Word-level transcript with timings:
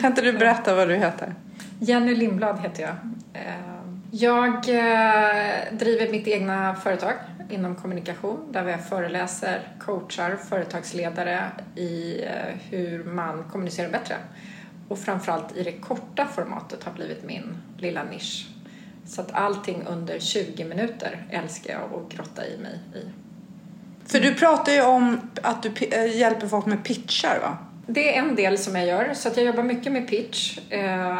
Kan 0.00 0.12
inte 0.12 0.22
du 0.22 0.32
berätta 0.32 0.74
vad 0.74 0.88
du 0.88 0.96
heter? 0.96 1.34
Jenny 1.78 2.14
Lindblad 2.14 2.60
heter 2.60 2.82
jag. 2.82 2.94
Eh, 3.42 3.54
jag 4.10 4.54
eh, 4.54 5.72
driver 5.72 6.10
mitt 6.10 6.28
egna 6.28 6.74
företag 6.74 7.14
inom 7.50 7.74
kommunikation 7.74 8.52
där 8.52 8.64
vi 8.64 8.74
föreläser, 8.88 9.60
coachar 9.80 10.36
företagsledare 10.36 11.44
i 11.76 12.22
eh, 12.22 12.30
hur 12.70 13.04
man 13.04 13.44
kommunicerar 13.52 13.90
bättre. 13.90 14.16
Och 14.88 14.98
framförallt 14.98 15.56
i 15.56 15.62
det 15.62 15.72
korta 15.72 16.26
formatet 16.26 16.84
har 16.84 16.92
blivit 16.92 17.24
min 17.24 17.56
lilla 17.78 18.02
nisch. 18.04 18.48
Så 19.06 19.20
att 19.20 19.32
allting 19.32 19.82
under 19.86 20.18
20 20.18 20.64
minuter 20.64 21.26
älskar 21.30 21.72
jag 21.72 22.00
att 22.00 22.12
grotta 22.12 22.46
i 22.46 22.58
mig 22.58 22.78
i. 22.94 23.04
För 24.10 24.20
du 24.20 24.34
pratar 24.34 24.72
ju 24.72 24.82
om 24.82 25.20
att 25.42 25.62
du 25.62 25.70
hjälper 26.06 26.46
folk 26.46 26.66
med 26.66 26.84
pitchar 26.84 27.38
va? 27.42 27.58
Det 27.92 28.16
är 28.16 28.18
en 28.18 28.34
del 28.34 28.58
som 28.58 28.76
jag 28.76 28.86
gör, 28.86 29.14
så 29.14 29.28
att 29.28 29.36
jag 29.36 29.46
jobbar 29.46 29.62
mycket 29.62 29.92
med 29.92 30.08
pitch. 30.08 30.58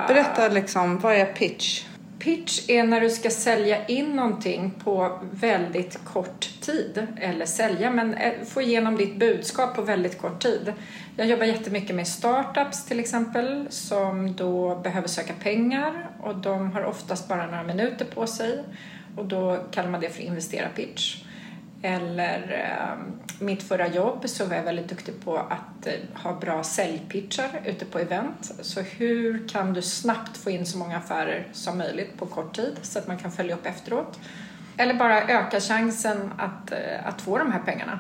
Berätta 0.09 0.49
liksom, 0.49 0.99
vad 0.99 1.15
är 1.15 1.27
pitch? 1.27 1.85
Pitch 2.19 2.69
är 2.69 2.85
när 2.85 3.01
du 3.01 3.11
ska 3.11 3.31
sälja 3.31 3.87
in 3.87 4.17
någonting 4.17 4.71
på 4.85 5.21
väldigt 5.31 6.05
kort 6.05 6.49
tid. 6.61 7.07
Eller 7.21 7.47
sälja, 7.47 7.91
men 7.91 8.15
eh, 8.15 8.33
få 8.45 8.63
igenom 8.63 8.97
ditt 8.97 9.17
budskap 9.17 9.77
på 9.77 9.83
väldigt 9.83 10.19
kort 10.19 10.43
tid. 10.43 10.73
Jag 11.17 11.27
jobbar 11.27 11.45
jättemycket 11.45 11.97
med 11.97 12.09
startups 12.09 12.85
till 12.85 13.01
exempel 13.01 13.67
som 13.71 14.37
då 14.37 14.75
behöver 14.75 15.09
söka 15.09 15.33
pengar 15.43 16.11
och 16.23 16.37
de 16.37 16.73
har 16.73 16.85
oftast 16.85 17.29
bara 17.29 17.47
några 17.47 17.63
minuter 17.63 18.05
på 18.05 18.27
sig 18.27 18.65
och 19.17 19.25
då 19.25 19.59
kallar 19.71 19.91
man 19.91 20.01
det 20.01 20.09
för 20.09 20.23
investera 20.23 20.69
pitch. 20.69 21.25
Eller 21.83 22.67
eh, 22.71 22.99
mitt 23.39 23.63
förra 23.63 23.89
jobb 23.89 24.29
så 24.29 24.45
var 24.45 24.57
jag 24.57 24.63
väldigt 24.63 24.89
duktig 24.89 25.25
på 25.25 25.37
att 25.37 25.87
eh, 25.87 25.93
ha 26.15 26.41
bra 26.41 26.65
säljpitchar 26.65 27.61
ute 27.65 27.85
på 27.85 27.99
event. 27.99 28.53
Så 28.61 28.81
hur 28.81 29.49
kan 29.49 29.73
du 29.73 29.83
snabbt 29.83 30.37
få 30.37 30.51
in 30.51 30.67
så 30.67 30.79
många 30.79 30.97
affärer 30.97 31.47
som 31.53 31.79
möjligt 31.79 32.19
på 32.19 32.27
kort 32.27 32.57
tid 32.57 32.77
så 32.83 32.99
att 32.99 33.07
man 33.07 33.19
kan 33.19 33.33
följa 33.33 33.55
upp 33.55 33.67
efteråt? 33.67 34.19
Eller 34.77 34.95
bara 34.95 35.23
öka 35.23 35.61
chansen 35.61 36.33
att, 36.39 36.73
eh, 36.73 37.07
att 37.07 37.21
få 37.21 37.39
de 37.39 37.53
här 37.53 37.61
pengarna. 37.61 37.99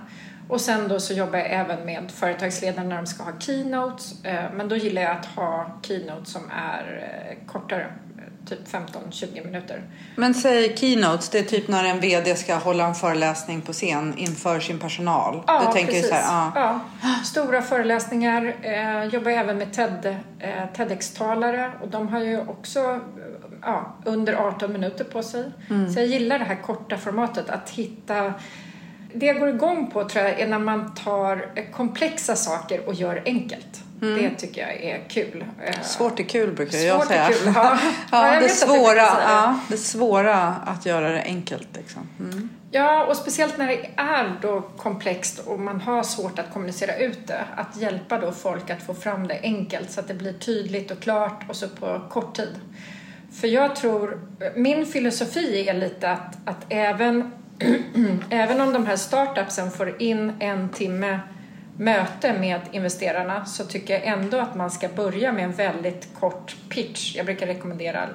Och 0.51 0.61
sen 0.61 0.89
då 0.89 1.01
så 1.01 1.13
jobbar 1.13 1.39
jag 1.39 1.51
även 1.51 1.87
med 1.87 2.11
företagsledare 2.11 2.87
när 2.87 2.97
de 2.97 3.07
ska 3.07 3.23
ha 3.23 3.33
keynotes. 3.39 4.25
Eh, 4.25 4.53
men 4.55 4.69
då 4.69 4.77
gillar 4.77 5.03
jag 5.03 5.11
att 5.11 5.27
ha 5.27 5.81
keynotes 5.83 6.33
som 6.33 6.43
är 6.51 7.11
eh, 7.31 7.47
kortare 7.47 7.87
typ 8.47 8.69
15-20 8.69 9.45
minuter. 9.45 9.83
Men 10.17 10.35
säg 10.35 10.77
keynotes, 10.77 11.29
det 11.29 11.39
är 11.39 11.43
typ 11.43 11.69
när 11.69 11.85
en 11.85 12.01
VD 12.01 12.37
ska 12.37 12.55
hålla 12.55 12.87
en 12.87 12.95
föreläsning 12.95 13.61
på 13.61 13.73
scen 13.73 14.15
inför 14.17 14.61
sin 14.61 14.79
personal. 14.79 15.43
Ja, 15.47 15.63
du 15.67 15.73
tänker 15.73 15.93
precis. 15.93 16.09
Så 16.09 16.15
här, 16.15 16.53
ja. 16.55 16.81
ja. 17.03 17.15
Stora 17.25 17.63
föreläsningar. 17.63 18.55
Eh, 18.63 19.05
jobbar 19.05 19.31
även 19.31 19.59
med 19.59 19.73
TED, 19.73 20.17
eh, 20.39 20.65
TEDx-talare 20.77 21.73
och 21.81 21.89
de 21.89 22.09
har 22.09 22.21
ju 22.21 22.41
också 22.41 23.01
ja, 23.63 23.97
under 24.05 24.35
18 24.35 24.73
minuter 24.73 25.05
på 25.05 25.23
sig. 25.23 25.53
Mm. 25.71 25.93
Så 25.93 26.01
jag 26.01 26.07
gillar 26.07 26.39
det 26.39 26.45
här 26.45 26.63
korta 26.63 26.99
formatet, 26.99 27.51
att 27.51 27.71
hitta 27.71 28.35
det 29.15 29.27
jag 29.27 29.39
går 29.39 29.49
igång 29.49 29.91
på 29.91 30.09
tror 30.09 30.25
jag 30.25 30.41
är 30.41 30.47
när 30.49 30.59
man 30.59 30.95
tar 30.95 31.47
komplexa 31.73 32.37
saker 32.37 32.87
och 32.87 32.95
gör 32.95 33.23
enkelt. 33.27 33.85
Mm. 34.03 34.23
Det 34.23 34.31
tycker 34.31 34.61
jag 34.61 34.83
är 34.83 35.01
kul. 35.09 35.45
Eh, 35.65 35.83
Svårt 35.83 36.21
är 36.21 36.25
kul 36.25 36.53
brukar 36.53 36.79
Svårt 36.79 36.85
jag 36.85 37.07
säga. 37.07 37.25
Är 37.25 37.33
kul, 37.33 37.39
ja. 37.55 37.79
ja, 38.13 38.35
ja 38.35 38.41
det, 38.41 38.49
svåra, 38.49 38.97
ja, 38.97 39.61
det 39.69 39.77
svåra 39.77 40.37
att 40.67 40.87
göra 40.87 41.09
det 41.09 41.23
enkelt. 41.23 41.69
Liksom. 41.77 42.09
Mm. 42.21 42.49
Ja, 42.71 43.05
och 43.05 43.17
speciellt 43.17 43.59
när 43.59 43.67
det 43.67 43.91
är 43.97 44.39
då 44.43 44.61
komplext 44.61 45.39
och 45.39 45.61
man 45.61 45.81
har 45.81 46.03
svårt 46.03 46.39
att 46.39 46.53
kommunicera 46.53 46.97
ut 46.97 47.27
det. 47.27 47.45
Att 47.57 47.77
hjälpa 47.77 48.19
då 48.19 48.33
folk 48.33 48.71
att 48.71 48.83
få 48.83 48.95
fram 48.95 49.29
det 49.29 49.41
enkelt 49.43 49.91
så 49.91 50.01
att 50.01 50.09
det 50.09 50.15
blir 50.15 50.33
tydligt 50.33 50.91
och 50.91 51.01
klart 51.01 51.45
och 51.49 51.57
så 51.57 51.69
på 51.69 52.01
kort 52.11 52.37
tid. 52.37 52.55
För 53.33 53.49
jag 53.49 53.77
tror, 53.77 54.21
min 54.57 54.87
filosofi 54.87 55.69
är 55.69 55.75
lite 55.75 56.11
att, 56.11 56.37
att 56.45 56.67
även, 56.69 57.33
även 58.31 58.61
om 58.61 58.73
de 58.73 58.87
här 58.87 58.97
startupsen 58.97 59.71
får 59.71 60.03
in 60.03 60.33
en 60.41 60.69
timme 60.69 61.21
möte 61.77 62.39
med 62.39 62.61
investerarna 62.71 63.45
så 63.45 63.65
tycker 63.65 63.95
jag 63.95 64.07
ändå 64.07 64.39
att 64.39 64.55
man 64.55 64.71
ska 64.71 64.89
börja 64.89 65.33
med 65.33 65.45
en 65.45 65.53
väldigt 65.53 66.09
kort 66.21 66.57
pitch. 66.69 67.17
Jag 67.17 67.27
brukar 67.27 67.47
rekommendera 67.47 68.09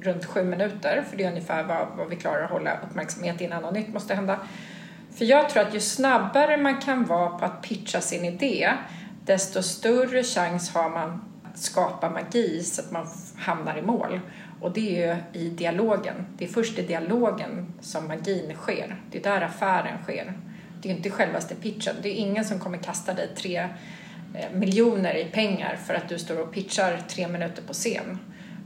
runt 0.00 0.24
sju 0.24 0.44
minuter 0.44 1.04
för 1.10 1.16
det 1.16 1.24
är 1.24 1.28
ungefär 1.28 1.62
vad, 1.62 1.88
vad 1.96 2.08
vi 2.08 2.16
klarar 2.16 2.44
att 2.44 2.50
hålla 2.50 2.78
uppmärksamhet 2.80 3.40
innan 3.40 3.62
något 3.62 3.74
nytt 3.74 3.88
måste 3.88 4.14
hända. 4.14 4.38
För 5.14 5.24
jag 5.24 5.50
tror 5.50 5.62
att 5.62 5.74
ju 5.74 5.80
snabbare 5.80 6.56
man 6.56 6.80
kan 6.80 7.04
vara 7.04 7.28
på 7.28 7.44
att 7.44 7.62
pitcha 7.62 8.00
sin 8.00 8.24
idé 8.24 8.72
desto 9.24 9.62
större 9.62 10.22
chans 10.22 10.74
har 10.74 10.90
man 10.90 11.24
att 11.52 11.58
skapa 11.58 12.10
magi 12.10 12.62
så 12.62 12.82
att 12.82 12.90
man 12.90 13.06
hamnar 13.36 13.78
i 13.78 13.82
mål. 13.82 14.20
Och 14.62 14.72
det 14.72 15.04
är 15.04 15.06
ju 15.06 15.40
i 15.40 15.48
dialogen. 15.48 16.26
Det 16.38 16.44
är 16.44 16.48
först 16.48 16.78
i 16.78 16.82
dialogen 16.82 17.74
som 17.80 18.08
magin 18.08 18.54
sker. 18.54 19.00
Det 19.10 19.18
är 19.18 19.22
där 19.22 19.40
affären 19.40 20.02
sker. 20.02 20.32
Det 20.82 20.90
är 20.90 20.96
inte 20.96 21.10
självaste 21.10 21.54
pitchen. 21.54 21.94
Det 22.02 22.08
är 22.08 22.14
ingen 22.14 22.44
som 22.44 22.58
kommer 22.58 22.78
kasta 22.78 23.14
dig 23.14 23.28
tre 23.36 23.68
eh, 24.34 24.52
miljoner 24.52 25.14
i 25.14 25.24
pengar 25.24 25.76
för 25.86 25.94
att 25.94 26.08
du 26.08 26.18
står 26.18 26.40
och 26.40 26.52
pitchar 26.52 26.98
tre 27.08 27.28
minuter 27.28 27.62
på 27.62 27.72
scen. 27.72 28.18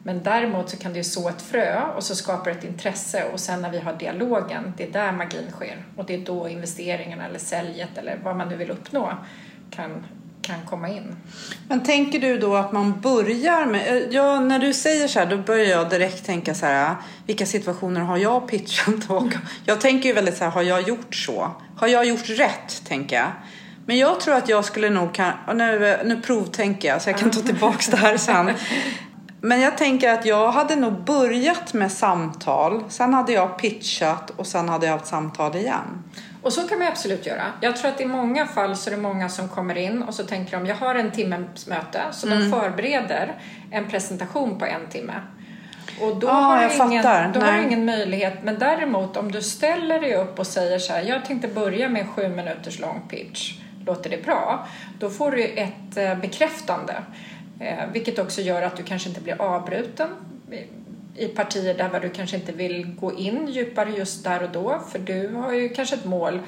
Men 0.02 0.22
däremot 0.22 0.70
så 0.70 0.76
kan 0.76 0.92
du 0.92 1.04
så 1.04 1.28
ett 1.28 1.42
frö 1.42 1.82
och 1.96 2.04
så 2.04 2.14
skapar 2.14 2.50
ett 2.50 2.64
intresse 2.64 3.24
och 3.32 3.40
sen 3.40 3.62
när 3.62 3.70
vi 3.70 3.78
har 3.78 3.92
dialogen, 3.92 4.72
det 4.76 4.84
är 4.84 4.92
där 4.92 5.12
magin 5.12 5.50
sker. 5.50 5.84
Och 5.96 6.04
det 6.06 6.14
är 6.14 6.18
då 6.18 6.48
investeringarna 6.48 7.26
eller 7.26 7.38
säljet 7.38 7.98
eller 7.98 8.18
vad 8.22 8.36
man 8.36 8.48
nu 8.48 8.56
vill 8.56 8.70
uppnå 8.70 9.12
kan 9.70 10.06
kan 10.46 10.56
komma 10.66 10.88
in. 10.88 11.16
Men 11.68 11.82
tänker 11.82 12.18
du 12.18 12.38
då 12.38 12.56
att 12.56 12.72
man 12.72 13.00
börjar 13.00 13.66
med, 13.66 13.96
eh, 13.96 14.02
ja 14.10 14.40
när 14.40 14.58
du 14.58 14.74
säger 14.74 15.08
så 15.08 15.18
här 15.18 15.26
då 15.26 15.36
börjar 15.36 15.64
jag 15.64 15.90
direkt 15.90 16.26
tänka 16.26 16.54
så 16.54 16.66
här, 16.66 16.94
vilka 17.26 17.46
situationer 17.46 18.00
har 18.00 18.16
jag 18.16 18.48
pitchat 18.48 19.10
och 19.10 19.32
jag 19.64 19.80
tänker 19.80 20.08
ju 20.08 20.14
väldigt 20.14 20.36
så 20.36 20.44
här, 20.44 20.50
har 20.50 20.62
jag 20.62 20.88
gjort 20.88 21.14
så? 21.14 21.50
Har 21.76 21.88
jag 21.88 22.06
gjort 22.06 22.28
rätt, 22.28 22.82
tänker 22.88 23.16
jag. 23.16 23.30
Men 23.86 23.98
jag 23.98 24.20
tror 24.20 24.34
att 24.34 24.48
jag 24.48 24.64
skulle 24.64 24.90
nog 24.90 25.14
kan, 25.14 25.32
nu, 25.54 25.98
nu 26.04 26.20
provtänker 26.20 26.88
jag 26.88 27.02
så 27.02 27.10
jag 27.10 27.18
kan 27.18 27.30
ta 27.30 27.40
tillbaks 27.40 27.86
det 27.86 27.96
här 27.96 28.16
sen. 28.16 28.50
Men 29.40 29.60
jag 29.60 29.78
tänker 29.78 30.10
att 30.10 30.26
jag 30.26 30.52
hade 30.52 30.76
nog 30.76 31.04
börjat 31.04 31.74
med 31.74 31.92
samtal, 31.92 32.84
sen 32.88 33.14
hade 33.14 33.32
jag 33.32 33.58
pitchat 33.58 34.30
och 34.30 34.46
sen 34.46 34.68
hade 34.68 34.86
jag 34.86 34.92
haft 34.92 35.06
samtal 35.06 35.56
igen. 35.56 36.02
Och 36.46 36.52
så 36.52 36.68
kan 36.68 36.78
man 36.78 36.88
absolut 36.88 37.26
göra. 37.26 37.52
Jag 37.60 37.76
tror 37.76 37.90
att 37.90 38.00
i 38.00 38.04
många 38.04 38.46
fall 38.46 38.76
så 38.76 38.90
är 38.90 38.94
det 38.94 39.00
många 39.02 39.28
som 39.28 39.48
kommer 39.48 39.78
in 39.78 40.02
och 40.02 40.14
så 40.14 40.24
tänker 40.24 40.56
de, 40.56 40.66
jag 40.66 40.74
har 40.74 40.94
en 40.94 41.10
timmes 41.10 41.66
möte, 41.66 42.00
så 42.12 42.26
mm. 42.26 42.38
de 42.38 42.50
förbereder 42.50 43.34
en 43.70 43.88
presentation 43.88 44.58
på 44.58 44.64
en 44.64 44.88
timme. 44.88 45.12
Och 46.00 46.16
då, 46.16 46.28
ah, 46.28 46.32
har, 46.32 46.86
ingen, 46.86 47.02
då 47.32 47.40
har 47.40 47.52
du 47.52 47.62
ingen 47.62 47.84
möjlighet. 47.84 48.34
Men 48.42 48.58
däremot 48.58 49.16
om 49.16 49.32
du 49.32 49.42
ställer 49.42 50.00
dig 50.00 50.14
upp 50.14 50.38
och 50.38 50.46
säger 50.46 50.78
så 50.78 50.92
här, 50.92 51.02
jag 51.02 51.24
tänkte 51.24 51.48
börja 51.48 51.88
med 51.88 52.02
en 52.02 52.08
sju 52.08 52.28
minuters 52.28 52.78
lång 52.78 53.02
pitch. 53.08 53.58
Låter 53.86 54.10
det 54.10 54.24
bra? 54.24 54.66
Då 54.98 55.10
får 55.10 55.30
du 55.30 55.44
ett 55.44 55.96
eh, 55.96 56.14
bekräftande. 56.14 56.94
Eh, 57.60 57.86
vilket 57.92 58.18
också 58.18 58.40
gör 58.40 58.62
att 58.62 58.76
du 58.76 58.82
kanske 58.82 59.08
inte 59.08 59.20
blir 59.20 59.42
avbruten 59.42 60.08
i 61.18 61.28
partier 61.28 61.74
där 61.74 62.00
du 62.00 62.10
kanske 62.10 62.36
inte 62.36 62.52
vill 62.52 62.94
gå 62.94 63.14
in 63.14 63.48
djupare 63.48 63.90
just 63.90 64.24
där 64.24 64.42
och 64.42 64.50
då. 64.50 64.82
För 64.90 64.98
du 64.98 65.28
har 65.28 65.52
ju 65.52 65.68
kanske 65.68 65.96
ett 65.96 66.04
mål 66.04 66.40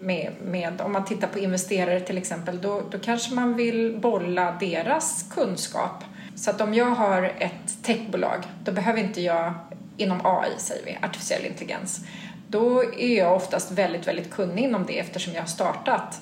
med, 0.00 0.32
med 0.42 0.80
om 0.80 0.92
man 0.92 1.04
tittar 1.04 1.28
på 1.28 1.38
investerare 1.38 2.00
till 2.00 2.18
exempel 2.18 2.60
då, 2.60 2.82
då 2.90 2.98
kanske 2.98 3.34
man 3.34 3.54
vill 3.54 3.98
bolla 4.00 4.56
deras 4.60 5.30
kunskap. 5.30 6.04
Så 6.36 6.50
att 6.50 6.60
om 6.60 6.74
jag 6.74 6.90
har 6.90 7.22
ett 7.38 7.82
techbolag 7.82 8.44
då 8.64 8.72
behöver 8.72 9.00
inte 9.00 9.20
jag 9.20 9.54
inom 9.96 10.20
AI 10.24 10.50
säger 10.58 10.84
vi, 10.84 10.98
artificiell 11.02 11.46
intelligens. 11.46 12.00
Då 12.48 12.94
är 12.94 13.18
jag 13.18 13.36
oftast 13.36 13.72
väldigt, 13.72 14.08
väldigt 14.08 14.30
kunnig 14.30 14.64
inom 14.64 14.86
det 14.86 14.98
eftersom 14.98 15.34
jag 15.34 15.42
har 15.42 15.48
startat 15.48 16.20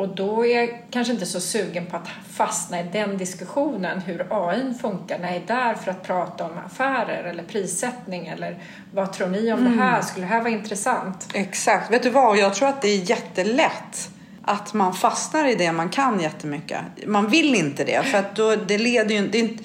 och 0.00 0.08
då 0.08 0.46
är 0.46 0.60
jag 0.60 0.82
kanske 0.90 1.12
inte 1.12 1.26
så 1.26 1.40
sugen 1.40 1.86
på 1.86 1.96
att 1.96 2.08
fastna 2.30 2.80
i 2.80 2.82
den 2.92 3.18
diskussionen 3.18 4.00
hur 4.00 4.26
AI 4.30 4.74
funkar 4.80 5.18
när 5.18 5.28
jag 5.28 5.36
är 5.36 5.46
där 5.46 5.74
för 5.74 5.90
att 5.90 6.02
prata 6.02 6.44
om 6.44 6.58
affärer 6.66 7.24
eller 7.24 7.42
prissättning 7.42 8.26
eller 8.26 8.58
vad 8.94 9.12
tror 9.12 9.28
ni 9.28 9.52
om 9.52 9.58
mm. 9.58 9.76
det 9.76 9.82
här? 9.82 10.02
Skulle 10.02 10.26
det 10.26 10.30
här 10.30 10.40
vara 10.40 10.50
intressant? 10.50 11.28
Exakt. 11.34 11.90
Vet 11.90 12.02
du 12.02 12.10
vad? 12.10 12.38
Jag 12.38 12.54
tror 12.54 12.68
att 12.68 12.82
det 12.82 12.88
är 12.88 13.10
jättelätt 13.10 14.10
att 14.42 14.74
man 14.74 14.94
fastnar 14.94 15.48
i 15.48 15.54
det 15.54 15.72
man 15.72 15.88
kan 15.88 16.20
jättemycket. 16.20 16.80
Man 17.06 17.28
vill 17.28 17.54
inte 17.54 17.84
det 17.84 18.02
för 18.02 18.18
att 18.18 18.36
då, 18.36 18.56
det 18.56 18.78
leder 18.78 19.14
ju 19.14 19.28
det 19.28 19.58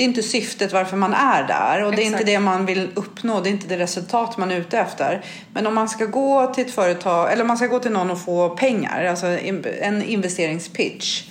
det 0.00 0.04
är 0.04 0.08
inte 0.08 0.22
syftet 0.22 0.72
varför 0.72 0.96
man 0.96 1.14
är 1.14 1.42
där 1.46 1.84
och 1.84 1.96
det 1.96 2.02
är 2.02 2.06
inte 2.06 2.24
det 2.24 2.40
man 2.40 2.66
vill 2.66 2.88
uppnå, 2.94 3.40
det 3.40 3.48
är 3.48 3.50
inte 3.50 3.66
det 3.66 3.78
resultat 3.78 4.36
man 4.36 4.50
är 4.50 4.56
ute 4.56 4.78
efter. 4.78 5.24
Men 5.52 5.66
om 5.66 5.74
man 5.74 5.88
ska 5.88 6.04
gå 6.04 6.54
till 6.54 6.66
ett 6.66 6.74
företag, 6.74 7.32
eller 7.32 7.42
om 7.42 7.48
man 7.48 7.56
ska 7.56 7.66
gå 7.66 7.78
till 7.78 7.90
någon 7.90 8.10
och 8.10 8.20
få 8.20 8.48
pengar, 8.48 9.04
alltså 9.04 9.26
en 9.26 10.02
investeringspitch, 10.02 11.24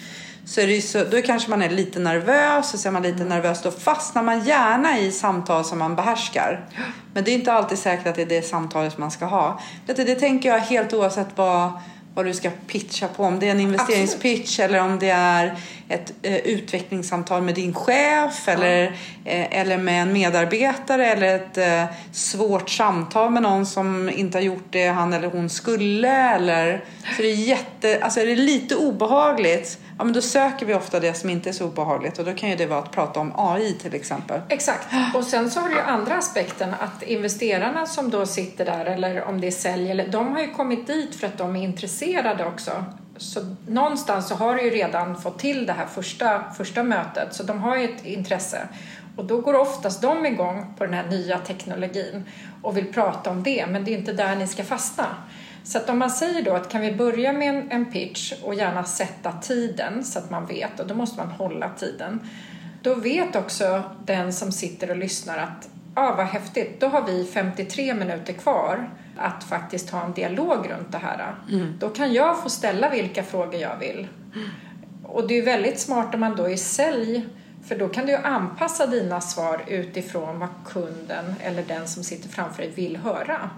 så 0.46 0.62
är 0.62 0.68
det 0.68 0.82
så, 0.82 1.04
då 1.04 1.22
kanske 1.22 1.50
man 1.50 1.62
är 1.62 1.70
lite 1.70 2.00
nervös 2.00 2.74
och 2.74 2.80
så 2.80 2.88
är 2.88 2.92
man 2.92 3.04
lite 3.04 3.16
mm. 3.16 3.28
nervös, 3.28 3.62
då 3.62 3.72
fastnar 3.72 4.24
man 4.24 4.46
gärna 4.46 5.00
i 5.00 5.12
samtal 5.12 5.66
som 5.66 5.80
man 5.80 5.96
behärskar. 5.96 6.66
Men 7.14 7.24
det 7.24 7.32
är 7.32 7.36
inte 7.36 7.54
alltid 7.54 7.78
säkert 7.78 8.08
att 8.08 8.16
det 8.16 8.22
är 8.22 8.26
det 8.26 8.42
samtalet 8.42 8.98
man 8.98 9.12
ska 9.12 9.26
ha. 9.26 9.60
Det, 9.86 9.94
det 9.94 10.16
tänker 10.16 10.50
jag 10.50 10.60
helt 10.60 10.94
oavsett 10.94 11.28
vad 11.36 11.72
vad 12.14 12.26
du 12.26 12.34
ska 12.34 12.50
pitcha 12.68 13.08
på. 13.08 13.24
Om 13.24 13.40
det 13.40 13.48
är 13.48 13.52
en 13.52 13.60
investeringspitch 13.60 14.60
Absolut. 14.60 14.70
eller 14.70 14.82
om 14.82 15.00
det 15.00 15.10
är 15.10 15.58
ett 15.90 16.14
eh, 16.22 16.38
utvecklingssamtal 16.38 17.42
med 17.42 17.56
din 17.56 17.74
chef 17.74 18.48
eller, 18.48 18.84
eh, 19.26 19.60
eller 19.60 19.78
med 19.78 20.02
en 20.02 20.14
medarbetare 20.14 21.06
eller 21.06 21.36
ett 21.36 21.58
eh, 21.58 21.96
svårt 22.12 22.70
samtal 22.70 23.32
med 23.32 23.44
någon 23.44 23.66
som 23.66 24.10
inte 24.10 24.38
har 24.38 24.44
gjort 24.44 24.68
det 24.70 24.88
han 24.88 25.14
eller 25.14 25.28
hon 25.28 25.50
skulle. 25.50 26.36
Eller, 26.36 26.84
så 27.16 27.22
det 27.22 27.28
är, 27.28 27.36
jätte, 27.36 28.00
alltså 28.02 28.20
är 28.20 28.26
det 28.26 28.36
lite 28.36 28.76
obehagligt 28.76 29.80
ja, 30.00 30.04
men 30.04 30.14
då 30.14 30.22
söker 30.22 30.66
vi 30.66 30.74
ofta 30.74 31.00
det 31.00 31.14
som 31.14 31.30
inte 31.30 31.50
är 31.50 31.54
så 31.54 31.66
obehagligt 31.66 32.20
och 32.20 32.26
då 32.26 32.34
kan 32.34 32.50
ju 32.50 32.56
det 32.56 32.66
vara 32.66 32.80
att 32.80 32.92
prata 32.92 33.20
om 33.20 33.32
AI 33.36 33.74
till 33.74 33.96
exempel. 33.96 34.42
Exakt. 34.50 34.88
Och 35.16 35.24
sen 35.24 35.52
så 35.52 35.60
har 35.60 35.70
du 35.70 35.76
ju 35.76 35.82
andra 35.82 36.18
aspekten 36.18 36.74
att 36.80 37.04
investerarna 37.04 37.86
som 37.86 38.10
då 38.10 38.26
sitter 38.26 38.66
där 38.66 38.86
eller 38.86 39.24
om 39.24 39.42
det 39.42 39.48
är 39.48 39.52
sälj, 39.52 39.92
eller, 39.92 40.08
de 40.08 40.28
har 40.28 40.42
ju 40.42 40.52
kommit 40.52 40.88
dit 40.88 41.16
för 41.16 41.28
att 41.28 41.38
de 41.38 41.56
är 41.56 41.64
intresserade 41.64 42.46
också. 42.46 42.72
Så 43.20 43.56
någonstans 43.68 44.28
så 44.28 44.36
har 44.36 44.56
du 44.56 44.62
ju 44.64 44.70
redan 44.70 45.22
fått 45.22 45.40
till 45.40 45.66
det 45.66 45.74
här 45.74 45.86
första, 45.86 46.44
första 46.58 46.84
mötet 46.84 47.34
så 47.34 47.44
de 47.44 47.60
har 47.60 47.78
ju 47.78 47.84
ett 47.84 48.06
intresse. 48.06 48.68
Och 49.16 49.26
då 49.26 49.42
går 49.42 49.54
oftast 49.54 50.02
de 50.02 50.26
igång 50.26 50.74
på 50.78 50.86
den 50.86 50.94
här 50.94 51.08
nya 51.08 51.38
teknologin 51.40 52.24
och 52.62 52.78
vill 52.78 52.94
prata 52.94 53.30
om 53.30 53.44
det 53.44 53.68
men 53.68 53.86
det 53.86 53.94
är 53.94 53.98
inte 53.98 54.14
där 54.14 54.36
ni 54.36 54.48
ska 54.48 54.64
fastna. 54.64 55.06
Så 55.64 55.78
att 55.78 55.90
om 55.90 56.00
man 56.00 56.10
säger 56.10 56.42
då 56.42 56.54
att 56.54 56.70
kan 56.70 56.82
vi 56.82 56.92
börja 56.92 57.34
med 57.34 57.50
en, 57.50 57.72
en 57.72 57.92
pitch 57.92 58.34
och 58.44 58.54
gärna 58.54 58.84
sätta 58.84 59.32
tiden 59.32 60.04
så 60.04 60.20
att 60.20 60.30
man 60.30 60.46
vet 60.46 60.80
och 60.80 60.88
då 60.88 60.96
måste 60.96 61.18
man 61.18 61.28
hålla 61.28 61.70
tiden. 61.70 62.30
Då 62.82 62.96
vet 62.96 63.36
också 63.36 63.84
den 64.06 64.34
som 64.34 64.52
sitter 64.52 64.90
och 64.90 64.98
lyssnar 64.98 65.38
att 65.38 65.70
ja, 65.96 66.10
ah, 66.10 66.16
vad 66.16 66.26
häftigt, 66.26 66.80
då 66.80 66.88
har 66.88 67.02
vi 67.02 67.26
53 67.26 67.94
minuter 67.94 68.34
kvar 68.34 68.90
att 69.20 69.44
faktiskt 69.44 69.90
ha 69.90 70.06
en 70.06 70.14
dialog 70.14 70.70
runt 70.70 70.92
det 70.92 70.98
här. 70.98 71.36
Mm. 71.52 71.74
Då 71.80 71.90
kan 71.90 72.14
jag 72.14 72.44
få 72.44 72.50
ställa 72.50 72.90
vilka 72.90 73.24
frågor 73.24 73.56
jag 73.56 73.78
vill. 73.78 74.08
Mm. 74.36 74.50
Och 75.04 75.28
det 75.28 75.38
är 75.38 75.42
väldigt 75.42 75.80
smart 75.80 76.14
om 76.14 76.20
man 76.20 76.36
då 76.36 76.50
är 76.50 76.58
sälj 76.58 77.26
för 77.68 77.76
då 77.76 77.88
kan 77.88 78.06
du 78.06 78.16
anpassa 78.16 78.88
dina 78.88 79.22
svar 79.22 79.62
utifrån 79.68 80.40
vad 80.40 80.50
kunden 80.66 81.36
eller 81.44 81.64
den 81.64 81.88
som 81.88 82.04
sitter 82.04 82.30
framför 82.30 82.62
dig 82.62 82.72
vill 82.76 82.98
höra. 82.98 83.50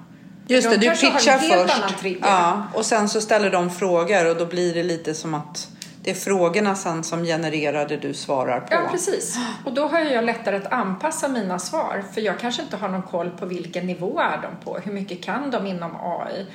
Just 0.47 0.69
det, 0.69 0.77
du 0.77 0.89
pitchar 0.89 1.37
först. 1.37 2.17
Ja, 2.21 2.63
och 2.73 2.85
sen 2.85 3.09
så 3.09 3.21
ställer 3.21 3.51
de 3.51 3.69
frågor 3.69 4.29
och 4.29 4.37
då 4.37 4.45
blir 4.45 4.73
det 4.73 4.83
lite 4.83 5.13
som 5.13 5.33
att 5.33 5.67
det 6.03 6.11
är 6.11 6.15
frågorna 6.15 6.75
sen 6.75 7.03
som 7.03 7.23
genererar 7.23 7.87
det 7.87 7.97
du 7.97 8.13
svarar 8.13 8.59
på. 8.59 8.67
Ja, 8.73 8.87
precis. 8.91 9.37
Och 9.65 9.73
då 9.73 9.87
har 9.87 9.99
jag 9.99 10.23
lättare 10.23 10.55
att 10.55 10.71
anpassa 10.71 11.27
mina 11.27 11.59
svar 11.59 12.03
för 12.13 12.21
jag 12.21 12.39
kanske 12.39 12.61
inte 12.61 12.77
har 12.77 12.89
någon 12.89 13.01
koll 13.01 13.29
på 13.29 13.45
vilken 13.45 13.87
nivå 13.87 14.19
är 14.19 14.41
de 14.41 14.65
på. 14.65 14.77
Hur 14.77 14.93
mycket 14.93 15.23
kan 15.23 15.51
de 15.51 15.67
inom 15.67 15.91
AI? 15.95 16.45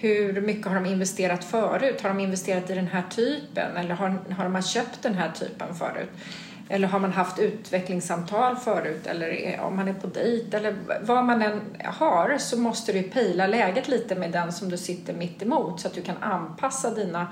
Hur 0.00 0.40
mycket 0.40 0.66
har 0.66 0.74
de 0.74 0.86
investerat 0.86 1.44
förut? 1.44 2.00
Har 2.02 2.08
de 2.08 2.20
investerat 2.20 2.70
i 2.70 2.74
den 2.74 2.86
här 2.86 3.02
typen 3.10 3.76
eller 3.76 3.94
har, 3.94 4.08
har 4.36 4.48
de 4.48 4.62
köpt 4.62 5.02
den 5.02 5.14
här 5.14 5.30
typen 5.30 5.74
förut? 5.74 6.10
Eller 6.68 6.88
har 6.88 6.98
man 6.98 7.12
haft 7.12 7.38
utvecklingssamtal 7.38 8.56
förut 8.56 9.06
eller 9.06 9.60
om 9.60 9.76
man 9.76 9.88
är 9.88 9.92
på 9.92 10.06
dejt 10.06 10.56
eller 10.56 10.76
vad 11.02 11.24
man 11.24 11.42
än 11.42 11.60
har 11.84 12.38
så 12.38 12.58
måste 12.58 12.92
du 12.92 13.02
pejla 13.02 13.46
läget 13.46 13.88
lite 13.88 14.14
med 14.14 14.32
den 14.32 14.52
som 14.52 14.68
du 14.68 14.76
sitter 14.76 15.14
mitt 15.14 15.42
emot 15.42 15.80
så 15.80 15.88
att 15.88 15.94
du 15.94 16.02
kan 16.02 16.16
anpassa 16.20 16.90
dina 16.90 17.28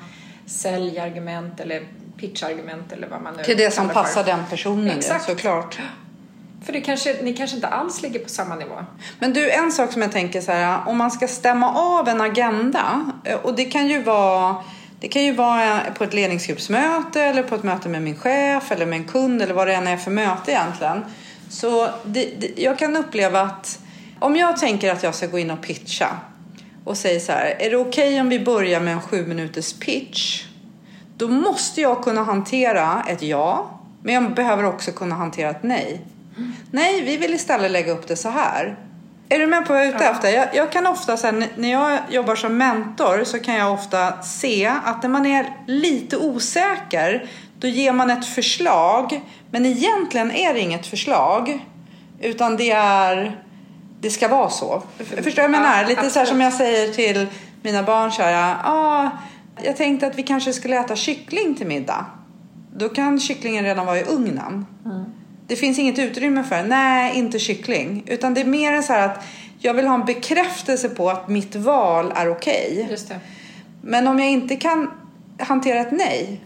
säljargument 0.53 1.61
eller 1.61 1.83
pitchargument 2.17 2.93
eller 2.93 3.09
vad 3.09 3.23
man 3.23 3.35
nu 3.35 3.43
Till 3.43 3.57
det 3.57 3.71
som 3.71 3.89
passar 3.89 4.25
den 4.25 4.45
personen 4.51 4.99
Exakt. 4.99 5.29
Ja, 5.29 5.35
såklart. 5.35 5.79
För 6.65 6.73
det 6.73 6.81
kanske, 6.81 7.17
ni 7.23 7.35
kanske 7.35 7.57
inte 7.57 7.69
alls 7.69 8.03
ligger 8.03 8.21
på 8.21 8.29
samma 8.29 8.55
nivå. 8.55 8.75
Men 9.19 9.33
du, 9.33 9.51
en 9.51 9.73
sak 9.73 9.93
som 9.93 10.03
jag 10.03 10.13
tänker 10.13 10.41
så 10.41 10.53
här, 10.53 10.89
om 10.89 10.99
man 10.99 11.11
ska 11.11 11.29
stämma 11.29 11.75
av 11.75 12.09
en 12.09 12.21
agenda 12.21 13.13
och 13.43 13.55
det 13.55 13.65
kan 13.65 13.89
ju 13.89 14.03
vara 14.03 14.57
det 15.01 15.09
kan 15.09 15.25
ju 15.25 15.33
vara 15.33 15.81
på 15.95 16.05
ett 16.05 16.15
ledningsgruppsmöte 16.15 17.23
eller 17.23 17.43
på 17.43 17.55
ett 17.55 17.63
möte 17.63 17.89
med 17.89 18.03
min 18.03 18.17
chef 18.17 18.73
eller 18.73 18.87
med 18.87 18.99
en 18.99 19.05
kund 19.05 19.43
eller 19.43 19.55
vad 19.55 19.67
det 19.67 19.75
än 19.75 19.87
är 19.87 19.97
för 19.97 20.11
möte 20.11 20.51
egentligen. 20.51 21.05
Så 21.51 21.89
det, 22.05 22.31
det, 22.39 22.63
jag 22.63 22.79
kan 22.79 22.97
uppleva 22.97 23.41
att 23.41 23.79
om 24.19 24.37
jag 24.37 24.57
tänker 24.57 24.93
att 24.93 25.03
jag 25.03 25.15
ska 25.15 25.27
gå 25.27 25.39
in 25.39 25.51
och 25.51 25.63
pitcha 25.63 26.17
och 26.85 26.97
säger 26.97 27.21
så 27.21 27.33
här, 27.33 27.57
är 27.59 27.71
det 27.71 27.77
okej 27.77 28.09
okay 28.09 28.21
om 28.21 28.29
vi 28.29 28.41
börjar 28.41 28.81
med 28.81 28.93
en 28.93 29.01
sju 29.01 29.27
minuters 29.27 29.73
pitch? 29.73 30.45
Då 31.17 31.29
måste 31.29 31.81
jag 31.81 32.03
kunna 32.03 32.23
hantera 32.23 33.05
ett 33.09 33.23
ja, 33.23 33.81
men 34.03 34.15
jag 34.15 34.35
behöver 34.35 34.65
också 34.65 34.93
kunna 34.93 35.15
hantera 35.15 35.51
ett 35.51 35.63
nej. 35.63 36.01
Nej, 36.71 37.03
vi 37.03 37.17
vill 37.17 37.35
istället 37.35 37.71
lägga 37.71 37.93
upp 37.93 38.09
det 38.09 38.17
så 38.17 38.29
här. 38.29 38.77
Är 39.29 39.39
du 39.39 39.47
med 39.47 39.67
på 39.67 39.73
vad 39.73 39.83
jag 39.83 39.89
är 39.89 39.95
ute 39.95 40.05
efter? 40.05 40.29
Jag, 40.29 40.49
jag, 40.55 40.73
kan 40.73 40.87
ofta, 40.87 41.17
sen, 41.17 41.45
när 41.57 41.73
jag 41.73 41.99
jobbar 42.11 42.37
som 42.37 42.57
mentor 42.57 43.25
så 43.25 43.39
kan 43.39 43.55
jag 43.55 43.73
ofta 43.73 44.23
se 44.23 44.73
att 44.85 45.03
när 45.03 45.11
man 45.11 45.27
är 45.27 45.47
lite 45.67 46.17
osäker 46.17 47.27
då 47.59 47.69
ger 47.69 47.93
man 47.93 48.11
ett 48.11 48.27
förslag 48.27 49.21
men 49.51 49.67
egentligen 49.67 50.31
är 50.31 50.55
det 50.55 50.61
inget 50.61 50.87
förslag 50.87 51.67
utan 52.21 52.57
det 52.57 52.71
är 52.71 53.42
det 54.03 54.11
ska 54.11 54.29
vara 54.29 54.51
så. 54.51 54.83
Förstår 54.99 55.23
du 55.23 55.33
vad 55.33 55.45
jag 55.45 55.51
menar? 55.51 55.87
Lite 55.87 56.11
så 56.11 56.19
här 56.19 56.27
som 56.27 56.41
jag 56.41 56.53
säger 56.53 56.93
till 56.93 57.27
mina 57.63 57.83
barn 57.83 58.13
så 58.13 58.23
här, 58.23 58.57
ah, 58.65 59.11
jag 59.65 59.77
tänkte 59.77 60.07
att 60.07 60.19
vi 60.19 60.23
kanske 60.23 60.53
skulle 60.53 60.81
äta 60.81 60.97
kyckling 60.97 61.55
till 61.55 61.67
middag. 61.67 62.07
Då 62.77 62.89
kan 62.89 63.21
kycklingen 63.21 63.65
redan 63.65 63.87
vara 63.87 63.99
i 63.99 64.05
ugnen. 64.05 64.67
Mm. 64.85 65.05
Det 65.47 65.57
finns 65.57 65.79
inget 65.79 65.99
utrymme 65.99 66.45
för 66.45 66.63
nej, 66.63 67.19
inte 67.19 67.39
kyckling. 67.39 68.03
Utan 68.07 68.35
det 68.35 68.41
är 68.41 68.45
mer 68.45 68.83
så 68.83 68.93
här 68.93 69.09
att 69.09 69.25
jag 69.59 69.75
vill 69.75 69.87
ha 69.87 69.95
en 69.95 70.05
bekräftelse 70.05 70.89
på 70.89 71.11
att 71.11 71.29
mitt 71.29 71.57
val 71.57 72.13
är 72.17 72.29
okej. 72.29 72.89
Okay. 72.93 73.19
Men 73.83 74.09
om 74.09 74.19
jag 74.19 74.29
inte 74.29 74.57
kan 74.57 74.91
hantera 75.39 75.81
ett 75.81 75.93
nej, 75.93 76.41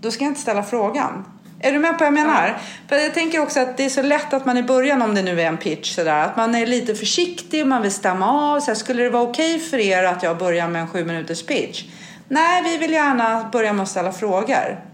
då 0.00 0.10
ska 0.10 0.24
jag 0.24 0.30
inte 0.30 0.40
ställa 0.40 0.62
frågan. 0.62 1.24
Är 1.60 1.72
du 1.72 1.78
med 1.78 1.92
på 1.92 1.98
vad 1.98 2.06
jag 2.06 2.12
menar? 2.12 2.48
Ja. 2.48 2.54
För 2.88 2.96
jag 2.96 3.14
tänker 3.14 3.42
också 3.42 3.60
att 3.60 3.76
det 3.76 3.84
är 3.84 3.88
så 3.88 4.02
lätt 4.02 4.32
att 4.32 4.46
man 4.46 4.56
i 4.56 4.62
början, 4.62 5.02
om 5.02 5.14
det 5.14 5.22
nu 5.22 5.40
är 5.40 5.46
en 5.46 5.56
pitch, 5.56 5.94
sådär, 5.94 6.24
att 6.24 6.36
man 6.36 6.54
är 6.54 6.66
lite 6.66 6.94
försiktig, 6.94 7.66
man 7.66 7.82
vill 7.82 7.92
stämma 7.92 8.54
av. 8.54 8.60
Så 8.60 8.66
här, 8.66 8.74
skulle 8.74 9.02
det 9.02 9.10
vara 9.10 9.22
okej 9.22 9.54
okay 9.54 9.66
för 9.66 9.78
er 9.78 10.04
att 10.04 10.22
jag 10.22 10.38
börjar 10.38 10.68
med 10.68 10.82
en 10.82 10.88
sju 10.88 11.04
minuters 11.04 11.46
pitch? 11.46 11.84
Nej, 12.28 12.62
vi 12.62 12.78
vill 12.78 12.92
gärna 12.92 13.48
börja 13.52 13.72
med 13.72 13.82
att 13.82 13.88
ställa 13.88 14.12
frågor. 14.12 14.84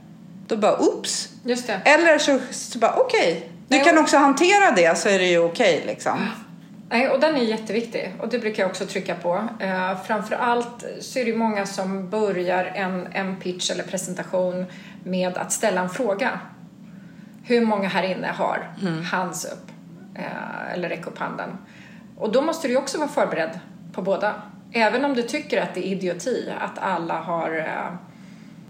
Då 0.46 0.56
bara, 0.56 0.78
oops. 0.78 1.28
Just 1.44 1.66
det. 1.66 1.80
Eller 1.84 2.18
så, 2.18 2.38
så 2.50 2.78
bara, 2.78 2.92
okej. 2.92 3.50
Okay. 3.68 3.78
Du 3.78 3.84
kan 3.84 3.98
också 3.98 4.16
hantera 4.16 4.70
det 4.76 4.98
så 4.98 5.08
är 5.08 5.18
det 5.18 5.26
ju 5.26 5.38
okej 5.38 5.74
okay, 5.74 5.86
liksom. 5.86 6.28
Nej, 6.90 7.08
och 7.08 7.20
den 7.20 7.36
är 7.36 7.40
jätteviktig 7.40 8.14
och 8.20 8.28
det 8.28 8.38
brukar 8.38 8.62
jag 8.62 8.70
också 8.70 8.86
trycka 8.86 9.14
på. 9.14 9.48
Eh, 9.60 10.02
framförallt 10.06 10.84
så 11.00 11.18
är 11.18 11.24
det 11.24 11.36
många 11.36 11.66
som 11.66 12.10
börjar 12.10 12.64
en, 12.64 13.08
en 13.12 13.36
pitch 13.36 13.70
eller 13.70 13.84
presentation 13.84 14.66
med 15.04 15.36
att 15.38 15.52
ställa 15.52 15.80
en 15.80 15.90
fråga. 15.90 16.40
Hur 17.46 17.66
många 17.66 17.88
här 17.88 18.02
inne 18.02 18.26
har 18.26 18.70
mm. 18.82 19.04
hands 19.04 19.44
upp 19.44 19.70
eh, 20.14 20.72
eller 20.72 20.88
räck 20.88 21.06
upp 21.06 21.18
handen? 21.18 21.50
Och 22.16 22.32
då 22.32 22.42
måste 22.42 22.68
du 22.68 22.76
också 22.76 22.98
vara 22.98 23.08
förberedd 23.08 23.58
på 23.92 24.02
båda. 24.02 24.34
Även 24.72 25.04
om 25.04 25.14
du 25.14 25.22
tycker 25.22 25.62
att 25.62 25.74
det 25.74 25.86
är 25.86 25.90
idioti 25.92 26.52
att 26.60 26.78
alla 26.78 27.20
har 27.20 27.58
eh, 27.58 27.94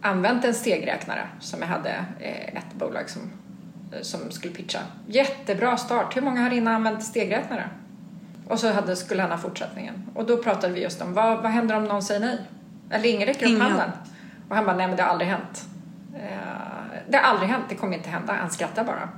använt 0.00 0.44
en 0.44 0.54
stegräknare 0.54 1.28
som 1.40 1.60
jag 1.60 1.68
hade 1.68 2.04
eh, 2.20 2.56
ett 2.56 2.74
bolag 2.74 3.10
som, 3.10 3.22
eh, 3.92 4.00
som 4.02 4.30
skulle 4.30 4.54
pitcha. 4.54 4.78
Jättebra 5.06 5.76
start. 5.76 6.16
Hur 6.16 6.22
många 6.22 6.42
har 6.42 6.50
inne 6.50 6.70
använt 6.70 7.04
stegräknare? 7.04 7.68
Och 8.48 8.58
så 8.58 8.72
hade, 8.72 8.96
skulle 8.96 9.22
han 9.22 9.30
ha 9.30 9.38
fortsättningen. 9.38 10.10
Och 10.14 10.26
då 10.26 10.36
pratade 10.36 10.72
vi 10.72 10.82
just 10.82 11.02
om 11.02 11.14
vad, 11.14 11.42
vad 11.42 11.50
händer 11.52 11.76
om 11.76 11.84
någon 11.84 12.02
säger 12.02 12.20
nej? 12.20 12.38
Eller 12.90 13.08
ingen 13.08 13.26
räcker 13.26 13.46
upp 13.46 13.62
handen. 13.62 13.90
Och 14.48 14.56
han 14.56 14.64
bara, 14.64 14.76
nej 14.76 14.86
men 14.86 14.96
det 14.96 15.02
har 15.02 15.10
aldrig 15.10 15.30
hänt. 15.30 15.64
Eh, 16.14 16.73
det 17.08 17.16
har 17.16 17.24
aldrig 17.24 17.48
hänt, 17.48 17.64
det 17.68 17.74
kommer 17.74 17.96
inte 17.96 18.08
hända. 18.08 18.32
Han 18.32 18.50
skrattar 18.50 18.84
bara. 18.84 19.08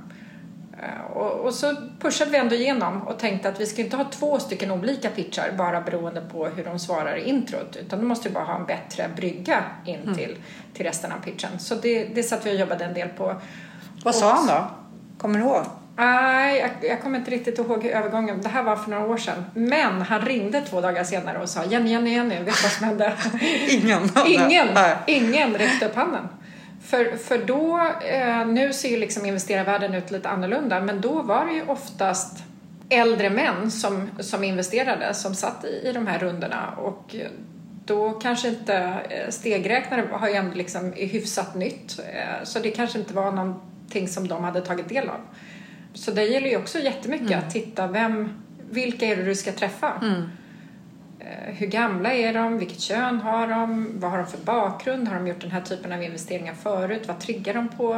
Eh, 0.81 1.11
och, 1.11 1.31
och, 1.31 1.53
så 1.53 1.75
pushade 1.99 2.31
vi 2.31 2.37
ändå 2.37 2.55
igenom 2.55 3.01
och 3.01 3.19
tänkte 3.19 3.49
att 3.49 3.59
vi 3.59 3.65
ska 3.65 3.81
inte 3.81 3.97
ha 3.97 4.03
två 4.03 4.39
stycken 4.39 4.71
olika 4.71 5.09
pitchar 5.09 5.51
bara 5.57 5.81
beroende 5.81 6.21
på 6.21 6.45
hur 6.45 6.63
de 6.63 6.79
svarar 6.79 7.15
i 7.15 7.29
introt. 7.29 7.75
Utan 7.75 7.99
då 7.99 8.05
måste 8.05 8.29
vi 8.29 8.33
bara 8.33 8.43
ha 8.43 8.55
en 8.55 8.65
bättre 8.65 9.09
brygga 9.15 9.63
in 9.85 10.01
mm. 10.01 10.15
till, 10.15 10.37
till 10.73 10.85
resten 10.85 11.11
av 11.11 11.17
pitchen. 11.17 11.59
Så 11.59 11.75
det, 11.75 12.05
det 12.05 12.23
satt 12.23 12.45
vi 12.45 12.51
och 12.51 12.55
jobbade 12.55 12.85
en 12.85 12.93
del 12.93 13.09
på. 13.09 13.35
Vad 14.03 14.15
sa 14.15 14.33
han 14.33 14.47
då? 14.47 14.67
Kommer 15.17 15.39
du 15.39 15.45
ihåg? 15.45 15.63
Nej, 15.97 16.59
jag, 16.59 16.89
jag 16.89 17.01
kommer 17.01 17.19
inte 17.19 17.31
riktigt 17.31 17.59
ihåg 17.59 17.85
övergången. 17.85 18.41
Det 18.41 18.49
här 18.49 18.63
var 18.63 18.75
för 18.75 18.91
några 18.91 19.05
år 19.05 19.17
sedan. 19.17 19.45
Men 19.53 20.01
han 20.01 20.21
ringde 20.21 20.61
två 20.61 20.81
dagar 20.81 21.03
senare 21.03 21.37
och 21.37 21.49
sa 21.49 21.63
Jenny, 21.65 21.91
Jenny, 21.91 22.13
Jenny, 22.13 22.35
vet 22.35 22.45
du 22.45 22.61
vad 22.63 22.71
som 22.71 22.87
hände? 22.87 23.13
ingen. 23.69 24.09
ingen, 24.27 24.67
ingen 25.07 25.53
räckte 25.53 25.85
upp 25.85 25.95
handen. 25.95 26.27
För, 26.87 27.17
för 27.17 27.37
då, 27.37 27.91
eh, 28.07 28.47
nu 28.47 28.73
ser 28.73 28.89
ju 28.89 28.97
liksom 28.97 29.25
investerarvärlden 29.25 29.93
ut 29.93 30.11
lite 30.11 30.29
annorlunda, 30.29 30.79
men 30.79 31.01
då 31.01 31.21
var 31.21 31.45
det 31.45 31.53
ju 31.53 31.63
oftast 31.67 32.43
äldre 32.89 33.29
män 33.29 33.71
som, 33.71 34.09
som 34.19 34.43
investerade, 34.43 35.13
som 35.13 35.35
satt 35.35 35.65
i, 35.65 35.87
i 35.89 35.91
de 35.91 36.07
här 36.07 36.19
rundorna 36.19 36.71
och 36.77 37.15
då 37.85 38.11
kanske 38.11 38.47
inte 38.47 38.75
eh, 39.09 39.29
stegräknare 39.29 40.07
har 40.11 40.27
ju 40.27 40.33
ändå 40.33 40.55
liksom 40.55 40.93
hyfsat 40.93 41.55
nytt, 41.55 41.99
eh, 41.99 42.43
så 42.43 42.59
det 42.59 42.71
kanske 42.71 42.99
inte 42.99 43.13
var 43.13 43.31
någonting 43.31 44.07
som 44.07 44.27
de 44.27 44.43
hade 44.43 44.61
tagit 44.61 44.89
del 44.89 45.09
av. 45.09 45.19
Så 45.93 46.11
det 46.11 46.23
gäller 46.23 46.49
ju 46.49 46.57
också 46.57 46.79
jättemycket 46.79 47.31
mm. 47.31 47.39
att 47.39 47.53
titta 47.53 47.87
vem, 47.87 48.29
vilka 48.69 49.05
är 49.05 49.15
det 49.15 49.23
du 49.23 49.35
ska 49.35 49.51
träffa? 49.51 49.93
Mm. 50.01 50.29
Hur 51.45 51.67
gamla 51.67 52.13
är 52.13 52.33
de? 52.33 52.57
Vilket 52.57 52.79
kön 52.79 53.19
har 53.19 53.47
de? 53.47 53.91
Vad 53.99 54.11
har 54.11 54.17
de 54.17 54.27
för 54.27 54.37
bakgrund? 54.37 55.07
Har 55.07 55.15
de 55.15 55.27
gjort 55.27 55.41
den 55.41 55.51
här 55.51 55.61
typen 55.61 55.91
av 55.91 56.03
investeringar 56.03 56.53
förut? 56.53 57.07
Vad 57.07 57.19
triggar 57.19 57.53
de 57.53 57.69
på? 57.69 57.93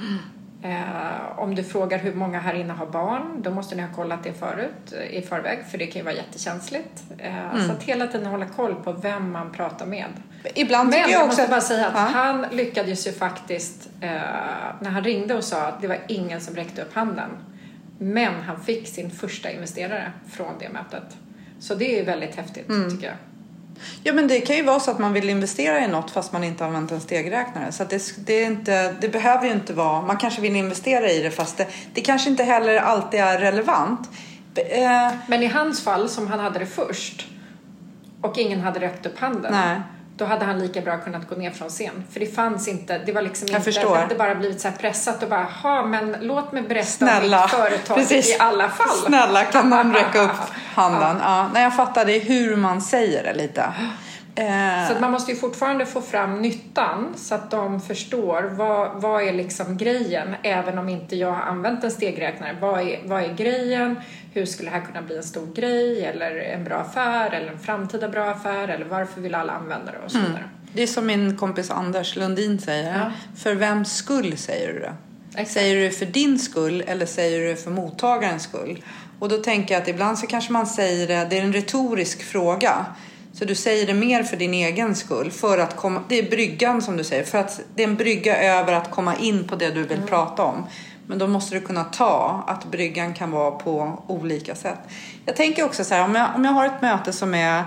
Mm. 0.00 0.18
Eh, 0.62 1.38
om 1.38 1.54
du 1.54 1.64
frågar 1.64 1.98
hur 1.98 2.14
många 2.14 2.40
här 2.40 2.54
inne 2.54 2.72
har 2.72 2.86
barn, 2.86 3.42
då 3.42 3.50
måste 3.50 3.74
ni 3.74 3.82
ha 3.82 3.94
kollat 3.94 4.24
det 4.24 4.32
förut 4.32 4.94
i 5.10 5.22
förväg, 5.22 5.64
för 5.70 5.78
det 5.78 5.86
kan 5.86 6.00
ju 6.00 6.04
vara 6.04 6.14
jättekänsligt. 6.14 7.04
Eh, 7.18 7.54
mm. 7.54 7.66
Så 7.66 7.72
att 7.72 7.82
hela 7.82 8.06
tiden 8.06 8.26
hålla 8.26 8.46
koll 8.46 8.74
på 8.74 8.92
vem 8.92 9.32
man 9.32 9.52
pratar 9.52 9.86
med. 9.86 10.08
Ibland 10.54 10.90
Men 10.90 10.98
jag, 10.98 11.10
jag 11.10 11.26
måste 11.26 11.46
bara 11.48 11.60
säga 11.60 11.86
att 11.86 11.94
ja. 11.94 12.00
han 12.00 12.46
lyckades 12.52 13.06
ju 13.06 13.12
faktiskt, 13.12 13.88
eh, 14.00 14.10
när 14.80 14.90
han 14.90 15.04
ringde 15.04 15.34
och 15.34 15.44
sa 15.44 15.62
att 15.62 15.80
det 15.80 15.88
var 15.88 15.98
ingen 16.08 16.40
som 16.40 16.54
räckte 16.54 16.82
upp 16.82 16.94
handen. 16.94 17.30
Men 17.98 18.34
han 18.46 18.60
fick 18.60 18.88
sin 18.88 19.10
första 19.10 19.50
investerare 19.50 20.12
från 20.30 20.52
det 20.58 20.68
mötet. 20.68 21.16
Så 21.60 21.74
det 21.74 22.00
är 22.00 22.04
väldigt 22.04 22.34
häftigt 22.34 22.68
mm. 22.68 22.90
tycker 22.90 23.06
jag. 23.06 23.16
Ja 24.02 24.12
men 24.12 24.28
det 24.28 24.40
kan 24.40 24.56
ju 24.56 24.62
vara 24.62 24.80
så 24.80 24.90
att 24.90 24.98
man 24.98 25.12
vill 25.12 25.28
investera 25.28 25.84
i 25.84 25.88
något 25.88 26.10
fast 26.10 26.32
man 26.32 26.44
inte 26.44 26.64
använt 26.64 26.92
en 26.92 27.00
stegräknare. 27.00 27.72
Så 27.72 27.84
det, 27.84 28.26
det, 28.26 28.32
är 28.32 28.46
inte, 28.46 28.94
det 29.00 29.08
behöver 29.08 29.46
ju 29.46 29.52
inte 29.52 29.72
vara, 29.72 30.02
man 30.02 30.16
kanske 30.16 30.40
vill 30.40 30.56
investera 30.56 31.10
i 31.10 31.22
det 31.22 31.30
fast 31.30 31.56
det, 31.56 31.66
det 31.94 32.00
kanske 32.00 32.30
inte 32.30 32.44
heller 32.44 32.76
alltid 32.76 33.20
är 33.20 33.38
relevant. 33.38 34.10
Eh, 34.54 35.12
men 35.26 35.42
i 35.42 35.46
hans 35.46 35.84
fall 35.84 36.08
som 36.08 36.26
han 36.26 36.40
hade 36.40 36.58
det 36.58 36.66
först 36.66 37.26
och 38.20 38.38
ingen 38.38 38.60
hade 38.60 38.80
räckt 38.80 39.06
upp 39.06 39.18
handen. 39.18 39.52
Nej 39.52 39.80
då 40.18 40.24
hade 40.24 40.44
han 40.44 40.58
lika 40.58 40.80
bra 40.80 40.98
kunnat 40.98 41.28
gå 41.28 41.36
ner 41.36 41.50
från 41.50 41.68
scen. 41.68 42.04
För 42.10 42.20
det 42.20 42.26
fanns 42.26 42.68
inte, 42.68 42.98
det 42.98 43.12
var 43.12 43.22
liksom 43.22 43.48
jag 43.50 43.60
inte, 43.60 43.70
det 43.70 43.96
hade 43.96 44.14
bara 44.14 44.34
blivit 44.34 44.60
så 44.60 44.68
pressat 44.80 45.22
och 45.22 45.28
bara, 45.28 45.44
ha 45.44 45.86
men 45.86 46.16
låt 46.20 46.52
mig 46.52 46.62
berätta 46.62 46.86
Snälla. 46.86 47.36
om 47.36 47.42
mitt 47.42 47.50
företag 47.50 47.96
Precis. 47.96 48.30
i 48.30 48.38
alla 48.38 48.68
fall. 48.68 48.96
Snälla, 49.06 49.44
kan 49.44 49.70
någon 49.70 49.94
räcka 49.94 50.20
upp 50.22 50.30
handen? 50.80 51.16
Ja. 51.20 51.38
ja. 51.38 51.50
Nej, 51.54 51.62
jag 51.62 51.76
fattar, 51.76 52.04
det 52.04 52.16
är 52.16 52.20
hur 52.20 52.56
man 52.56 52.80
säger 52.80 53.22
det 53.22 53.34
lite. 53.34 53.64
Eh. 54.38 54.86
Så 54.86 54.92
att 54.92 55.00
man 55.00 55.10
måste 55.10 55.32
ju 55.32 55.38
fortfarande 55.38 55.86
få 55.86 56.00
fram 56.00 56.42
nyttan 56.42 57.14
så 57.16 57.34
att 57.34 57.50
de 57.50 57.80
förstår 57.80 58.42
vad, 58.42 59.02
vad 59.02 59.22
är 59.22 59.32
liksom 59.32 59.76
grejen 59.76 60.34
även 60.42 60.78
om 60.78 60.88
inte 60.88 61.16
jag 61.16 61.32
har 61.32 61.42
använt 61.42 61.84
en 61.84 61.90
stegräknare. 61.90 62.56
Vad 62.60 62.80
är, 62.80 63.00
vad 63.04 63.22
är 63.22 63.34
grejen? 63.34 64.00
Hur 64.32 64.46
skulle 64.46 64.70
det 64.70 64.76
här 64.76 64.84
kunna 64.84 65.02
bli 65.02 65.16
en 65.16 65.22
stor 65.22 65.54
grej 65.54 66.04
eller 66.04 66.36
en 66.36 66.64
bra 66.64 66.76
affär 66.76 67.30
eller 67.30 67.52
en 67.52 67.58
framtida 67.58 68.08
bra 68.08 68.30
affär 68.30 68.68
eller 68.68 68.84
varför 68.84 69.20
vill 69.20 69.34
alla 69.34 69.52
använda 69.52 69.92
det 69.92 69.98
och 70.04 70.10
så 70.10 70.18
mm. 70.18 70.30
vidare. 70.30 70.44
Mm. 70.44 70.58
Det 70.72 70.82
är 70.82 70.86
som 70.86 71.06
min 71.06 71.36
kompis 71.36 71.70
Anders 71.70 72.16
Lundin 72.16 72.58
säger. 72.58 72.98
Ja. 72.98 73.12
För 73.36 73.54
vems 73.54 73.96
skull 73.96 74.38
säger 74.38 74.72
du 74.72 74.80
det? 74.80 74.94
Exakt. 75.30 75.50
Säger 75.50 75.76
du 75.76 75.90
för 75.90 76.06
din 76.06 76.38
skull 76.38 76.84
eller 76.86 77.06
säger 77.06 77.48
du 77.48 77.56
för 77.56 77.70
mottagarens 77.70 78.42
skull? 78.42 78.82
Och 79.18 79.28
då 79.28 79.36
tänker 79.36 79.74
jag 79.74 79.82
att 79.82 79.88
ibland 79.88 80.18
så 80.18 80.26
kanske 80.26 80.52
man 80.52 80.66
säger 80.66 81.06
det, 81.06 81.26
det 81.30 81.38
är 81.38 81.42
en 81.42 81.52
retorisk 81.52 82.22
fråga. 82.22 82.86
Så 83.32 83.44
du 83.44 83.54
säger 83.54 83.86
det 83.86 83.94
mer 83.94 84.22
för 84.22 84.36
din 84.36 84.54
egen 84.54 84.94
skull. 84.94 85.30
För 85.30 85.58
att 85.58 85.76
komma, 85.76 86.02
det 86.08 86.18
är 86.18 86.30
bryggan 86.30 86.82
som 86.82 86.96
du 86.96 87.04
säger. 87.04 87.24
För 87.24 87.38
att 87.38 87.60
det 87.74 87.82
är 87.82 87.88
en 87.88 87.96
brygga 87.96 88.42
över 88.42 88.72
att 88.72 88.90
komma 88.90 89.16
in 89.16 89.48
på 89.48 89.56
det 89.56 89.70
du 89.70 89.82
vill 89.82 89.96
mm. 89.96 90.08
prata 90.08 90.42
om. 90.42 90.66
Men 91.06 91.18
då 91.18 91.26
måste 91.26 91.54
du 91.54 91.60
kunna 91.60 91.84
ta 91.84 92.44
att 92.46 92.64
bryggan 92.64 93.14
kan 93.14 93.30
vara 93.30 93.50
på 93.50 94.02
olika 94.06 94.54
sätt. 94.54 94.78
Jag 95.26 95.36
tänker 95.36 95.64
också 95.64 95.84
så 95.84 95.94
här, 95.94 96.04
om 96.04 96.14
jag, 96.14 96.28
om 96.36 96.44
jag 96.44 96.52
har 96.52 96.66
ett 96.66 96.82
möte 96.82 97.12
som 97.12 97.34
är 97.34 97.64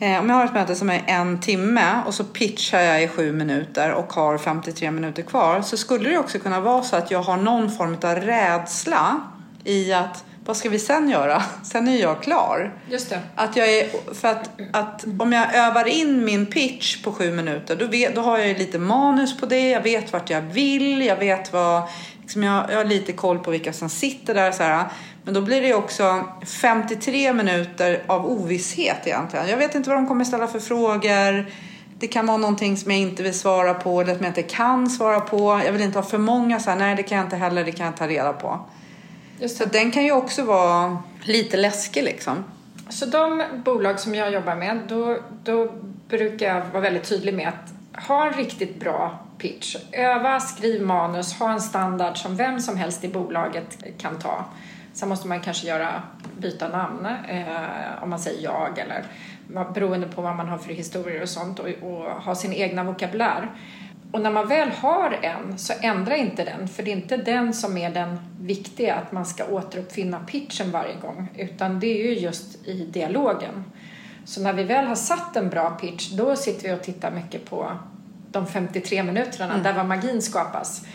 eh, 0.00 0.18
om 0.18 0.28
jag 0.28 0.36
har 0.36 0.44
ett 0.44 0.54
möte 0.54 0.74
som 0.74 0.90
är 0.90 1.02
en 1.06 1.40
timme 1.40 2.02
och 2.06 2.14
så 2.14 2.24
pitchar 2.24 2.80
jag 2.80 3.02
i 3.02 3.08
sju 3.08 3.32
minuter 3.32 3.92
och 3.92 4.12
har 4.12 4.38
53 4.38 4.90
minuter 4.90 5.22
kvar 5.22 5.62
så 5.62 5.76
skulle 5.76 6.08
det 6.08 6.18
också 6.18 6.38
kunna 6.38 6.60
vara 6.60 6.82
så 6.82 6.96
att 6.96 7.10
jag 7.10 7.22
har 7.22 7.36
någon 7.36 7.70
form 7.70 7.96
av 8.02 8.14
rädsla 8.14 9.20
i 9.64 9.92
att 9.92 10.24
vad 10.48 10.56
ska 10.56 10.68
vi 10.68 10.78
sen 10.78 11.08
göra? 11.08 11.42
Sen 11.62 11.88
är 11.88 11.96
jag 11.96 12.22
klar. 12.22 12.72
Just 12.90 13.10
det. 13.10 13.20
Att 13.34 13.56
jag 13.56 13.68
är, 13.68 14.14
för 14.14 14.28
att, 14.28 14.50
att 14.72 15.04
om 15.18 15.32
jag 15.32 15.54
övar 15.54 15.88
in 15.88 16.24
min 16.24 16.46
pitch 16.46 17.02
på 17.02 17.12
sju 17.12 17.30
minuter 17.30 17.76
då, 17.76 17.86
vet, 17.86 18.14
då 18.14 18.20
har 18.20 18.38
jag 18.38 18.58
lite 18.58 18.78
manus 18.78 19.40
på 19.40 19.46
det. 19.46 19.68
Jag 19.68 19.82
vet 19.82 20.12
vart 20.12 20.30
jag 20.30 20.40
vill. 20.40 21.06
Jag 21.06 21.16
vet 21.16 21.52
vad, 21.52 21.82
liksom 22.20 22.42
jag, 22.42 22.70
jag 22.70 22.76
har 22.76 22.84
lite 22.84 23.12
koll 23.12 23.38
på 23.38 23.50
vilka 23.50 23.72
som 23.72 23.88
sitter 23.88 24.34
där. 24.34 24.52
Så 24.52 24.62
här. 24.62 24.84
Men 25.24 25.34
då 25.34 25.40
blir 25.40 25.62
det 25.62 25.74
också 25.74 26.24
53 26.46 27.32
minuter 27.32 28.02
av 28.06 28.26
ovisshet 28.26 29.06
egentligen. 29.06 29.48
Jag 29.48 29.56
vet 29.56 29.74
inte 29.74 29.90
vad 29.90 29.98
de 29.98 30.06
kommer 30.06 30.24
ställa 30.24 30.46
för 30.46 30.60
frågor. 30.60 31.50
Det 31.98 32.06
kan 32.06 32.26
vara 32.26 32.36
någonting 32.36 32.76
som 32.76 32.90
jag 32.90 33.00
inte 33.00 33.22
vill 33.22 33.38
svara 33.38 33.74
på 33.74 34.00
eller 34.00 34.14
som 34.14 34.24
jag 34.24 34.30
inte 34.30 34.42
kan 34.42 34.90
svara 34.90 35.20
på. 35.20 35.60
Jag 35.64 35.72
vill 35.72 35.82
inte 35.82 35.98
ha 35.98 36.06
för 36.06 36.18
många 36.18 36.60
så 36.60 36.70
här, 36.70 36.78
nej 36.78 36.96
det 36.96 37.02
kan 37.02 37.18
jag 37.18 37.26
inte 37.26 37.36
heller, 37.36 37.64
det 37.64 37.72
kan 37.72 37.86
jag 37.86 37.96
ta 37.96 38.06
reda 38.06 38.32
på. 38.32 38.60
Så 39.46 39.64
den 39.64 39.90
kan 39.90 40.04
ju 40.04 40.12
också 40.12 40.44
vara 40.44 40.98
lite 41.22 41.56
läskig 41.56 42.04
liksom. 42.04 42.44
Så 42.88 43.06
de 43.06 43.42
bolag 43.64 44.00
som 44.00 44.14
jag 44.14 44.32
jobbar 44.32 44.56
med, 44.56 44.80
då, 44.88 45.18
då 45.44 45.72
brukar 46.08 46.54
jag 46.54 46.64
vara 46.72 46.82
väldigt 46.82 47.08
tydlig 47.08 47.34
med 47.34 47.48
att 47.48 48.04
ha 48.06 48.26
en 48.26 48.32
riktigt 48.32 48.80
bra 48.80 49.18
pitch. 49.38 49.76
Öva, 49.92 50.40
skriv 50.40 50.82
manus, 50.82 51.32
ha 51.38 51.52
en 51.52 51.60
standard 51.60 52.16
som 52.16 52.36
vem 52.36 52.60
som 52.60 52.76
helst 52.76 53.04
i 53.04 53.08
bolaget 53.08 53.84
kan 53.98 54.18
ta. 54.18 54.44
Sen 54.92 55.08
måste 55.08 55.28
man 55.28 55.40
kanske 55.40 55.66
göra, 55.66 56.02
byta 56.38 56.68
namn 56.68 57.06
eh, 57.28 58.02
om 58.02 58.10
man 58.10 58.18
säger 58.18 58.44
jag 58.44 58.78
eller 58.78 59.04
beroende 59.74 60.08
på 60.08 60.22
vad 60.22 60.36
man 60.36 60.48
har 60.48 60.58
för 60.58 60.72
historier 60.72 61.22
och 61.22 61.28
sånt 61.28 61.58
och, 61.58 61.68
och 61.68 62.04
ha 62.04 62.34
sin 62.34 62.52
egna 62.52 62.84
vokabulär. 62.84 63.50
Och 64.12 64.20
när 64.20 64.30
man 64.30 64.48
väl 64.48 64.70
har 64.70 65.18
en 65.22 65.58
så 65.58 65.72
ändra 65.80 66.16
inte 66.16 66.44
den, 66.44 66.68
för 66.68 66.82
det 66.82 66.90
är 66.90 66.96
inte 66.96 67.16
den 67.16 67.54
som 67.54 67.78
är 67.78 67.90
den 67.90 68.18
viktiga, 68.40 68.94
att 68.94 69.12
man 69.12 69.26
ska 69.26 69.44
återuppfinna 69.44 70.18
pitchen 70.18 70.70
varje 70.70 70.94
gång, 70.94 71.28
utan 71.36 71.80
det 71.80 71.86
är 71.86 72.04
ju 72.04 72.18
just 72.18 72.66
i 72.66 72.84
dialogen. 72.84 73.64
Så 74.24 74.42
när 74.42 74.52
vi 74.52 74.64
väl 74.64 74.86
har 74.86 74.94
satt 74.94 75.36
en 75.36 75.48
bra 75.48 75.70
pitch, 75.70 76.10
då 76.10 76.36
sitter 76.36 76.68
vi 76.68 76.74
och 76.74 76.82
tittar 76.82 77.10
mycket 77.10 77.50
på 77.50 77.72
de 78.30 78.46
53 78.46 79.02
minuterna, 79.02 79.52
mm. 79.52 79.62
där 79.62 79.72
var 79.72 79.84
magin 79.84 80.22
skapas. 80.22 80.86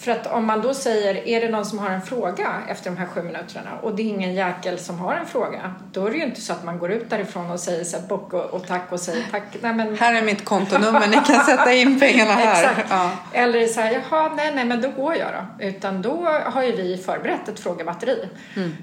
För 0.00 0.12
att 0.12 0.26
om 0.26 0.46
man 0.46 0.62
då 0.62 0.74
säger, 0.74 1.28
är 1.28 1.40
det 1.40 1.48
någon 1.48 1.64
som 1.64 1.78
har 1.78 1.90
en 1.90 2.02
fråga 2.02 2.62
efter 2.68 2.90
de 2.90 2.96
här 2.96 3.06
sju 3.06 3.22
minuterna 3.22 3.70
och 3.82 3.96
det 3.96 4.02
är 4.02 4.06
ingen 4.06 4.34
jäkel 4.34 4.78
som 4.78 4.98
har 4.98 5.14
en 5.14 5.26
fråga, 5.26 5.74
då 5.92 6.06
är 6.06 6.10
det 6.10 6.16
ju 6.16 6.24
inte 6.24 6.40
så 6.40 6.52
att 6.52 6.64
man 6.64 6.78
går 6.78 6.92
ut 6.92 7.10
därifrån 7.10 7.50
och 7.50 7.60
säger 7.60 7.84
så 7.84 7.96
här, 7.96 8.06
bock 8.06 8.32
och, 8.32 8.44
och 8.44 8.66
tack 8.66 8.92
och 8.92 9.00
säger 9.00 9.24
tack. 9.30 9.42
Nej, 9.60 9.74
men... 9.74 9.98
Här 9.98 10.14
är 10.14 10.22
mitt 10.22 10.44
kontonummer, 10.44 11.06
ni 11.06 11.16
kan 11.16 11.44
sätta 11.44 11.72
in 11.72 12.00
pengarna 12.00 12.32
här. 12.32 12.62
Exakt. 12.70 12.90
Ja. 12.90 13.10
Eller 13.32 13.66
så 13.66 13.80
här, 13.80 13.92
jaha, 13.92 14.32
nej, 14.36 14.52
nej, 14.54 14.64
men 14.64 14.82
då 14.82 14.90
går 14.90 15.14
jag 15.14 15.28
då. 15.32 15.64
Utan 15.64 16.02
då 16.02 16.26
har 16.44 16.62
ju 16.62 16.72
vi 16.72 16.96
förberett 16.96 17.48
ett 17.48 17.60
frågebatteri. 17.60 18.28
Mm. 18.56 18.76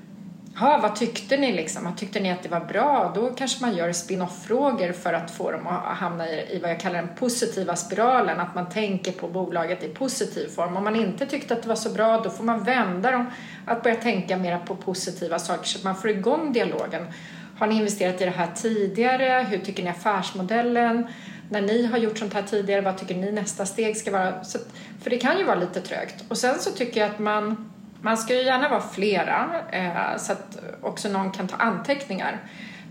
Ja, 0.59 0.79
vad 0.81 0.95
tyckte 0.95 1.37
ni 1.37 1.51
liksom? 1.51 1.95
Tyckte 1.95 2.19
ni 2.19 2.31
att 2.31 2.43
det 2.43 2.49
var 2.49 2.59
bra? 2.59 3.11
Då 3.15 3.29
kanske 3.29 3.61
man 3.61 3.75
gör 3.75 3.91
spin-off-frågor 3.91 4.91
för 4.91 5.13
att 5.13 5.31
få 5.31 5.51
dem 5.51 5.67
att 5.67 5.97
hamna 5.97 6.29
i, 6.29 6.55
i 6.55 6.59
vad 6.59 6.71
jag 6.71 6.79
kallar 6.79 7.01
den 7.01 7.15
positiva 7.15 7.75
spiralen, 7.75 8.39
att 8.39 8.55
man 8.55 8.69
tänker 8.69 9.11
på 9.11 9.27
bolaget 9.27 9.83
i 9.83 9.87
positiv 9.87 10.47
form. 10.47 10.77
Om 10.77 10.83
man 10.83 10.95
inte 10.95 11.25
tyckte 11.25 11.53
att 11.53 11.61
det 11.61 11.69
var 11.69 11.75
så 11.75 11.89
bra, 11.89 12.21
då 12.23 12.29
får 12.29 12.43
man 12.43 12.63
vända 12.63 13.11
dem 13.11 13.25
att 13.65 13.83
börja 13.83 13.95
tänka 13.95 14.37
mer 14.37 14.57
på 14.57 14.75
positiva 14.75 15.39
saker 15.39 15.63
så 15.63 15.77
att 15.77 15.83
man 15.83 15.95
får 15.95 16.09
igång 16.09 16.53
dialogen. 16.53 17.05
Har 17.57 17.67
ni 17.67 17.75
investerat 17.75 18.21
i 18.21 18.25
det 18.25 18.31
här 18.31 18.49
tidigare? 18.55 19.45
Hur 19.49 19.57
tycker 19.57 19.83
ni 19.83 19.89
affärsmodellen? 19.89 21.07
När 21.49 21.61
ni 21.61 21.85
har 21.85 21.97
gjort 21.97 22.17
sånt 22.17 22.33
här 22.33 22.41
tidigare, 22.41 22.81
vad 22.81 22.97
tycker 22.97 23.15
ni 23.15 23.31
nästa 23.31 23.65
steg 23.65 23.97
ska 23.97 24.11
vara? 24.11 24.43
Så, 24.43 24.59
för 25.03 25.09
det 25.09 25.17
kan 25.17 25.37
ju 25.37 25.43
vara 25.43 25.59
lite 25.59 25.81
trögt. 25.81 26.23
Och 26.27 26.37
sen 26.37 26.59
så 26.59 26.71
tycker 26.71 27.01
jag 27.01 27.09
att 27.09 27.19
man 27.19 27.71
man 28.05 28.17
ska 28.17 28.33
ju 28.33 28.43
gärna 28.43 28.69
vara 28.69 28.83
flera 28.93 29.49
eh, 29.71 30.17
så 30.17 30.31
att 30.31 30.57
också 30.81 31.09
någon 31.09 31.31
kan 31.31 31.47
ta 31.47 31.55
anteckningar. 31.55 32.39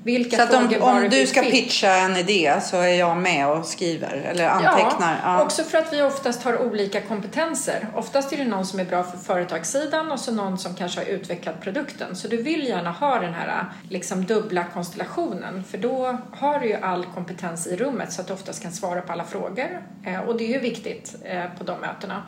Vilka 0.04 0.37
så 0.37 0.42
att 0.42 0.54
om, 0.54 0.83
om 0.83 1.09
du 1.11 1.26
ska 1.26 1.42
pitcha 1.42 1.88
en 1.88 2.16
idé 2.16 2.61
så 2.62 2.76
är 2.76 2.99
jag 2.99 3.16
med 3.16 3.49
och 3.49 3.66
skriver 3.66 4.12
eller 4.12 4.49
antecknar? 4.49 5.21
Ja, 5.25 5.37
ja, 5.38 5.42
också 5.42 5.64
för 5.64 5.78
att 5.78 5.92
vi 5.92 6.02
oftast 6.02 6.42
har 6.42 6.62
olika 6.62 7.00
kompetenser. 7.00 7.87
Oftast 7.94 8.33
är 8.33 8.37
det 8.37 8.44
någon 8.44 8.66
som 8.66 8.80
är 8.80 8.85
bra 8.85 9.04
för 9.04 9.18
företagssidan 9.18 10.12
och 10.12 10.21
så 10.21 10.33
någon 10.33 10.59
som 10.59 10.75
kanske 10.75 11.00
har 11.00 11.06
utvecklat 11.06 11.61
produkten. 11.61 12.16
Så 12.16 12.28
du 12.28 12.42
vill 12.42 12.68
gärna 12.68 12.90
ha 12.90 13.18
den 13.18 13.35
här 13.35 13.64
liksom 13.90 14.25
dubbla 14.25 14.64
konstellationen 14.64 15.64
för 15.64 15.78
då 15.78 16.18
har 16.33 16.59
du 16.59 16.66
ju 16.66 16.75
all 16.75 17.04
kompetens 17.04 17.66
i 17.66 17.76
rummet 17.76 18.12
så 18.12 18.21
att 18.21 18.26
du 18.26 18.33
oftast 18.33 18.62
kan 18.62 18.73
svara 18.73 19.00
på 19.00 19.12
alla 19.12 19.25
frågor. 19.25 19.83
Eh, 20.06 20.21
och 20.21 20.38
det 20.38 20.44
är 20.44 20.52
ju 20.52 20.59
viktigt 20.59 21.14
eh, 21.25 21.44
på 21.59 21.64
de 21.64 21.80
mötena. 21.80 22.23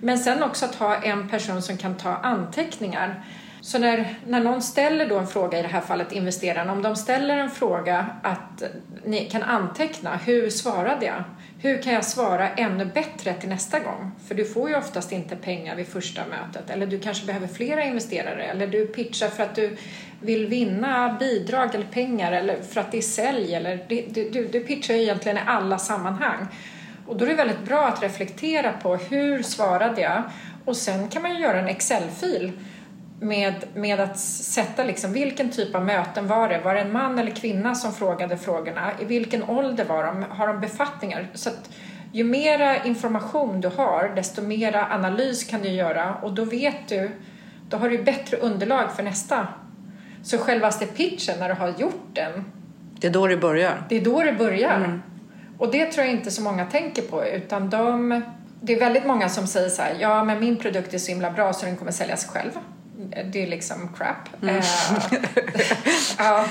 Men 0.00 0.18
sen 0.18 0.42
också 0.42 0.64
att 0.64 0.74
ha 0.74 0.96
en 0.96 1.28
person 1.28 1.62
som 1.62 1.76
kan 1.76 1.94
ta 1.94 2.16
anteckningar. 2.16 3.24
Så 3.60 3.78
när, 3.78 4.14
när 4.26 4.40
någon 4.40 4.62
ställer 4.62 5.08
då 5.08 5.18
en 5.18 5.26
fråga, 5.26 5.58
i 5.58 5.62
det 5.62 5.68
här 5.68 5.80
fallet 5.80 6.12
investeraren, 6.12 6.70
om 6.70 6.82
de 6.82 6.96
ställer 6.96 7.36
en 7.36 7.50
fråga 7.50 8.06
att 8.22 8.62
ni 9.04 9.24
kan 9.30 9.42
anteckna, 9.42 10.16
hur 10.16 10.50
svarade 10.50 11.06
jag? 11.06 11.24
Hur 11.60 11.82
kan 11.82 11.92
jag 11.92 12.04
svara 12.04 12.50
ännu 12.50 12.84
bättre 12.84 13.34
till 13.34 13.48
nästa 13.48 13.80
gång? 13.80 14.10
För 14.28 14.34
du 14.34 14.44
får 14.44 14.70
ju 14.70 14.76
oftast 14.76 15.12
inte 15.12 15.36
pengar 15.36 15.76
vid 15.76 15.86
första 15.86 16.22
mötet. 16.26 16.70
Eller 16.70 16.86
du 16.86 16.98
kanske 16.98 17.26
behöver 17.26 17.46
flera 17.46 17.84
investerare. 17.84 18.44
Eller 18.44 18.66
du 18.66 18.86
pitchar 18.86 19.28
för 19.28 19.42
att 19.42 19.54
du 19.54 19.76
vill 20.20 20.46
vinna 20.46 21.16
bidrag 21.20 21.74
eller 21.74 21.86
pengar. 21.86 22.32
Eller 22.32 22.62
för 22.62 22.80
att 22.80 22.92
det 22.92 22.98
är 22.98 23.02
sälj. 23.02 23.54
Eller 23.54 23.84
du, 23.88 24.28
du, 24.30 24.48
du 24.48 24.60
pitchar 24.60 24.94
ju 24.94 25.02
egentligen 25.02 25.38
i 25.38 25.40
alla 25.46 25.78
sammanhang. 25.78 26.46
Och 27.08 27.16
då 27.16 27.24
är 27.24 27.28
det 27.28 27.34
väldigt 27.34 27.64
bra 27.64 27.86
att 27.86 28.02
reflektera 28.02 28.72
på 28.72 28.96
hur 28.96 29.42
svarade 29.42 30.00
jag? 30.00 30.22
Och 30.64 30.76
sen 30.76 31.08
kan 31.08 31.22
man 31.22 31.34
ju 31.34 31.40
göra 31.40 31.58
en 31.58 31.68
Excel-fil 31.68 32.52
med, 33.20 33.54
med 33.74 34.00
att 34.00 34.18
sätta 34.18 34.84
liksom, 34.84 35.12
vilken 35.12 35.50
typ 35.50 35.74
av 35.74 35.84
möten 35.84 36.26
var 36.28 36.48
det? 36.48 36.58
Var 36.58 36.74
det 36.74 36.80
en 36.80 36.92
man 36.92 37.18
eller 37.18 37.30
kvinna 37.30 37.74
som 37.74 37.92
frågade 37.92 38.36
frågorna? 38.36 38.90
I 39.00 39.04
vilken 39.04 39.42
ålder 39.42 39.84
var 39.84 40.04
de? 40.04 40.24
Har 40.30 40.46
de 40.46 40.60
befattningar? 40.60 41.26
Så 41.34 41.48
att, 41.48 41.70
ju 42.12 42.24
mera 42.24 42.84
information 42.84 43.60
du 43.60 43.68
har, 43.68 44.12
desto 44.16 44.42
mera 44.42 44.86
analys 44.86 45.44
kan 45.44 45.62
du 45.62 45.68
göra 45.68 46.14
och 46.14 46.32
då 46.32 46.44
vet 46.44 46.88
du, 46.88 47.10
då 47.68 47.76
har 47.76 47.88
du 47.88 48.02
bättre 48.02 48.36
underlag 48.36 48.92
för 48.96 49.02
nästa. 49.02 49.46
Så 50.22 50.38
självaste 50.38 50.86
pitchen, 50.86 51.38
när 51.38 51.48
du 51.48 51.54
har 51.54 51.74
gjort 51.78 52.06
den, 52.12 52.44
Det 53.00 53.06
är 53.06 53.10
då 53.10 53.26
det 53.26 53.36
börjar. 53.36 53.82
det 53.88 53.96
är 53.96 54.04
då 54.04 54.22
det 54.22 54.32
börjar. 54.32 55.00
Och 55.58 55.70
det 55.70 55.86
tror 55.86 56.06
jag 56.06 56.14
inte 56.14 56.30
så 56.30 56.42
många 56.42 56.64
tänker 56.64 57.02
på 57.02 57.24
utan 57.24 57.70
de, 57.70 58.22
det 58.60 58.74
är 58.74 58.80
väldigt 58.80 59.06
många 59.06 59.28
som 59.28 59.46
säger 59.46 59.68
så 59.68 59.82
här, 59.82 59.96
ja 60.00 60.24
men 60.24 60.40
min 60.40 60.56
produkt 60.56 60.94
är 60.94 60.98
så 60.98 61.08
himla 61.08 61.30
bra 61.30 61.52
så 61.52 61.66
den 61.66 61.76
kommer 61.76 61.92
sälja 61.92 62.16
sig 62.16 62.30
själv. 62.30 62.50
Det 63.32 63.42
är 63.42 63.46
liksom 63.46 63.88
crap. 63.96 64.42
Eh, 64.42 64.64
ja. 66.18 66.44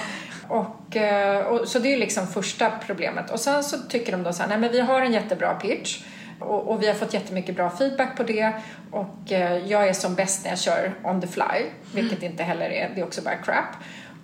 Och, 0.47 0.95
eh, 0.95 1.45
och, 1.45 1.67
så 1.67 1.79
det 1.79 1.93
är 1.93 1.97
liksom 1.97 2.27
första 2.27 2.71
problemet. 2.85 3.31
Och 3.31 3.39
sen 3.39 3.63
så 3.63 3.77
tycker 3.77 4.11
de 4.11 4.23
då 4.23 4.33
så 4.33 4.41
här, 4.41 4.49
nej 4.49 4.57
men 4.57 4.71
vi 4.71 4.79
har 4.79 5.01
en 5.01 5.13
jättebra 5.13 5.53
pitch 5.53 6.03
och, 6.39 6.67
och 6.67 6.83
vi 6.83 6.87
har 6.87 6.93
fått 6.93 7.13
jättemycket 7.13 7.55
bra 7.55 7.69
feedback 7.69 8.17
på 8.17 8.23
det 8.23 8.53
och 8.91 9.31
eh, 9.31 9.57
jag 9.57 9.87
är 9.87 9.93
som 9.93 10.15
bäst 10.15 10.43
när 10.43 10.51
jag 10.51 10.59
kör 10.59 10.93
on 11.03 11.21
the 11.21 11.27
fly, 11.27 11.65
vilket 11.93 12.23
inte 12.23 12.43
heller 12.43 12.69
är, 12.69 12.91
det 12.95 13.01
är 13.01 13.05
också 13.05 13.21
bara 13.21 13.35
crap. 13.35 13.75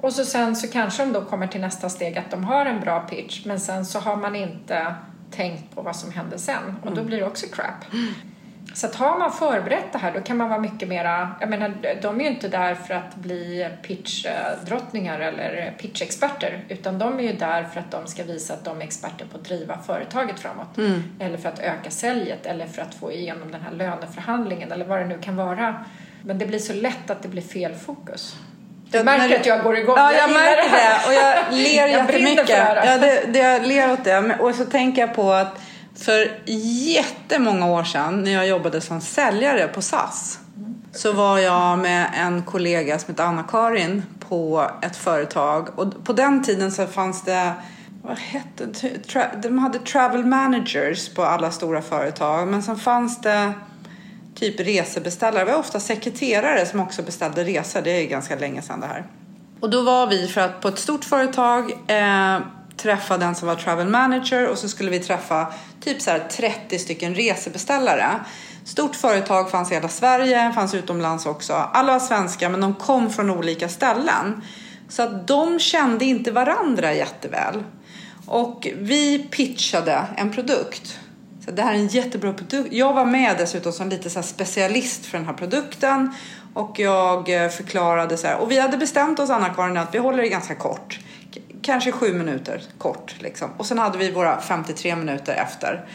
Och 0.03 0.13
så 0.13 0.25
sen 0.25 0.55
så 0.55 0.67
kanske 0.67 1.05
de 1.05 1.13
då 1.13 1.21
kommer 1.21 1.47
till 1.47 1.61
nästa 1.61 1.89
steg 1.89 2.17
att 2.17 2.31
de 2.31 2.43
har 2.43 2.65
en 2.65 2.79
bra 2.79 2.99
pitch 2.99 3.45
men 3.45 3.59
sen 3.59 3.85
så 3.85 3.99
har 3.99 4.15
man 4.15 4.35
inte 4.35 4.95
tänkt 5.31 5.75
på 5.75 5.81
vad 5.81 5.95
som 5.95 6.11
händer 6.11 6.37
sen 6.37 6.75
och 6.83 6.95
då 6.95 7.03
blir 7.03 7.17
det 7.17 7.25
också 7.25 7.45
crap. 7.47 7.85
Så 8.73 8.87
att 8.87 8.95
har 8.95 9.19
man 9.19 9.31
förberett 9.31 9.91
det 9.91 9.97
här 9.97 10.13
då 10.13 10.21
kan 10.21 10.37
man 10.37 10.49
vara 10.49 10.59
mycket 10.59 10.87
mera, 10.89 11.35
jag 11.39 11.49
menar 11.49 11.73
de 12.01 12.19
är 12.19 12.23
ju 12.23 12.29
inte 12.29 12.47
där 12.47 12.75
för 12.75 12.93
att 12.93 13.15
bli 13.15 13.69
pitchdrottningar 13.81 15.19
eller 15.19 15.73
pitchexperter 15.77 16.63
utan 16.69 16.99
de 16.99 17.19
är 17.19 17.23
ju 17.23 17.33
där 17.33 17.63
för 17.63 17.79
att 17.79 17.91
de 17.91 18.07
ska 18.07 18.23
visa 18.23 18.53
att 18.53 18.65
de 18.65 18.81
är 18.81 18.83
experter 18.85 19.25
på 19.25 19.37
att 19.37 19.43
driva 19.43 19.77
företaget 19.77 20.39
framåt. 20.39 20.77
Eller 21.19 21.37
för 21.37 21.49
att 21.49 21.59
öka 21.59 21.89
säljet 21.91 22.45
eller 22.45 22.67
för 22.67 22.81
att 22.81 22.95
få 22.95 23.11
igenom 23.11 23.51
den 23.51 23.61
här 23.61 23.71
löneförhandlingen 23.71 24.71
eller 24.71 24.85
vad 24.85 24.99
det 24.99 25.05
nu 25.05 25.17
kan 25.21 25.35
vara. 25.35 25.85
Men 26.21 26.37
det 26.37 26.45
blir 26.45 26.59
så 26.59 26.73
lätt 26.73 27.09
att 27.09 27.21
det 27.21 27.27
blir 27.29 27.41
fel 27.41 27.73
fokus. 27.75 28.35
Du 28.99 29.03
märker 29.03 29.29
när- 29.29 29.39
att 29.39 29.45
jag 29.45 29.63
går 29.63 29.77
igång. 29.77 29.95
Ja, 29.97 30.11
jag 30.13 30.27
gillar 30.27 30.39
märker 30.41 30.69
här. 30.69 30.99
det. 30.99 31.07
Och 31.07 31.13
jag 31.13 31.35
ler 31.59 31.87
Jag 31.87 31.89
jättemycket. 31.89 32.47
för 32.47 32.75
det. 32.75 32.85
Ja, 32.85 32.97
det, 32.97 33.33
det, 33.33 33.39
jag 33.39 33.65
ler 33.67 33.91
åt 33.93 34.03
det. 34.03 34.37
Och 34.39 34.55
så 34.55 34.65
tänker 34.65 35.01
jag 35.01 35.15
på 35.15 35.31
att 35.33 35.59
för 35.95 36.31
jättemånga 36.95 37.65
år 37.65 37.83
sedan 37.83 38.23
när 38.23 38.31
jag 38.31 38.47
jobbade 38.47 38.81
som 38.81 39.01
säljare 39.01 39.67
på 39.67 39.81
SAS 39.81 40.39
så 40.91 41.11
var 41.11 41.37
jag 41.39 41.79
med 41.79 42.05
en 42.15 42.41
kollega 42.41 42.99
som 42.99 43.11
hette 43.11 43.23
Anna-Karin 43.23 44.03
på 44.29 44.71
ett 44.81 44.95
företag. 44.95 45.79
Och 45.79 46.05
på 46.05 46.13
den 46.13 46.43
tiden 46.43 46.71
så 46.71 46.87
fanns 46.87 47.23
det 47.23 47.53
vad 48.03 48.17
hette 48.17 48.65
det? 48.65 49.29
De 49.41 49.59
hade 49.59 49.79
travel 49.79 50.25
managers 50.25 51.09
på 51.13 51.23
alla 51.23 51.51
stora 51.51 51.81
företag. 51.81 52.47
Men 52.47 52.63
sen 52.63 52.75
fanns 52.75 53.21
det 53.21 53.51
typ 54.35 54.59
resebeställare. 54.59 55.45
Vi 55.45 55.51
var 55.51 55.59
ofta 55.59 55.79
sekreterare 55.79 56.65
som 56.65 56.79
också 56.79 57.01
beställde 57.03 57.43
resor. 57.43 57.81
Det 57.81 57.91
är 57.91 58.07
ganska 58.07 58.35
länge 58.35 58.61
sedan 58.61 58.79
det 58.79 58.87
här. 58.87 59.05
Och 59.59 59.69
då 59.69 59.81
var 59.81 60.07
vi 60.07 60.27
för 60.27 60.41
att 60.41 60.61
på 60.61 60.67
ett 60.67 60.79
stort 60.79 61.05
företag 61.05 61.71
eh, 61.87 62.39
träffa 62.77 63.17
den 63.17 63.35
som 63.35 63.47
var 63.47 63.55
travel 63.55 63.87
manager 63.87 64.47
och 64.47 64.57
så 64.57 64.69
skulle 64.69 64.91
vi 64.91 64.99
träffa 64.99 65.53
typ 65.81 66.01
så 66.01 66.11
här 66.11 66.19
30 66.19 66.79
stycken 66.79 67.15
resebeställare. 67.15 68.19
Stort 68.65 68.95
företag 68.95 69.51
fanns 69.51 69.71
i 69.71 69.73
hela 69.73 69.89
Sverige, 69.89 70.51
fanns 70.55 70.73
utomlands 70.73 71.25
också. 71.25 71.53
Alla 71.53 71.93
var 71.93 71.99
svenska 71.99 72.49
men 72.49 72.61
de 72.61 72.75
kom 72.75 73.09
från 73.09 73.29
olika 73.29 73.69
ställen. 73.69 74.41
Så 74.89 75.03
att 75.03 75.27
de 75.27 75.59
kände 75.59 76.05
inte 76.05 76.31
varandra 76.31 76.93
jätteväl. 76.93 77.63
Och 78.25 78.67
vi 78.75 79.19
pitchade 79.19 80.03
en 80.17 80.33
produkt. 80.33 80.99
Så 81.45 81.51
det 81.51 81.61
här 81.61 81.73
är 81.73 81.77
en 81.77 81.87
jättebra 81.87 82.33
produkt. 82.33 82.73
Jag 82.73 82.93
var 82.93 83.05
med 83.05 83.35
dessutom 83.37 83.71
som 83.71 83.89
lite 83.89 84.09
så 84.09 84.19
här 84.19 84.23
specialist 84.27 85.05
för 85.05 85.17
den 85.17 85.27
här 85.27 85.33
produkten. 85.33 86.11
Och 86.53 86.79
jag 86.79 87.43
eh, 87.43 87.49
förklarade 87.49 88.17
så 88.17 88.27
här. 88.27 88.37
Och 88.37 88.51
vi 88.51 88.59
hade 88.59 88.77
bestämt 88.77 89.19
oss 89.19 89.29
Anna-Karin 89.29 89.77
att 89.77 89.95
vi 89.95 89.97
håller 89.97 90.23
det 90.23 90.29
ganska 90.29 90.55
kort. 90.55 90.99
Kanske 91.61 91.91
sju 91.91 92.13
minuter 92.13 92.63
kort 92.77 93.15
liksom. 93.19 93.49
Och 93.57 93.65
sen 93.65 93.79
hade 93.79 93.97
vi 93.97 94.11
våra 94.11 94.41
53 94.41 94.95
minuter 94.95 95.33
efter. 95.33 95.85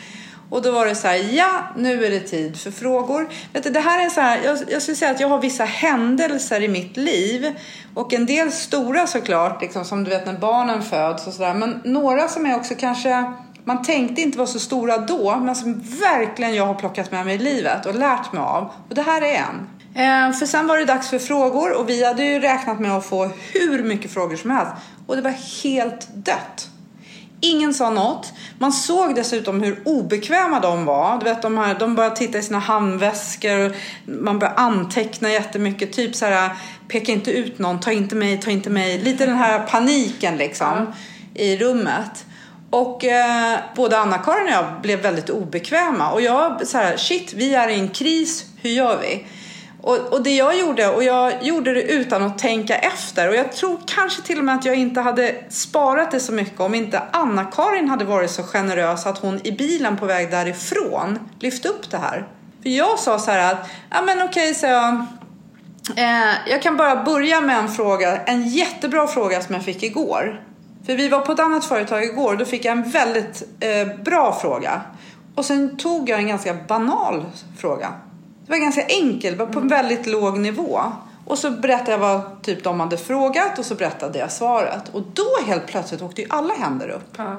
Och 0.51 0.63
då 0.63 0.71
var 0.71 0.87
det 0.87 0.95
så 0.95 1.09
här, 1.09 1.35
ja 1.37 1.63
nu 1.77 2.05
är 2.05 2.11
det 2.11 2.21
tid 2.21 2.61
för 2.61 2.71
frågor. 2.71 3.29
Vet 3.53 3.65
du, 3.65 3.71
det 3.71 3.81
här 3.81 4.07
är 4.07 4.11
så 4.11 4.21
här, 4.21 4.41
jag, 4.45 4.59
jag 4.69 4.83
skulle 4.83 4.97
säga 4.97 5.11
att 5.11 5.21
jag 5.21 5.29
har 5.29 5.41
vissa 5.41 5.65
händelser 5.65 6.63
i 6.63 6.69
mitt 6.69 6.97
liv. 6.97 7.59
Och 7.95 8.13
en 8.13 8.27
del 8.27 8.53
stora 8.53 9.07
såklart, 9.07 9.63
liksom, 9.63 9.85
som 9.85 10.05
du 10.05 10.11
vet 10.11 10.27
när 10.27 10.39
barnen 10.39 10.83
föds 10.83 11.27
och 11.27 11.33
sådär. 11.33 11.55
Men 11.55 11.81
några 11.85 12.29
som 12.29 12.47
är 12.47 12.57
också 12.57 12.75
kanske, 12.75 13.33
man 13.69 13.83
tänkte 13.83 14.21
inte 14.23 14.39
var 14.39 14.47
så 14.47 14.61
stora 14.61 14.99
då. 14.99 15.37
Men 15.37 15.55
som 15.55 15.83
verkligen 16.01 16.55
jag 16.55 16.67
har 16.67 16.75
plockat 16.75 17.13
med 17.13 17.27
mig 17.27 17.35
i 17.35 17.39
livet 17.39 17.87
och 17.87 17.95
lärt 17.95 18.33
mig 18.33 18.43
av. 18.43 18.73
Och 18.89 18.95
det 18.95 19.03
här 19.03 19.23
är 19.23 19.35
en. 19.35 19.69
Eh, 19.95 20.39
för 20.39 20.47
sen 20.47 20.67
var 20.67 20.79
det 20.79 20.85
dags 20.85 21.09
för 21.09 21.19
frågor 21.19 21.79
och 21.79 21.89
vi 21.89 22.05
hade 22.05 22.25
ju 22.25 22.41
räknat 22.41 22.81
med 22.81 22.93
att 22.93 23.07
få 23.07 23.31
hur 23.53 23.83
mycket 23.83 24.11
frågor 24.11 24.37
som 24.37 24.51
helst. 24.51 24.73
Och 25.07 25.17
det 25.17 25.23
var 25.23 25.63
helt 25.63 26.09
dött. 26.15 26.69
Ingen 27.41 27.75
sa 27.75 27.91
något. 27.91 28.33
Man 28.59 28.73
såg 28.73 29.15
dessutom 29.15 29.63
hur 29.63 29.83
obekväma 29.85 30.61
de 30.61 30.85
var. 30.85 31.19
Du 31.19 31.25
vet, 31.25 31.43
de, 31.43 31.59
här, 31.59 31.77
de 31.79 31.95
började 31.95 32.17
titta 32.17 32.39
i 32.39 32.43
sina 32.43 32.59
handväskor. 32.59 33.75
Man 34.07 34.39
började 34.39 34.59
anteckna 34.59 35.31
jättemycket. 35.31 35.93
Typ 35.93 36.17
så 36.17 36.27
här, 36.27 36.51
peka 36.89 37.13
inte 37.13 37.31
ut 37.31 37.59
någon, 37.59 37.81
ta 37.81 37.93
inte 37.93 38.15
mig, 38.15 38.41
ta 38.41 38.51
inte 38.51 38.71
mig. 38.71 38.99
Lite 38.99 39.27
den 39.27 39.37
här 39.37 39.67
paniken 39.67 40.37
liksom 40.37 40.93
i 41.35 41.57
rummet. 41.57 42.25
Och 42.71 43.05
eh, 43.05 43.59
både 43.77 43.99
Anna-Karin 43.99 44.47
och 44.47 44.53
jag 44.53 44.81
blev 44.83 45.01
väldigt 45.01 45.31
obekväma. 45.31 46.11
Och 46.11 46.21
jag 46.21 46.67
så 46.67 46.79
här, 46.79 46.97
shit, 46.97 47.33
vi 47.33 47.55
är 47.55 47.69
i 47.69 47.75
en 47.75 47.89
kris, 47.89 48.45
hur 48.63 48.71
gör 48.71 48.99
vi? 49.01 49.27
Och, 49.83 49.97
och 49.97 50.23
det 50.23 50.37
jag 50.37 50.59
gjorde, 50.59 50.89
och 50.89 51.05
jag 51.05 51.33
gjorde 51.43 51.75
det 51.75 51.83
utan 51.83 52.23
att 52.23 52.39
tänka 52.39 52.77
efter. 52.77 53.29
Och 53.29 53.35
jag 53.35 53.53
tror 53.53 53.79
kanske 53.87 54.23
till 54.23 54.39
och 54.39 54.45
med 54.45 54.55
att 54.55 54.65
jag 54.65 54.75
inte 54.75 55.01
hade 55.01 55.35
sparat 55.49 56.11
det 56.11 56.21
så 56.21 56.33
mycket 56.33 56.61
om 56.61 56.75
inte 56.75 57.03
Anna-Karin 57.11 57.89
hade 57.89 58.05
varit 58.05 58.31
så 58.31 58.43
generös 58.43 59.07
att 59.07 59.19
hon 59.19 59.41
i 59.47 59.53
bilen 59.53 59.97
på 59.97 60.07
väg 60.07 60.31
därifrån 60.31 61.19
lyfte 61.41 61.69
upp 61.69 61.91
det 61.91 61.99
här. 61.99 62.29
För 62.63 62.71
jag 62.71 62.99
sa 62.99 63.19
så 63.19 63.31
här 63.31 63.53
att, 63.53 63.71
ja 63.91 64.03
men 64.03 64.23
okej, 64.23 64.55
så 64.55 64.67
jag. 64.67 64.95
Eh, 65.97 66.35
jag 66.47 66.63
kan 66.63 66.77
bara 66.77 67.05
börja 67.05 67.41
med 67.41 67.59
en 67.59 67.69
fråga, 67.69 68.17
en 68.17 68.49
jättebra 68.49 69.07
fråga 69.07 69.41
som 69.43 69.55
jag 69.55 69.65
fick 69.65 69.83
igår. 69.83 70.48
För 70.87 70.97
vi 70.97 71.09
var 71.09 71.21
på 71.21 71.33
ett 71.33 71.41
annat 71.41 71.65
företag 71.65 72.05
igår 72.05 72.33
och 72.33 72.39
då 72.39 72.45
fick 72.45 72.65
jag 72.65 72.73
en 72.73 72.91
väldigt 72.91 73.43
eh, 73.61 74.03
bra 74.05 74.39
fråga. 74.43 74.83
Och 75.35 75.45
sen 75.45 75.77
tog 75.77 76.09
jag 76.09 76.19
en 76.19 76.29
ganska 76.29 76.55
banal 76.69 77.25
fråga. 77.59 77.93
Det 78.47 78.53
var 78.53 78.59
ganska 78.59 78.83
var 79.37 79.47
på 79.47 79.61
en 79.61 79.69
väldigt 79.69 80.07
låg 80.07 80.39
nivå. 80.39 80.81
Och 81.27 81.39
så 81.39 81.51
berättade 81.51 81.91
jag 81.91 81.99
vad 81.99 82.43
typ 82.43 82.65
de 82.65 82.81
hade 82.81 82.97
frågat 82.97 83.59
och 83.59 83.65
så 83.65 83.75
berättade 83.75 84.19
jag 84.19 84.33
svaret. 84.33 84.89
Och 84.93 85.03
då 85.15 85.47
helt 85.47 85.67
plötsligt 85.67 86.03
åkte 86.03 86.23
ju 86.23 86.27
alla 86.31 86.55
händer 86.55 86.89
upp. 86.89 87.15
Ja. 87.17 87.37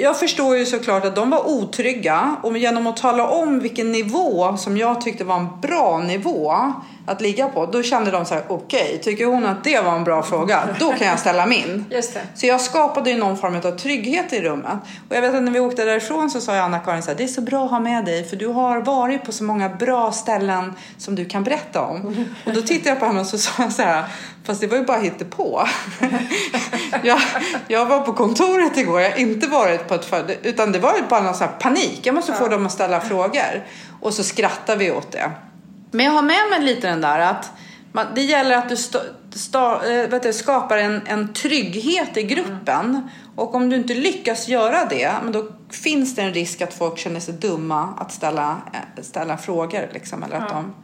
Jag 0.00 0.18
förstår 0.18 0.56
ju 0.56 0.66
såklart 0.66 1.04
att 1.04 1.16
de 1.16 1.30
var 1.30 1.48
otrygga 1.48 2.36
och 2.42 2.58
genom 2.58 2.86
att 2.86 2.96
tala 2.96 3.28
om 3.28 3.60
vilken 3.60 3.92
nivå 3.92 4.56
som 4.56 4.76
jag 4.76 5.00
tyckte 5.00 5.24
var 5.24 5.36
en 5.36 5.60
bra 5.60 5.98
nivå 5.98 6.72
att 7.06 7.20
ligga 7.20 7.48
på, 7.48 7.66
då 7.66 7.82
kände 7.82 8.10
de 8.10 8.24
så 8.24 8.34
här: 8.34 8.44
okej, 8.48 9.00
tycker 9.02 9.26
hon 9.26 9.46
att 9.46 9.64
det 9.64 9.80
var 9.80 9.96
en 9.96 10.04
bra 10.04 10.22
fråga, 10.22 10.68
då 10.78 10.92
kan 10.92 11.06
jag 11.06 11.18
ställa 11.18 11.46
min. 11.46 11.84
Just 11.90 12.14
det. 12.14 12.20
Så 12.34 12.46
jag 12.46 12.60
skapade 12.60 13.10
ju 13.10 13.18
någon 13.18 13.36
form 13.36 13.56
av 13.56 13.78
trygghet 13.78 14.32
i 14.32 14.40
rummet. 14.40 14.78
Och 15.08 15.16
jag 15.16 15.22
vet 15.22 15.34
att 15.34 15.42
när 15.42 15.52
vi 15.52 15.60
åkte 15.60 15.84
därifrån 15.84 16.30
så 16.30 16.40
sa 16.40 16.54
jag 16.54 16.64
Anna-Karin 16.64 17.02
så 17.02 17.10
här, 17.10 17.16
det 17.16 17.24
är 17.24 17.28
så 17.28 17.40
bra 17.40 17.64
att 17.64 17.70
ha 17.70 17.80
med 17.80 18.04
dig 18.04 18.24
för 18.24 18.36
du 18.36 18.46
har 18.46 18.80
varit 18.80 19.24
på 19.24 19.32
så 19.32 19.44
många 19.44 19.68
bra 19.68 20.12
ställen 20.12 20.72
som 20.98 21.14
du 21.14 21.24
kan 21.24 21.44
berätta 21.44 21.82
om. 21.82 22.26
Och 22.46 22.52
då 22.52 22.62
tittade 22.62 22.88
jag 22.88 23.00
på 23.00 23.06
henne 23.06 23.20
och 23.20 23.26
så 23.26 23.38
sa 23.38 23.62
jag 23.62 23.72
så 23.72 23.82
här, 23.82 24.04
fast 24.44 24.60
det 24.60 24.66
var 24.66 24.76
ju 24.76 24.84
bara 24.84 24.98
hittepå. 24.98 25.68
jag, 27.02 27.20
jag 27.68 27.86
var 27.86 28.00
på 28.00 28.12
kontoret 28.12 28.76
igår, 28.76 29.00
jag 29.00 29.10
har 29.10 29.18
inte 29.18 29.46
varit 29.46 29.88
på 29.88 29.94
ett 29.94 30.04
för, 30.04 30.36
utan 30.42 30.72
det 30.72 30.78
var 30.78 30.96
ju 30.96 31.02
bara 31.08 31.20
någon 31.20 31.34
så 31.34 31.44
här 31.44 31.52
panik. 31.60 32.00
Jag 32.02 32.14
måste 32.14 32.32
få 32.32 32.48
dem 32.48 32.66
att 32.66 32.72
ställa 32.72 33.00
frågor. 33.00 33.64
Och 34.00 34.14
så 34.14 34.24
skrattar 34.24 34.76
vi 34.76 34.90
åt 34.90 35.12
det. 35.12 35.30
Men 35.90 36.06
jag 36.06 36.12
har 36.12 36.22
med 36.22 36.50
mig 36.50 36.62
lite 36.62 36.88
den 36.88 37.00
där 37.00 37.18
att 37.18 37.52
man, 37.92 38.06
det 38.14 38.22
gäller 38.22 38.56
att 38.56 38.68
du 38.68 38.76
sta, 38.76 38.98
sta, 39.34 39.92
äh, 39.92 40.08
vet 40.10 40.22
du, 40.22 40.32
skapar 40.32 40.78
en, 40.78 41.00
en 41.06 41.32
trygghet 41.32 42.16
i 42.16 42.22
gruppen. 42.22 43.10
Och 43.36 43.54
om 43.54 43.68
du 43.68 43.76
inte 43.76 43.94
lyckas 43.94 44.48
göra 44.48 44.84
det, 44.84 45.12
men 45.22 45.32
då 45.32 45.48
finns 45.70 46.14
det 46.16 46.22
en 46.22 46.34
risk 46.34 46.60
att 46.60 46.74
folk 46.74 46.98
känner 46.98 47.20
sig 47.20 47.34
dumma 47.34 47.94
att 47.98 48.12
ställa, 48.12 48.56
äh, 48.72 49.02
ställa 49.02 49.36
frågor. 49.36 49.88
Liksom, 49.92 50.22
eller 50.22 50.36
att 50.36 50.50
Ja. 50.50 50.54
de, 50.56 50.74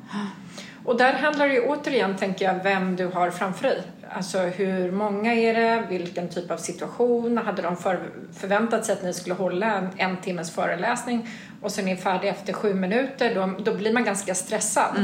Och 0.87 0.97
där 0.97 1.13
handlar 1.13 1.49
det 1.49 1.55
ju 1.55 1.61
återigen, 1.61 2.17
tänker 2.17 2.45
jag, 2.45 2.63
vem 2.63 2.97
du 2.97 3.07
har 3.07 3.31
framför 3.31 3.63
dig. 3.63 3.83
Alltså 4.11 4.39
hur 4.39 4.91
många 4.93 5.35
är 5.35 5.55
det? 5.55 5.87
Vilken 5.89 6.29
typ 6.29 6.51
av 6.51 6.57
situation? 6.57 7.39
Hade 7.39 7.63
de 7.63 7.77
för, 7.77 8.01
förväntat 8.39 8.85
sig 8.85 8.93
att 8.93 9.03
ni 9.03 9.15
skulle 9.15 9.35
hålla 9.35 9.75
en, 9.75 9.89
en 9.97 10.17
timmes 10.17 10.51
föreläsning 10.51 11.29
och 11.63 11.71
sen 11.71 11.89
är 11.89 11.95
ni 11.95 12.01
färdiga 12.01 12.31
efter 12.31 12.53
sju 12.53 12.75
minuter? 12.75 13.35
Då, 13.35 13.65
då 13.65 13.75
blir 13.75 13.93
man 13.93 14.05
ganska 14.05 14.35
stressad. 14.35 14.97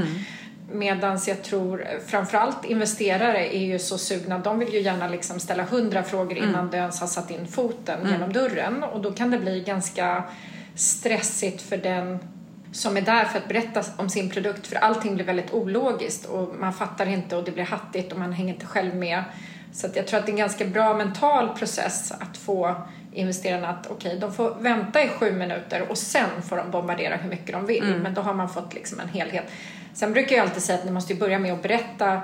Medan 0.73 1.19
jag 1.27 1.43
tror 1.43 1.87
framförallt 2.07 2.65
investerare 2.65 3.57
är 3.57 3.65
ju 3.65 3.79
så 3.79 3.99
sugna, 3.99 4.39
de 4.39 4.59
vill 4.59 4.73
ju 4.75 4.81
gärna 4.81 5.09
liksom 5.09 5.41
ställa 5.41 5.63
hundra 5.63 6.03
frågor 6.03 6.39
innan 6.39 6.55
mm. 6.55 6.71
de 6.71 6.77
ens 6.77 7.01
har 7.01 7.07
satt 7.07 7.31
in 7.31 7.47
foten 7.47 8.01
mm. 8.01 8.13
genom 8.13 8.33
dörren 8.33 8.83
och 8.83 9.01
då 9.01 9.13
kan 9.13 9.31
det 9.31 9.39
bli 9.39 9.61
ganska 9.61 10.25
stressigt 10.75 11.63
för 11.63 11.77
den 11.77 12.19
som 12.73 12.97
är 12.97 13.01
där 13.01 13.25
för 13.25 13.39
att 13.39 13.49
berätta 13.49 13.83
om 13.97 14.09
sin 14.09 14.31
produkt 14.31 14.67
för 14.67 14.77
allting 14.77 15.15
blir 15.15 15.25
väldigt 15.25 15.53
ologiskt 15.53 16.27
och 16.27 16.55
man 16.59 16.73
fattar 16.73 17.07
inte 17.07 17.37
och 17.37 17.45
det 17.45 17.51
blir 17.51 17.65
hattigt 17.65 18.13
och 18.13 18.19
man 18.19 18.33
hänger 18.33 18.55
inte 18.55 18.67
själv 18.67 18.95
med. 18.95 19.25
Så 19.73 19.89
jag 19.95 20.07
tror 20.07 20.19
att 20.19 20.27
det 20.27 20.31
är 20.31 20.35
en 20.35 20.39
ganska 20.39 20.65
bra 20.65 20.95
mental 20.95 21.49
process 21.49 22.13
att 22.13 22.37
få 22.37 22.75
investerarna 23.13 23.69
att 23.69 23.87
okej, 23.87 24.09
okay, 24.09 24.19
de 24.19 24.33
får 24.33 24.55
vänta 24.61 25.03
i 25.03 25.09
sju 25.09 25.33
minuter 25.33 25.91
och 25.91 25.99
sen 25.99 26.43
får 26.49 26.57
de 26.57 26.71
bombardera 26.71 27.17
hur 27.17 27.31
mycket 27.31 27.53
de 27.53 27.67
vill. 27.67 27.85
Mm. 27.85 28.01
Men 28.01 28.15
då 28.15 28.21
har 28.21 28.35
man 28.35 28.49
fått 28.49 28.75
liksom 28.75 29.01
en 29.01 29.09
helhet. 29.09 29.45
Sen 29.95 30.13
brukar 30.13 30.37
jag 30.37 30.43
alltid 30.43 30.63
säga 30.63 30.79
att 30.79 30.85
ni 30.85 30.91
måste 30.91 31.15
börja 31.15 31.39
med 31.39 31.53
att 31.53 31.63
berätta 31.63 32.23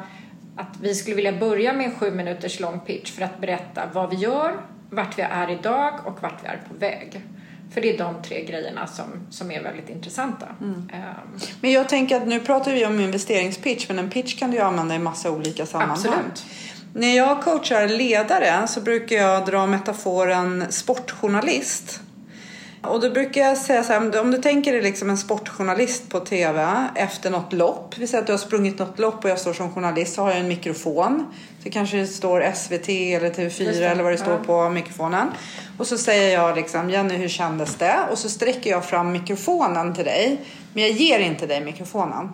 att 0.56 0.76
vi 0.80 0.94
skulle 0.94 1.16
vilja 1.16 1.32
börja 1.32 1.72
med 1.72 1.86
en 1.86 1.94
sju 1.94 2.10
minuters 2.10 2.60
lång 2.60 2.80
pitch 2.80 3.12
för 3.12 3.22
att 3.22 3.38
berätta 3.38 3.82
vad 3.92 4.10
vi 4.10 4.16
gör, 4.16 4.60
vart 4.90 5.18
vi 5.18 5.22
är 5.22 5.50
idag 5.50 5.94
och 6.04 6.22
vart 6.22 6.44
vi 6.44 6.48
är 6.48 6.60
på 6.68 6.74
väg. 6.74 7.22
För 7.70 7.80
det 7.80 7.94
är 7.94 7.98
de 7.98 8.22
tre 8.22 8.44
grejerna 8.44 8.86
som, 8.86 9.04
som 9.30 9.50
är 9.50 9.62
väldigt 9.62 9.90
intressanta. 9.90 10.46
Mm. 10.60 10.74
Um, 10.74 11.40
men 11.60 11.72
jag 11.72 11.88
tänker 11.88 12.16
att 12.16 12.26
nu 12.26 12.40
pratar 12.40 12.72
vi 12.72 12.86
om 12.86 13.00
investeringspitch 13.00 13.88
men 13.88 13.98
en 13.98 14.10
pitch 14.10 14.38
kan 14.38 14.50
du 14.50 14.56
ju 14.56 14.62
använda 14.62 14.94
i 14.94 14.98
massa 14.98 15.30
olika 15.30 15.66
sammanhang. 15.66 15.96
Absolut. 15.96 16.44
När 16.94 17.16
jag 17.16 17.42
coachar 17.42 17.88
ledare 17.88 18.66
så 18.66 18.80
brukar 18.80 19.16
jag 19.16 19.46
dra 19.46 19.66
metaforen 19.66 20.64
sportjournalist. 20.70 22.00
Och 22.82 23.00
då 23.00 23.10
brukar 23.10 23.40
jag 23.40 23.58
säga 23.58 23.84
så 23.84 23.92
här, 23.92 24.20
om 24.20 24.30
du 24.30 24.38
tänker 24.38 24.72
dig 24.72 24.82
liksom 24.82 25.10
en 25.10 25.18
sportjournalist 25.18 26.08
på 26.08 26.20
TV 26.20 26.88
efter 26.94 27.30
något 27.30 27.52
lopp. 27.52 27.94
Vi 27.98 28.06
säger 28.06 28.20
att 28.20 28.26
du 28.26 28.32
har 28.32 28.38
sprungit 28.38 28.78
något 28.78 28.98
lopp 28.98 29.24
och 29.24 29.30
jag 29.30 29.38
står 29.38 29.52
som 29.52 29.70
journalist 29.70 30.14
så 30.14 30.22
har 30.22 30.30
jag 30.30 30.40
en 30.40 30.48
mikrofon. 30.48 31.26
Så 31.68 31.72
kanske 31.72 31.96
det 31.96 32.06
står 32.06 32.52
SVT 32.54 32.88
eller 32.88 33.30
TV4 33.30 33.90
eller 33.90 34.02
vad 34.02 34.12
det 34.12 34.18
står 34.18 34.38
på 34.38 34.68
mikrofonen. 34.68 35.28
Och 35.78 35.86
så 35.86 35.98
säger 35.98 36.34
jag 36.34 36.56
liksom, 36.56 36.90
Jenny 36.90 37.16
hur 37.16 37.28
kändes 37.28 37.74
det? 37.74 37.96
Och 38.10 38.18
så 38.18 38.28
sträcker 38.28 38.70
jag 38.70 38.84
fram 38.84 39.12
mikrofonen 39.12 39.94
till 39.94 40.04
dig. 40.04 40.40
Men 40.72 40.82
jag 40.82 40.92
ger 40.92 41.18
inte 41.18 41.46
dig 41.46 41.64
mikrofonen. 41.64 42.28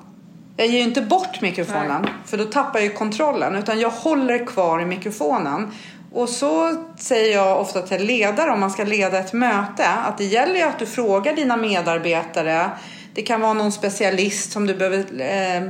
Jag 0.56 0.66
ger 0.66 0.78
ju 0.78 0.84
inte 0.84 1.02
bort 1.02 1.40
mikrofonen 1.40 2.02
Nej. 2.02 2.12
för 2.26 2.36
då 2.36 2.44
tappar 2.44 2.80
jag 2.80 2.94
kontrollen 2.94 3.54
utan 3.54 3.80
jag 3.80 3.90
håller 3.90 4.46
kvar 4.46 4.80
i 4.80 4.84
mikrofonen. 4.84 5.70
Och 6.12 6.28
så 6.28 6.84
säger 6.98 7.34
jag 7.34 7.60
ofta 7.60 7.82
till 7.82 8.04
ledare 8.04 8.50
om 8.50 8.60
man 8.60 8.70
ska 8.70 8.84
leda 8.84 9.18
ett 9.18 9.32
möte 9.32 9.88
att 9.88 10.18
det 10.18 10.24
gäller 10.24 10.56
ju 10.56 10.62
att 10.62 10.78
du 10.78 10.86
frågar 10.86 11.36
dina 11.36 11.56
medarbetare. 11.56 12.70
Det 13.14 13.22
kan 13.22 13.40
vara 13.40 13.52
någon 13.52 13.72
specialist 13.72 14.52
som 14.52 14.66
du 14.66 14.74
behöver 14.74 15.04
eh, 15.20 15.62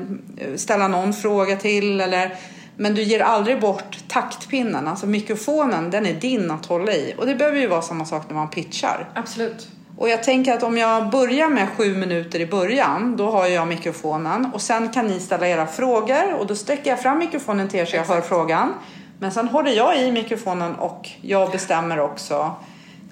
ställa 0.57 0.88
någon 0.88 1.14
fråga 1.14 1.57
till 1.57 2.00
eller 2.00 2.37
men 2.76 2.94
du 2.94 3.02
ger 3.02 3.20
aldrig 3.20 3.60
bort 3.60 3.98
taktpinnen, 4.08 4.88
alltså 4.88 5.06
mikrofonen, 5.06 5.90
den 5.90 6.06
är 6.06 6.14
din 6.14 6.50
att 6.50 6.66
hålla 6.66 6.92
i. 6.92 7.14
Och 7.18 7.26
det 7.26 7.34
behöver 7.34 7.58
ju 7.58 7.66
vara 7.66 7.82
samma 7.82 8.04
sak 8.04 8.24
när 8.28 8.34
man 8.34 8.50
pitchar. 8.50 9.10
Absolut. 9.14 9.68
Och 9.96 10.08
jag 10.08 10.22
tänker 10.22 10.52
att 10.52 10.62
om 10.62 10.78
jag 10.78 11.10
börjar 11.10 11.48
med 11.48 11.68
sju 11.68 11.96
minuter 11.96 12.40
i 12.40 12.46
början, 12.46 13.16
då 13.16 13.30
har 13.30 13.46
jag 13.46 13.68
mikrofonen 13.68 14.50
och 14.54 14.60
sen 14.60 14.88
kan 14.88 15.06
ni 15.06 15.20
ställa 15.20 15.48
era 15.48 15.66
frågor 15.66 16.34
och 16.38 16.46
då 16.46 16.54
sträcker 16.54 16.90
jag 16.90 17.02
fram 17.02 17.18
mikrofonen 17.18 17.68
till 17.68 17.80
er 17.80 17.84
så 17.84 17.96
jag 17.96 18.02
Exakt. 18.02 18.20
hör 18.20 18.28
frågan. 18.28 18.72
Men 19.18 19.32
sen 19.32 19.48
håller 19.48 19.70
jag 19.70 20.02
i 20.02 20.12
mikrofonen 20.12 20.74
och 20.74 21.10
jag 21.20 21.50
bestämmer 21.50 22.00
också. 22.00 22.54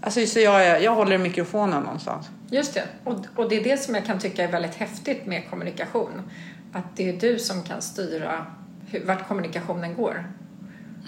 Alltså 0.01 0.27
så 0.27 0.41
jag, 0.41 0.83
jag 0.83 0.95
håller 0.95 1.19
mikrofonen 1.19 1.83
någonstans. 1.83 2.27
Just 2.51 2.75
det, 2.75 2.85
och, 3.05 3.19
och 3.37 3.49
det 3.49 3.57
är 3.57 3.65
det 3.65 3.77
som 3.77 3.95
jag 3.95 4.07
kan 4.07 4.19
tycka 4.19 4.45
är 4.45 4.53
väldigt 4.53 4.75
häftigt 4.75 5.27
med 5.27 5.51
kommunikation. 5.51 6.31
Att 6.73 6.97
det 6.97 7.09
är 7.09 7.13
du 7.13 7.39
som 7.39 7.63
kan 7.63 7.83
styra 7.83 8.47
hur, 8.93 9.05
vart 9.05 9.29
kommunikationen 9.29 9.95
går. 9.95 10.27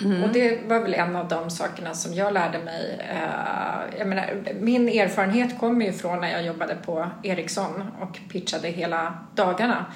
Mm. 0.01 0.23
Och 0.23 0.29
det 0.33 0.59
var 0.69 0.81
väl 0.81 0.95
en 0.95 1.17
av 1.17 1.29
de 1.29 1.51
sakerna 1.51 1.95
som 1.95 2.15
jag 2.15 2.33
lärde 2.33 2.59
mig. 2.59 3.01
Eh, 3.11 3.99
jag 3.99 4.09
menar, 4.09 4.43
min 4.61 4.89
erfarenhet 4.89 5.59
kommer 5.59 5.87
ju 5.87 5.93
från 5.93 6.21
när 6.21 6.33
jag 6.33 6.47
jobbade 6.47 6.75
på 6.75 7.11
Ericsson 7.23 7.85
och 8.01 8.19
pitchade 8.33 8.69
hela 8.69 9.19
dagarna. 9.35 9.87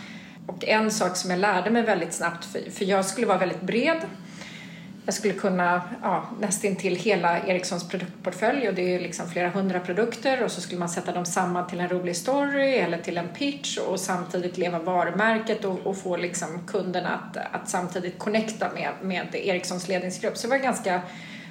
Och 0.46 0.64
en 0.64 0.90
sak 0.90 1.16
som 1.16 1.30
jag 1.30 1.40
lärde 1.40 1.70
mig 1.70 1.82
väldigt 1.82 2.12
snabbt, 2.12 2.44
för, 2.44 2.70
för 2.70 2.84
jag 2.84 3.04
skulle 3.04 3.26
vara 3.26 3.38
väldigt 3.38 3.60
bred 3.60 3.98
jag 5.08 5.14
skulle 5.14 5.34
kunna 5.34 5.82
ja, 6.02 6.28
nästintill 6.40 6.96
hela 6.96 7.38
Ericssons 7.38 7.88
produktportfölj 7.88 8.68
och 8.68 8.74
det 8.74 8.94
är 8.94 9.00
liksom 9.00 9.30
flera 9.30 9.48
hundra 9.48 9.80
produkter 9.80 10.44
och 10.44 10.50
så 10.50 10.60
skulle 10.60 10.78
man 10.78 10.88
sätta 10.88 11.12
dem 11.12 11.24
samman 11.24 11.66
till 11.66 11.80
en 11.80 11.88
rolig 11.88 12.16
story 12.16 12.74
eller 12.74 12.98
till 12.98 13.18
en 13.18 13.28
pitch 13.28 13.78
och 13.78 14.00
samtidigt 14.00 14.58
leva 14.58 14.78
varumärket 14.78 15.64
och, 15.64 15.86
och 15.86 15.98
få 15.98 16.16
liksom 16.16 16.66
kunderna 16.66 17.08
att, 17.08 17.36
att 17.36 17.68
samtidigt 17.68 18.18
connecta 18.18 18.70
med, 18.74 18.90
med 19.02 19.34
Ericssons 19.34 19.88
ledningsgrupp. 19.88 20.36
Så 20.36 20.46
det 20.46 20.50
var 20.50 20.58
ganska 20.58 21.00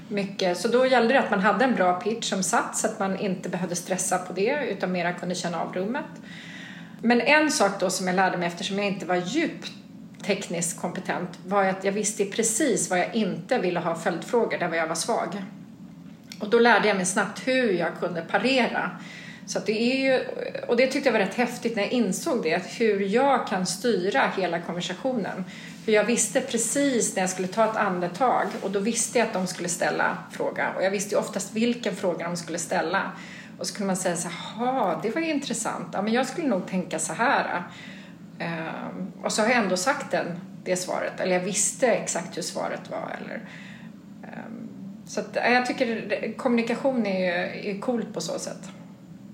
mycket. 0.07 0.57
Så 0.57 0.67
då 0.67 0.85
gällde 0.85 1.13
det 1.13 1.19
att 1.19 1.31
man 1.31 1.39
hade 1.39 1.65
en 1.65 1.75
bra 1.75 1.93
pitch 1.93 2.29
som 2.29 2.43
satt 2.43 2.77
så 2.77 2.87
att 2.87 2.99
man 2.99 3.19
inte 3.19 3.49
behövde 3.49 3.75
stressa 3.75 4.17
på 4.17 4.33
det 4.33 4.67
utan 4.71 4.91
mera 4.91 5.13
kunde 5.13 5.35
känna 5.35 5.61
av 5.61 5.73
rummet. 5.73 6.05
Men 7.01 7.21
en 7.21 7.51
sak 7.51 7.79
då 7.79 7.89
som 7.89 8.07
jag 8.07 8.15
lärde 8.15 8.37
mig 8.37 8.47
eftersom 8.47 8.77
jag 8.77 8.87
inte 8.87 9.05
var 9.05 9.15
djupt 9.15 9.71
tekniskt 10.23 10.81
kompetent 10.81 11.29
var 11.45 11.65
att 11.65 11.83
jag 11.83 11.91
visste 11.91 12.25
precis 12.25 12.89
vad 12.89 12.99
jag 12.99 13.15
inte 13.15 13.57
ville 13.57 13.79
ha 13.79 13.95
följdfrågor 13.95 14.57
där 14.57 14.73
jag 14.73 14.87
var 14.87 14.95
svag. 14.95 15.43
Och 16.39 16.49
då 16.49 16.59
lärde 16.59 16.87
jag 16.87 16.97
mig 16.97 17.05
snabbt 17.05 17.47
hur 17.47 17.71
jag 17.71 17.99
kunde 17.99 18.21
parera. 18.21 18.91
Så 19.45 19.59
det 19.59 19.71
är 19.71 19.95
ju, 19.95 20.25
och 20.67 20.77
det 20.77 20.87
tyckte 20.87 21.09
jag 21.09 21.13
var 21.13 21.19
rätt 21.19 21.35
häftigt 21.35 21.75
när 21.75 21.83
jag 21.83 21.91
insåg 21.91 22.43
det, 22.43 22.53
att 22.53 22.79
hur 22.79 22.99
jag 22.99 23.47
kan 23.47 23.65
styra 23.65 24.31
hela 24.37 24.59
konversationen. 24.59 25.45
För 25.85 25.91
jag 25.91 26.03
visste 26.03 26.41
precis 26.41 27.15
när 27.15 27.23
jag 27.23 27.29
skulle 27.29 27.47
ta 27.47 27.65
ett 27.65 27.75
andetag 27.75 28.47
och 28.61 28.71
då 28.71 28.79
visste 28.79 29.19
jag 29.19 29.27
att 29.27 29.33
de 29.33 29.47
skulle 29.47 29.69
ställa 29.69 30.17
fråga 30.31 30.73
och 30.75 30.83
jag 30.83 30.91
visste 30.91 31.15
ju 31.15 31.19
oftast 31.19 31.53
vilken 31.53 31.95
fråga 31.95 32.25
de 32.27 32.37
skulle 32.37 32.59
ställa. 32.59 33.11
Och 33.59 33.67
så 33.67 33.75
kunde 33.75 33.87
man 33.87 33.97
säga 33.97 34.15
så 34.15 34.29
här, 34.29 34.99
det 35.03 35.15
var 35.15 35.21
intressant, 35.21 35.87
ja 35.93 36.01
men 36.01 36.13
jag 36.13 36.27
skulle 36.27 36.47
nog 36.47 36.67
tänka 36.67 36.99
så 36.99 37.13
här. 37.13 37.63
Um, 38.39 39.11
och 39.23 39.31
så 39.31 39.41
har 39.41 39.49
jag 39.49 39.57
ändå 39.57 39.77
sagt 39.77 40.11
den, 40.11 40.25
det 40.63 40.75
svaret, 40.75 41.19
eller 41.19 41.33
jag 41.33 41.43
visste 41.43 41.87
exakt 41.87 42.37
hur 42.37 42.41
svaret 42.41 42.89
var. 42.89 43.17
Eller, 43.21 43.41
um, 44.23 44.69
så 45.05 45.19
att, 45.19 45.35
jag 45.35 45.65
tycker 45.65 46.37
kommunikation 46.37 47.05
är, 47.05 47.33
är 47.65 47.79
coolt 47.79 48.13
på 48.13 48.21
så 48.21 48.39
sätt. 48.39 48.69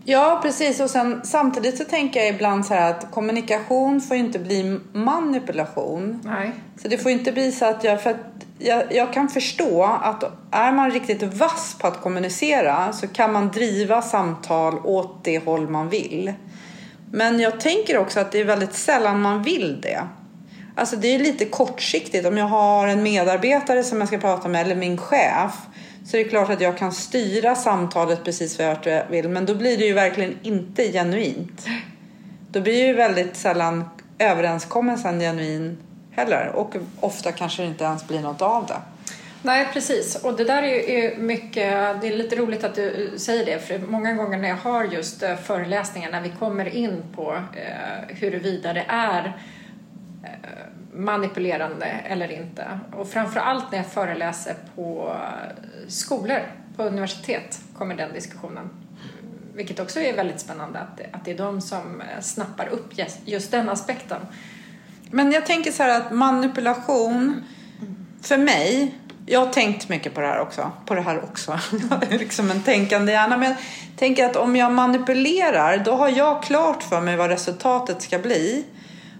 Ja, 0.05 0.39
precis. 0.43 0.79
Och 0.79 0.89
sen, 0.89 1.21
samtidigt 1.23 1.77
så 1.77 1.83
tänker 1.83 2.19
jag 2.19 2.29
ibland 2.29 2.65
så 2.65 2.73
här 2.73 2.91
att 2.91 3.11
kommunikation 3.11 4.01
får 4.01 4.17
inte 4.17 4.39
bli 4.39 4.79
manipulation. 4.93 6.19
Nej. 6.23 6.51
Så 6.77 6.87
det 6.87 6.97
får 6.97 7.11
inte 7.11 7.31
bli 7.31 7.51
så 7.51 7.65
att 7.65 7.83
jag, 7.83 8.01
för 8.01 8.09
att 8.09 8.17
jag, 8.59 8.93
jag 8.95 9.13
kan 9.13 9.29
förstå 9.29 9.83
att 9.83 10.23
är 10.51 10.71
man 10.71 10.91
riktigt 10.91 11.23
vass 11.23 11.77
på 11.79 11.87
att 11.87 12.01
kommunicera 12.01 12.93
så 12.93 13.07
kan 13.07 13.33
man 13.33 13.51
driva 13.51 14.01
samtal 14.01 14.79
åt 14.83 15.23
det 15.23 15.45
håll 15.45 15.69
man 15.69 15.89
vill. 15.89 16.33
Men 17.15 17.39
jag 17.39 17.59
tänker 17.59 17.97
också 17.97 18.19
att 18.19 18.31
det 18.31 18.39
är 18.39 18.45
väldigt 18.45 18.73
sällan 18.73 19.21
man 19.21 19.43
vill 19.43 19.81
det. 19.81 20.07
Alltså 20.75 20.95
det 20.95 21.07
är 21.07 21.19
lite 21.19 21.45
kortsiktigt. 21.45 22.27
Om 22.27 22.37
jag 22.37 22.45
har 22.45 22.87
en 22.87 23.03
medarbetare 23.03 23.83
som 23.83 23.99
jag 23.99 24.07
ska 24.07 24.17
prata 24.17 24.47
med 24.47 24.61
eller 24.61 24.75
min 24.75 24.97
chef 24.97 25.51
så 26.05 26.17
är 26.17 26.23
det 26.23 26.29
klart 26.29 26.49
att 26.49 26.61
jag 26.61 26.77
kan 26.77 26.91
styra 26.91 27.55
samtalet 27.55 28.23
precis 28.23 28.59
vad 28.59 28.67
jag 28.67 29.03
vill. 29.09 29.29
Men 29.29 29.45
då 29.45 29.55
blir 29.55 29.77
det 29.77 29.85
ju 29.85 29.93
verkligen 29.93 30.37
inte 30.43 30.91
genuint. 30.91 31.65
Då 32.51 32.61
blir 32.61 32.85
ju 32.85 32.93
väldigt 32.93 33.35
sällan 33.35 33.89
överenskommelsen 34.19 35.19
genuin 35.19 35.77
heller. 36.11 36.51
Och 36.55 36.75
ofta 36.99 37.31
kanske 37.31 37.61
det 37.61 37.67
inte 37.67 37.83
ens 37.83 38.07
blir 38.07 38.21
något 38.21 38.41
av 38.41 38.65
det. 38.65 38.92
Nej, 39.45 39.69
precis. 39.73 40.15
Och 40.15 40.37
det 40.37 40.43
där 40.43 40.63
är 40.63 41.17
mycket, 41.17 42.01
det 42.01 42.07
är 42.07 42.17
lite 42.17 42.35
roligt 42.35 42.63
att 42.63 42.75
du 42.75 43.13
säger 43.17 43.45
det, 43.45 43.59
för 43.59 43.79
många 43.79 44.13
gånger 44.13 44.37
när 44.37 44.49
jag 44.49 44.55
har 44.55 44.83
just 44.83 45.23
eh, 45.23 45.35
föreläsningar, 45.35 46.11
när 46.11 46.21
vi 46.21 46.29
kommer 46.39 46.65
in 46.65 47.03
på 47.15 47.33
eh, 47.33 48.15
huruvida 48.15 48.73
det 48.73 48.85
är 48.87 49.37
eh, 50.23 50.29
manipulerande 50.93 51.85
eller 51.85 52.31
inte. 52.31 52.79
Och 52.93 53.09
framför 53.09 53.39
allt 53.39 53.71
när 53.71 53.77
jag 53.77 53.87
föreläser 53.87 54.55
på 54.75 55.15
skolor, 55.87 56.39
på 56.75 56.83
universitet, 56.83 57.59
kommer 57.77 57.95
den 57.95 58.13
diskussionen. 58.13 58.69
Vilket 59.55 59.79
också 59.79 59.99
är 59.99 60.15
väldigt 60.15 60.39
spännande, 60.39 60.79
att, 60.79 61.01
att 61.11 61.25
det 61.25 61.31
är 61.31 61.37
de 61.37 61.61
som 61.61 62.01
eh, 62.01 62.21
snappar 62.21 62.67
upp 62.67 62.97
just, 62.97 63.19
just 63.25 63.51
den 63.51 63.69
aspekten. 63.69 64.21
Men 65.11 65.31
jag 65.31 65.45
tänker 65.45 65.71
så 65.71 65.83
här 65.83 66.01
att 66.01 66.11
manipulation, 66.11 67.43
för 68.21 68.37
mig, 68.37 68.95
jag 69.25 69.39
har 69.39 69.53
tänkt 69.53 69.89
mycket 69.89 70.13
på 70.13 70.21
det 70.21 70.27
här 70.27 70.39
också. 70.39 70.71
På 70.85 70.95
det 70.95 71.01
här 71.01 71.23
också. 71.23 71.51
Jag 71.89 72.13
är 72.13 72.19
liksom 72.19 72.51
en 72.51 72.63
tänkande 72.63 73.11
hjärna. 73.11 73.37
Men 73.37 73.49
jag 73.49 73.57
tänker 73.97 74.25
att 74.25 74.35
om 74.35 74.55
jag 74.55 74.73
manipulerar 74.73 75.77
då 75.77 75.91
har 75.91 76.09
jag 76.09 76.43
klart 76.43 76.83
för 76.83 77.01
mig 77.01 77.17
vad 77.17 77.29
resultatet 77.29 78.01
ska 78.01 78.19
bli. 78.19 78.65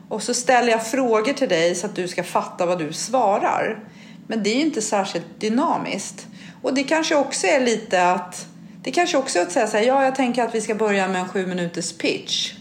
Och 0.09 0.23
så 0.23 0.33
ställer 0.33 0.71
jag 0.71 0.87
frågor 0.87 1.33
till 1.33 1.49
dig 1.49 1.75
så 1.75 1.85
att 1.85 1.95
du 1.95 2.07
ska 2.07 2.23
fatta 2.23 2.65
vad 2.65 2.79
du 2.79 2.93
svarar. 2.93 3.79
Men 4.27 4.43
det 4.43 4.49
är 4.49 4.55
ju 4.55 4.61
inte 4.61 4.81
särskilt 4.81 5.39
dynamiskt. 5.39 6.27
Och 6.61 6.73
det 6.73 6.83
kanske 6.83 7.15
också 7.15 7.47
är 7.47 7.59
lite 7.59 8.11
att 8.11 8.47
det 8.83 8.91
kanske 8.91 9.17
också 9.17 9.39
är 9.39 9.43
att 9.43 9.51
säga 9.51 9.67
så 9.67 9.77
här, 9.77 9.83
ja 9.83 10.03
jag 10.03 10.15
tänker 10.15 10.43
att 10.43 10.55
vi 10.55 10.61
ska 10.61 10.75
börja 10.75 11.07
med 11.07 11.21
en 11.21 11.27
sju 11.27 11.45
minuters 11.45 11.97
pitch 11.97 12.53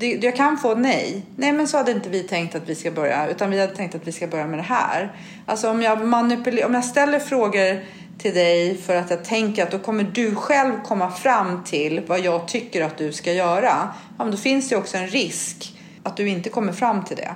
det, 0.00 0.24
jag 0.24 0.36
kan 0.36 0.58
få 0.58 0.74
nej. 0.74 1.22
Nej, 1.36 1.52
men 1.52 1.68
så 1.68 1.76
hade 1.76 1.92
inte 1.92 2.08
vi 2.08 2.22
tänkt 2.22 2.54
att 2.54 2.68
vi 2.68 2.74
ska 2.74 2.90
börja, 2.90 3.28
utan 3.28 3.50
vi 3.50 3.60
hade 3.60 3.76
tänkt 3.76 3.94
att 3.94 4.06
vi 4.06 4.12
ska 4.12 4.26
börja 4.26 4.46
med 4.46 4.58
det 4.58 4.62
här. 4.62 5.12
Alltså 5.46 5.70
om 5.70 5.82
jag 5.82 6.06
manipulerar, 6.06 6.66
om 6.66 6.74
jag 6.74 6.84
ställer 6.84 7.18
frågor 7.18 7.84
till 8.18 8.34
dig 8.34 8.76
för 8.76 8.96
att 8.96 9.10
jag 9.10 9.24
tänker 9.24 9.62
att 9.62 9.70
då 9.70 9.78
kommer 9.78 10.04
du 10.04 10.34
själv 10.34 10.72
komma 10.84 11.10
fram 11.10 11.64
till 11.64 12.02
vad 12.06 12.20
jag 12.20 12.48
tycker 12.48 12.84
att 12.84 12.98
du 12.98 13.12
ska 13.12 13.32
göra. 13.32 13.88
Ja, 14.18 14.24
men 14.24 14.30
då 14.30 14.36
finns 14.36 14.68
det 14.68 14.76
också 14.76 14.96
en 14.96 15.06
risk 15.06 15.76
att 16.02 16.16
du 16.16 16.28
inte 16.28 16.48
kommer 16.48 16.72
fram 16.72 17.04
till 17.04 17.16
det. 17.16 17.34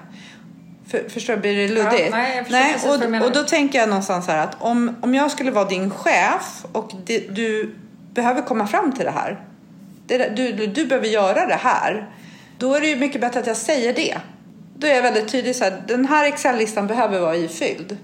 För, 0.88 1.08
förstår 1.08 1.34
du? 1.34 1.40
Blir 1.40 1.56
det 1.56 1.74
luddigt? 1.74 2.08
Ja, 2.10 2.16
nej, 2.16 2.44
nej, 2.50 2.76
och, 2.86 3.26
och 3.26 3.32
då 3.32 3.42
tänker 3.42 3.78
jag 3.78 3.88
någonstans 3.88 4.26
så 4.26 4.32
här 4.32 4.44
att 4.44 4.56
om, 4.62 4.96
om 5.00 5.14
jag 5.14 5.30
skulle 5.30 5.50
vara 5.50 5.64
din 5.64 5.90
chef 5.90 6.64
och 6.72 6.92
det, 7.04 7.18
du 7.18 7.74
behöver 8.14 8.42
komma 8.42 8.66
fram 8.66 8.92
till 8.92 9.04
det 9.04 9.10
här. 9.10 9.40
Det, 10.06 10.28
du, 10.36 10.66
du 10.66 10.86
behöver 10.86 11.08
göra 11.08 11.46
det 11.46 11.58
här. 11.62 12.08
Då 12.64 12.74
är 12.74 12.80
det 12.80 12.86
ju 12.86 12.96
mycket 12.96 13.20
bättre 13.20 13.40
att 13.40 13.46
jag 13.46 13.56
säger 13.56 13.92
det. 13.92 14.18
Då 14.76 14.86
är 14.86 14.94
jag 14.94 15.02
väldigt 15.02 15.28
tydlig 15.28 15.56
så 15.56 15.64
här, 15.64 15.82
den 15.88 16.04
här 16.04 16.28
Excel-listan 16.28 16.86
behöver 16.86 17.20
vara 17.20 17.36
ifylld. 17.36 17.98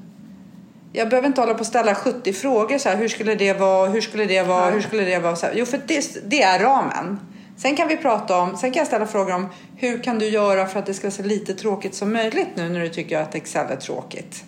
Jag 0.93 1.09
behöver 1.09 1.29
inte 1.29 1.41
hålla 1.41 1.55
på 1.55 1.61
och 1.61 1.67
ställa 1.67 1.95
70 1.95 2.33
frågor 2.33 2.79
så 2.79 2.89
här, 2.89 2.97
hur 2.97 3.09
skulle 3.09 3.35
det 3.35 3.53
vara, 3.53 3.89
hur 3.89 4.01
skulle 4.01 4.25
det 4.25 4.43
vara, 4.43 4.71
hur 4.71 4.81
skulle 4.81 5.05
det 5.05 5.19
vara? 5.19 5.37
Så 5.37 5.47
här, 5.47 5.53
jo, 5.57 5.67
för 5.67 5.81
det, 5.87 6.31
det 6.31 6.43
är 6.43 6.59
ramen. 6.59 7.21
Sen 7.57 7.77
kan 7.77 7.89
vi 7.89 7.97
prata 7.97 8.39
om, 8.39 8.57
sen 8.57 8.73
kan 8.73 8.81
jag 8.81 8.87
ställa 8.87 9.07
frågor 9.07 9.35
om 9.35 9.49
hur 9.77 10.03
kan 10.03 10.19
du 10.19 10.29
göra 10.29 10.67
för 10.67 10.79
att 10.79 10.87
det 10.87 10.95
ska 10.95 11.11
se 11.11 11.23
lite 11.23 11.55
tråkigt 11.55 11.95
som 11.95 12.13
möjligt 12.13 12.49
nu 12.55 12.69
när 12.69 12.81
du 12.81 12.89
tycker 12.89 13.21
att 13.21 13.35
Excel 13.35 13.71
är 13.71 13.77
tråkigt. 13.77 14.45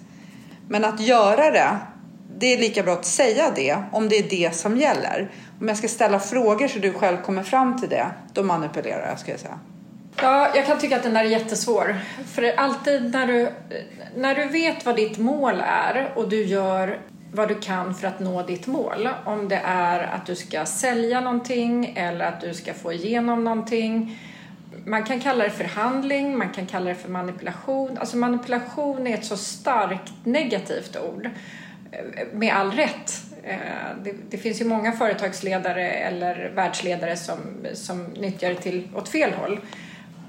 Men 0.69 0.85
att 0.85 1.01
göra 1.01 1.51
det, 1.51 1.77
det 2.39 2.47
är 2.47 2.59
lika 2.59 2.83
bra 2.83 2.93
att 2.93 3.05
säga 3.05 3.53
det 3.55 3.77
om 3.93 4.09
det 4.09 4.17
är 4.17 4.31
det 4.31 4.57
som 4.57 4.77
gäller. 4.77 5.31
Om 5.61 5.69
jag 5.69 5.77
ska 5.77 5.89
ställa 5.89 6.21
frågor 6.21 6.69
så 6.69 6.79
du 6.79 6.93
själv 6.93 7.17
kommer 7.17 7.43
fram 7.43 7.81
till 7.81 7.89
det, 7.89 8.07
då 8.33 8.43
manipulerar 8.43 9.09
jag 9.09 9.19
ska 9.19 9.31
jag 9.31 9.41
säga. 9.41 9.59
Ja, 10.21 10.53
jag 10.55 10.67
kan 10.67 10.79
tycka 10.79 10.97
att 10.97 11.03
den 11.03 11.15
där 11.15 11.25
är 11.25 11.29
jättesvår. 11.29 11.97
För 12.27 12.55
alltid 12.57 13.13
när 13.13 13.27
du, 13.27 13.49
när 14.17 14.35
du 14.35 14.47
vet 14.47 14.87
vad 14.87 14.97
ditt 14.97 15.19
mål 15.19 15.63
är 15.67 16.13
och 16.15 16.29
du 16.29 16.45
gör 16.45 16.99
vad 17.33 17.49
du 17.49 17.55
kan 17.55 17.95
för 17.95 18.09
att 18.09 18.21
nå 18.21 18.43
ditt 18.43 18.67
mål. 18.67 19.09
Om 19.25 19.49
det 19.49 19.61
är 19.65 20.01
att 20.01 20.27
du 20.27 20.37
ska 20.37 20.67
sälja 20.67 21.21
någonting 21.21 21.95
eller 21.97 22.25
att 22.25 22.41
du 22.41 22.55
ska 22.55 22.75
få 22.75 22.93
igenom 22.93 23.45
någonting. 23.45 24.19
Man 24.85 25.05
kan 25.05 25.21
kalla 25.21 25.45
det 25.45 25.51
förhandling, 25.51 26.39
man 26.39 26.49
kan 26.51 26.67
kalla 26.67 26.89
det 26.89 26.95
för 26.95 27.09
manipulation. 27.09 27.99
Alltså 27.99 28.17
manipulation 28.17 29.07
är 29.07 29.15
ett 29.15 29.25
så 29.25 29.37
starkt 29.37 30.13
negativt 30.25 30.97
ord. 30.97 31.31
Med 32.33 32.55
all 32.55 32.71
rätt. 32.71 33.13
Eh, 33.45 33.57
det, 34.05 34.15
det 34.31 34.39
finns 34.39 34.61
ju 34.61 34.65
många 34.65 34.93
företagsledare 34.93 35.91
eller 35.91 36.53
världsledare 36.55 37.17
som, 37.17 37.39
som 37.75 38.05
nyttjar 38.05 38.49
det 38.49 38.55
till 38.55 38.89
åt 38.95 39.09
fel 39.09 39.33
håll. 39.33 39.61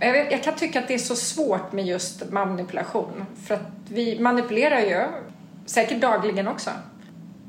Jag, 0.06 0.12
vet, 0.14 0.32
jag 0.32 0.44
kan 0.44 0.56
tycka 0.56 0.80
att 0.80 0.88
det 0.88 0.94
är 0.94 0.98
så 0.98 1.16
svårt 1.16 1.72
med 1.72 1.86
just 1.86 2.32
manipulation. 2.32 3.26
För 3.48 3.56
att 3.56 3.62
vi 3.90 4.20
manipulerar 4.20 4.80
ju, 4.80 5.06
säkert 5.66 6.02
dagligen 6.02 6.48
också. 6.48 6.70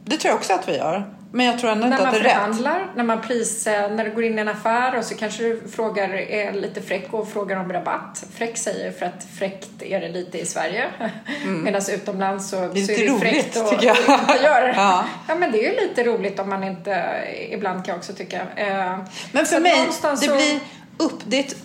Det 0.05 0.17
tror 0.17 0.31
jag 0.31 0.37
också 0.37 0.53
att 0.53 0.69
vi 0.69 0.77
gör. 0.77 1.15
Men 1.33 1.47
jag 1.47 1.59
tror 1.59 1.71
ändå 1.71 1.87
inte 1.87 1.99
När 1.99 2.07
att 2.07 2.13
man 2.13 2.15
det 2.15 2.21
är 2.21 2.23
rätt. 2.25 2.33
förhandlar, 2.33 2.93
när 2.97 3.05
man 3.05 3.21
pris, 3.21 3.67
eh, 3.67 3.91
när 3.91 4.05
du 4.05 4.11
går 4.11 4.25
in 4.25 4.39
i 4.39 4.41
en 4.41 4.49
affär 4.49 4.99
och 4.99 5.05
så 5.05 5.15
kanske 5.15 5.43
du 5.43 5.61
frågar, 5.69 6.09
är 6.15 6.53
lite 6.53 6.83
fräck 6.83 7.13
och 7.13 7.29
frågar 7.29 7.57
om 7.57 7.73
rabatt. 7.73 8.25
Fräck 8.35 8.57
säger 8.59 8.93
för 8.93 9.07
att 9.07 9.27
fräckt 9.39 9.83
är 9.83 10.01
det 10.01 10.09
lite 10.09 10.39
i 10.39 10.47
Sverige. 10.47 10.85
Medan 11.47 11.83
utomlands 11.95 12.51
så, 12.51 12.57
Mm. 12.59 12.71
Det 12.75 12.81
är 12.81 12.85
så 12.87 12.91
lite 12.93 13.03
är 13.05 13.07
det 13.07 13.13
roligt, 13.13 13.21
fräckt 13.23 13.57
och, 13.57 13.69
tycker 13.71 13.87
jag. 13.87 13.97
och 14.09 14.21
inte 14.31 14.45
gör. 14.45 14.75
Ja. 14.77 15.05
ja 15.29 15.35
men 15.35 15.53
det 15.53 15.67
är 15.67 15.73
ju 15.81 15.89
lite 15.89 16.05
roligt 16.05 16.39
om 16.41 16.49
man 16.49 16.65
inte, 16.65 17.15
ibland 17.51 17.85
kan 17.85 17.93
jag 17.93 17.99
också 17.99 18.13
tycka. 18.13 18.41
Eh, 18.57 18.99
Men 19.33 19.47
så 19.47 19.51
för 19.51 19.57
att 19.57 19.63
mig, 19.63 19.87
det 20.03 20.17
så- 20.17 20.35
blir 20.35 20.61
upp... 20.99 21.21
Det 21.27 21.37
är 21.37 21.41
ett, 21.41 21.57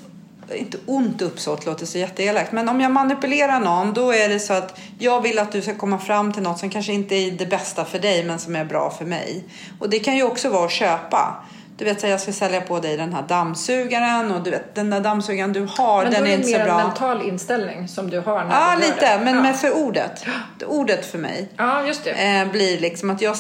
inte 0.56 0.78
ont 0.86 1.22
uppsåt 1.22 1.66
låter 1.66 1.86
så 1.86 1.98
jätteelakt. 1.98 2.52
Men 2.52 2.70
om 2.70 2.82
jag 2.82 2.92
manipulerar 2.92 3.60
någon 3.60 3.94
då 3.94 4.14
är 4.14 4.30
det 4.30 4.40
så 4.40 4.54
att 4.54 4.80
jag 5.00 5.22
vill 5.22 5.40
att 5.40 5.52
du 5.52 5.62
ska 5.62 5.76
komma 5.76 5.98
fram 6.00 6.34
till 6.34 6.44
något 6.44 6.60
som 6.60 6.70
kanske 6.70 6.94
inte 6.94 7.16
är 7.16 7.32
det 7.32 7.46
bästa 7.46 7.86
för 7.86 8.00
dig 8.00 8.24
men 8.24 8.40
som 8.40 8.56
är 8.56 8.66
bra 8.66 8.90
för 8.90 9.06
mig. 9.06 9.44
Och 9.80 9.90
det 9.90 10.00
kan 10.00 10.16
ju 10.16 10.24
också 10.24 10.50
vara 10.50 10.66
att 10.66 10.72
köpa. 10.72 11.44
Du 11.78 11.86
vet, 11.86 12.02
så 12.02 12.08
jag 12.08 12.22
ska 12.22 12.32
sälja 12.34 12.62
på 12.62 12.80
dig 12.80 12.98
den 12.98 13.14
här 13.14 13.22
dammsugaren 13.22 14.32
och 14.32 14.44
du 14.44 14.52
vet, 14.52 14.76
den 14.76 14.90
där 14.90 15.00
dammsugaren 15.00 15.54
du 15.54 15.68
har, 15.78 16.04
Men 16.04 16.12
den 16.14 16.24
är 16.24 16.28
är 16.28 16.30
det 16.32 16.34
inte 16.34 16.48
mer 16.48 16.54
så 16.56 16.60
en 16.62 16.66
bra. 16.66 16.78
mental 16.88 17.22
inställning 17.28 17.88
som 17.88 18.10
du 18.10 18.20
har 18.20 18.46
när 18.46 18.52
Ja, 18.52 18.76
du 18.76 18.82
lite, 18.82 19.18
det. 19.18 19.24
men 19.26 19.36
ja. 19.36 19.42
med 19.42 19.56
för 19.60 19.72
ordet. 19.72 20.26
Ordet 20.68 21.06
för 21.06 21.18
mig. 21.18 21.50
Ja, 21.58 21.88
just 21.88 22.04
det. 22.04 22.12
Eh, 22.12 22.52
blir 22.52 22.80
liksom 22.80 23.10
att 23.10 23.22
jag, 23.22 23.38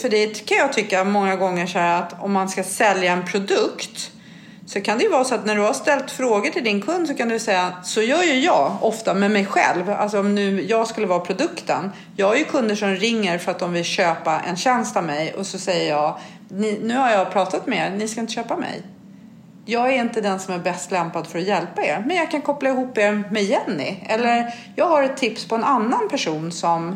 för 0.00 0.08
det 0.08 0.46
kan 0.46 0.56
jag 0.58 0.72
tycka 0.72 1.04
många 1.04 1.36
gånger 1.36 1.66
så 1.66 1.78
här 1.78 1.98
att 2.02 2.22
om 2.22 2.32
man 2.32 2.48
ska 2.48 2.64
sälja 2.64 3.12
en 3.12 3.24
produkt 3.26 4.10
så 4.72 4.80
kan 4.80 4.98
det 4.98 5.04
ju 5.04 5.10
vara 5.10 5.24
så 5.24 5.34
att 5.34 5.46
när 5.46 5.54
du 5.54 5.60
har 5.60 5.72
ställt 5.72 6.10
frågor 6.10 6.50
till 6.50 6.64
din 6.64 6.82
kund 6.82 7.08
så 7.08 7.14
kan 7.14 7.28
du 7.28 7.38
säga 7.38 7.72
så 7.82 8.02
gör 8.02 8.22
ju 8.22 8.40
jag 8.40 8.76
ofta 8.80 9.14
med 9.14 9.30
mig 9.30 9.46
själv. 9.46 9.90
Alltså 9.90 10.20
om 10.20 10.34
nu 10.34 10.62
jag 10.62 10.86
skulle 10.86 11.06
vara 11.06 11.20
produkten. 11.20 11.92
Jag 12.16 12.26
har 12.26 12.34
ju 12.36 12.44
kunder 12.44 12.74
som 12.74 12.88
ringer 12.96 13.38
för 13.38 13.50
att 13.50 13.58
de 13.58 13.72
vill 13.72 13.84
köpa 13.84 14.40
en 14.40 14.56
tjänst 14.56 14.96
av 14.96 15.04
mig 15.04 15.34
och 15.34 15.46
så 15.46 15.58
säger 15.58 15.90
jag 15.90 16.18
"Ni- 16.48 16.80
nu 16.82 16.96
har 16.96 17.10
jag 17.10 17.30
pratat 17.32 17.66
med 17.66 17.92
er, 17.92 17.96
ni 17.96 18.08
ska 18.08 18.20
inte 18.20 18.32
köpa 18.32 18.56
mig. 18.56 18.82
Jag 19.66 19.88
är 19.94 20.00
inte 20.00 20.20
den 20.20 20.40
som 20.40 20.54
är 20.54 20.58
bäst 20.58 20.90
lämpad 20.90 21.26
för 21.26 21.38
att 21.38 21.44
hjälpa 21.44 21.82
er, 21.82 22.04
men 22.06 22.16
jag 22.16 22.30
kan 22.30 22.42
koppla 22.42 22.68
ihop 22.70 22.98
er 22.98 23.22
med 23.30 23.42
Jenny. 23.42 23.96
Eller 24.08 24.54
jag 24.76 24.86
har 24.88 25.02
ett 25.02 25.16
tips 25.16 25.48
på 25.48 25.54
en 25.54 25.64
annan 25.64 26.08
person 26.10 26.52
som 26.52 26.88
eh, 26.88 26.94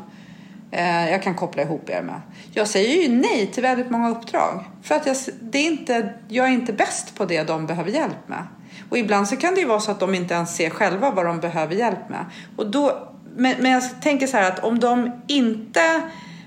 jag 0.82 1.22
kan 1.22 1.34
koppla 1.34 1.62
ihop 1.62 1.90
er 1.90 2.02
med. 2.02 2.20
Jag 2.52 2.68
säger 2.68 3.02
ju 3.02 3.08
nej 3.08 3.46
till 3.46 3.62
väldigt 3.62 3.90
många 3.90 4.10
uppdrag. 4.10 4.64
För 4.82 4.94
att 4.94 5.06
jag, 5.06 5.16
det 5.40 5.58
är 5.58 5.66
inte, 5.66 6.12
jag 6.28 6.46
är 6.46 6.50
inte 6.50 6.72
bäst 6.72 7.14
på 7.16 7.24
det 7.24 7.42
de 7.42 7.66
behöver 7.66 7.90
hjälp 7.90 8.28
med. 8.28 8.46
Och 8.90 8.98
ibland 8.98 9.28
så 9.28 9.36
kan 9.36 9.54
det 9.54 9.60
ju 9.60 9.66
vara 9.66 9.80
så 9.80 9.90
att 9.90 10.00
de 10.00 10.14
inte 10.14 10.34
ens 10.34 10.56
ser 10.56 10.70
själva 10.70 11.10
vad 11.10 11.26
de 11.26 11.40
behöver 11.40 11.74
hjälp 11.74 12.08
med. 12.08 12.24
Och 12.56 12.70
då, 12.70 13.08
men, 13.36 13.54
men 13.58 13.70
jag 13.70 13.82
tänker 14.02 14.26
så 14.26 14.36
här 14.36 14.50
att 14.50 14.64
om 14.64 14.80
de 14.80 15.22
inte 15.26 16.02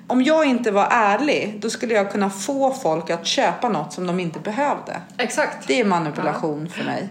om 0.07 0.21
jag 0.21 0.45
inte 0.45 0.71
var 0.71 0.87
ärlig, 0.91 1.57
då 1.61 1.69
skulle 1.69 1.93
jag 1.93 2.11
kunna 2.11 2.29
få 2.29 2.73
folk 2.73 3.09
att 3.09 3.25
köpa 3.25 3.69
något 3.69 3.93
som 3.93 4.07
de 4.07 4.19
inte 4.19 4.39
behövde. 4.39 5.01
Exakt. 5.17 5.67
Det 5.67 5.79
är 5.79 5.85
manipulation 5.85 6.69
för 6.69 6.83
mig. 6.83 7.09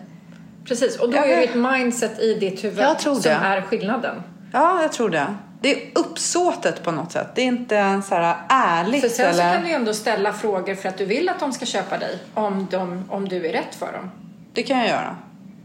Precis, 0.65 0.97
och 0.97 1.11
då 1.11 1.17
Jag 1.17 1.31
är 1.31 1.37
det 1.37 1.45
ett 1.45 1.55
mindset 1.55 2.19
i 2.19 2.35
ditt 2.35 2.65
huvud 2.65 2.85
som 3.01 3.33
är 3.33 3.61
skillnaden. 3.61 4.23
Ja, 4.53 4.83
jag 4.83 4.93
tror 4.93 5.11
det. 5.11 5.27
Det 5.61 5.75
är 5.75 5.90
uppsåtet 5.95 6.83
på 6.83 6.90
något 6.90 7.12
sätt. 7.12 7.27
Det 7.35 7.42
är 7.42 7.47
inte 7.47 8.03
så 8.09 8.14
här 8.14 8.37
ärligt. 8.49 9.01
För 9.01 9.09
sen 9.09 9.35
så 9.35 9.40
eller... 9.40 9.55
kan 9.55 9.62
du 9.62 9.69
ju 9.69 9.75
ändå 9.75 9.95
ställa 9.95 10.33
frågor 10.33 10.75
för 10.75 10.88
att 10.88 10.99
du 10.99 11.05
vill 11.05 11.29
att 11.29 11.40
de 11.40 11.53
ska 11.53 11.66
köpa 11.66 11.99
dig 11.99 12.19
om, 12.35 12.66
de, 12.71 13.05
om 13.09 13.29
du 13.29 13.47
är 13.47 13.53
rätt 13.53 13.75
för 13.75 13.92
dem. 13.92 14.11
Det 14.53 14.62
kan 14.62 14.79
jag 14.79 14.88
göra. 14.88 15.16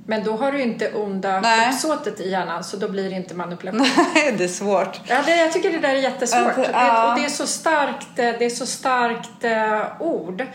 Men 0.06 0.24
då 0.24 0.38
har 0.38 0.52
du 0.52 0.62
inte 0.62 0.92
onda 0.94 1.40
Nej. 1.40 1.70
uppsåtet 1.70 2.20
i 2.20 2.30
hjärnan 2.30 2.64
så 2.64 2.78
då 2.78 2.88
blir 2.88 3.10
det 3.10 3.16
inte 3.16 3.36
manipulation. 3.36 3.80
Nej, 4.16 4.36
det 4.38 4.44
är 4.44 4.48
svårt. 4.48 5.00
Ja, 5.08 5.22
det, 5.26 5.36
jag 5.36 5.54
tycker 5.54 5.72
det 5.72 5.80
där 5.80 5.90
är 5.90 6.02
jättesvårt. 6.02 6.68
Ja. 6.74 7.12
Och 7.12 7.20
det 7.20 7.26
är 7.26 7.30
så 7.30 7.48
starkt, 7.48 8.20
eh, 8.20 8.26
det 8.40 8.46
är 8.46 8.50
så 8.50 8.66
starkt 8.66 9.44
eh, 9.44 10.02
ord. 10.02 10.46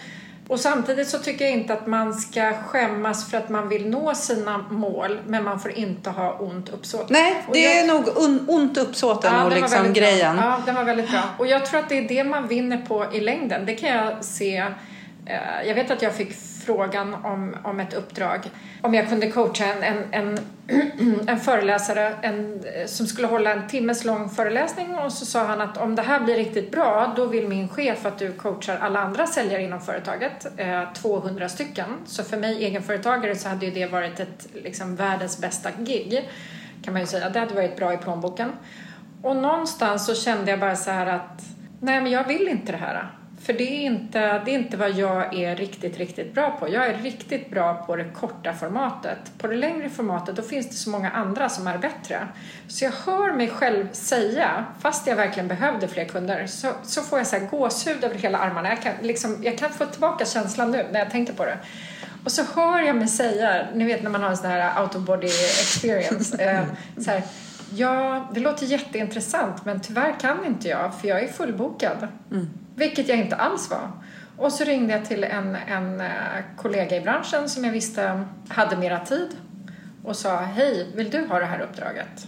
Och 0.49 0.61
samtidigt 0.61 1.09
så 1.09 1.19
tycker 1.19 1.45
jag 1.45 1.55
inte 1.55 1.73
att 1.73 1.87
man 1.87 2.15
ska 2.15 2.53
skämmas 2.67 3.31
för 3.31 3.39
att 3.39 3.49
man 3.49 3.69
vill 3.69 3.89
nå 3.89 4.15
sina 4.15 4.59
mål 4.71 5.21
men 5.27 5.45
man 5.45 5.61
får 5.61 5.71
inte 5.71 6.11
ha 6.11 6.33
ont 6.39 6.69
uppsåt. 6.69 7.11
Nej, 7.11 7.45
Och 7.49 7.55
det 7.55 7.61
jag- 7.61 7.77
är 7.79 7.87
nog 7.87 8.09
un, 8.17 8.45
ont 8.49 8.79
uppsåt 8.79 9.23
den 9.23 9.43
var 9.45 9.51
liksom 9.51 9.93
grejen. 9.93 10.37
Bra. 10.37 10.45
Ja, 10.45 10.63
den 10.67 10.75
var 10.75 10.85
väldigt 10.85 11.11
bra. 11.11 11.23
Och 11.39 11.47
jag 11.47 11.67
tror 11.67 11.81
att 11.81 11.89
det 11.89 11.99
är 11.99 12.09
det 12.09 12.25
man 12.25 12.49
vinner 12.49 12.79
på 12.89 13.07
i 13.13 13.21
längden. 13.21 13.67
Det 13.67 13.75
kan 13.75 13.91
jag 13.91 14.25
se. 14.25 14.57
eh, 15.27 15.67
Jag 15.69 15.75
vet 15.75 15.91
att 15.91 16.03
jag 16.03 16.15
fick 16.15 16.33
frågan 16.67 17.15
om, 17.15 17.57
om 17.65 17.81
ett 17.81 17.95
uppdrag. 17.95 18.51
Om 18.83 18.95
jag 18.95 19.09
kunde 19.09 19.31
coacha 19.31 19.65
en, 19.65 19.83
en, 19.83 20.05
en, 20.11 20.39
en 21.29 21.41
föreläsare 21.41 22.15
en, 22.23 22.65
som 22.87 23.07
skulle 23.07 23.29
hålla 23.29 23.53
en 23.53 23.69
timmes 23.69 24.05
lång 24.05 24.29
föreläsning 24.31 24.95
och 24.95 25.13
så 25.13 25.27
sa 25.27 25.45
han 25.45 25.61
att 25.61 25.79
om 25.79 25.95
det 25.95 26.03
här 26.03 26.21
blir 26.21 26.37
riktigt 26.37 26.71
bra 26.71 27.13
då 27.17 27.27
vill 27.27 27.49
min 27.49 27.69
chef 27.69 28.07
att 28.07 28.19
du 28.19 28.33
coachar 28.33 28.79
alla 28.79 29.01
andra 29.01 29.27
säljare 29.27 29.63
inom 29.63 29.81
företaget, 29.81 30.47
eh, 30.57 30.93
200 30.93 31.49
stycken. 31.49 31.87
Så 32.07 32.25
för 32.25 32.37
mig 32.37 32.65
egenföretagare 32.65 33.37
så 33.37 33.49
hade 33.49 33.67
ju 33.67 33.73
det 33.73 33.87
varit 33.87 34.21
ett 34.21 34.49
liksom, 34.55 34.97
världens 34.97 35.41
bästa 35.41 35.71
gig 35.79 36.31
kan 36.83 36.93
man 36.93 37.01
ju 37.01 37.07
säga. 37.07 37.29
Det 37.29 37.39
hade 37.39 37.55
varit 37.55 37.77
bra 37.77 37.95
i 37.95 37.97
plånboken. 37.97 38.53
Och 39.23 39.37
någonstans 39.37 40.07
så 40.07 40.15
kände 40.15 40.51
jag 40.51 40.61
bara 40.61 40.77
så 40.77 40.91
här 40.91 41.07
att 41.07 41.43
nej 41.81 42.01
men 42.01 42.13
jag 42.13 42.29
vill 42.29 42.49
inte 42.49 42.73
det 42.73 42.79
här. 42.79 43.11
För 43.47 43.53
det 43.53 43.65
är, 43.65 43.87
inte, 43.87 44.19
det 44.19 44.51
är 44.51 44.55
inte 44.55 44.77
vad 44.77 44.91
jag 44.91 45.35
är 45.35 45.57
riktigt, 45.57 45.99
riktigt 45.99 46.35
bra 46.35 46.51
på. 46.51 46.69
Jag 46.69 46.87
är 46.87 46.95
riktigt 46.95 47.51
bra 47.51 47.75
på 47.75 47.97
det 47.97 48.05
korta 48.05 48.53
formatet. 48.53 49.19
På 49.39 49.47
det 49.47 49.57
längre 49.57 49.91
formatet 49.91 50.37
då 50.37 50.43
finns 50.43 50.69
det 50.69 50.75
så 50.75 50.91
många 50.91 51.11
andra 51.11 51.49
som 51.49 51.67
är 51.67 51.79
bättre. 51.79 52.29
Så 52.69 52.85
jag 52.85 52.93
hör 52.93 53.33
mig 53.33 53.49
själv 53.49 53.93
säga, 53.93 54.65
fast 54.81 55.07
jag 55.07 55.17
verkligen 55.17 55.49
behövde 55.49 55.89
fler 55.89 56.05
kunder, 56.05 56.47
så, 56.47 56.69
så 56.85 57.03
får 57.03 57.19
jag 57.19 57.27
så 57.27 57.37
här 57.37 57.47
gåshud 57.47 58.05
över 58.05 58.15
hela 58.15 58.39
armarna. 58.39 58.69
Jag 58.69 58.83
kan, 58.83 58.93
liksom, 59.03 59.37
jag 59.43 59.59
kan 59.59 59.71
få 59.71 59.87
tillbaka 59.87 60.25
känslan 60.25 60.71
nu 60.71 60.87
när 60.93 60.99
jag 60.99 61.11
tänker 61.11 61.33
på 61.33 61.45
det. 61.45 61.59
Och 62.25 62.33
så 62.33 62.43
hör 62.55 62.81
jag 62.81 62.97
mig 62.97 63.09
säga, 63.09 63.67
ni 63.75 63.85
vet 63.85 64.03
när 64.03 64.11
man 64.11 64.23
har 64.23 64.31
en 64.31 64.37
sån 64.37 64.51
här 64.51 64.83
out 64.83 64.95
of 64.95 65.03
body 65.03 65.27
experience, 65.27 66.43
eh, 66.43 66.65
så 67.05 67.11
här, 67.11 67.23
ja, 67.77 68.29
det 68.35 68.41
låter 68.41 68.67
jätteintressant 68.67 69.65
men 69.65 69.81
tyvärr 69.81 70.21
kan 70.21 70.45
inte 70.45 70.69
jag 70.69 70.95
för 71.01 71.09
jag 71.09 71.25
är 71.25 71.29
fullbokad. 71.29 72.09
Vilket 72.75 73.09
jag 73.09 73.19
inte 73.19 73.37
alls 73.37 73.71
var. 73.71 73.91
Och 74.37 74.53
så 74.53 74.65
ringde 74.65 74.93
jag 74.93 75.05
till 75.05 75.25
en, 75.25 75.57
en 75.57 76.01
eh, 76.01 76.09
kollega 76.57 76.97
i 76.97 77.01
branschen 77.01 77.49
som 77.49 77.65
jag 77.65 77.73
visste 77.73 78.25
hade 78.49 78.77
mera 78.77 79.01
tid. 79.01 79.29
och 80.05 80.17
sa 80.17 80.37
hej, 80.37 80.93
vill 80.95 81.11
du 81.11 81.27
ha 81.27 81.39
det 81.39 81.47
här 81.47 81.61
uppdraget? 81.61 82.27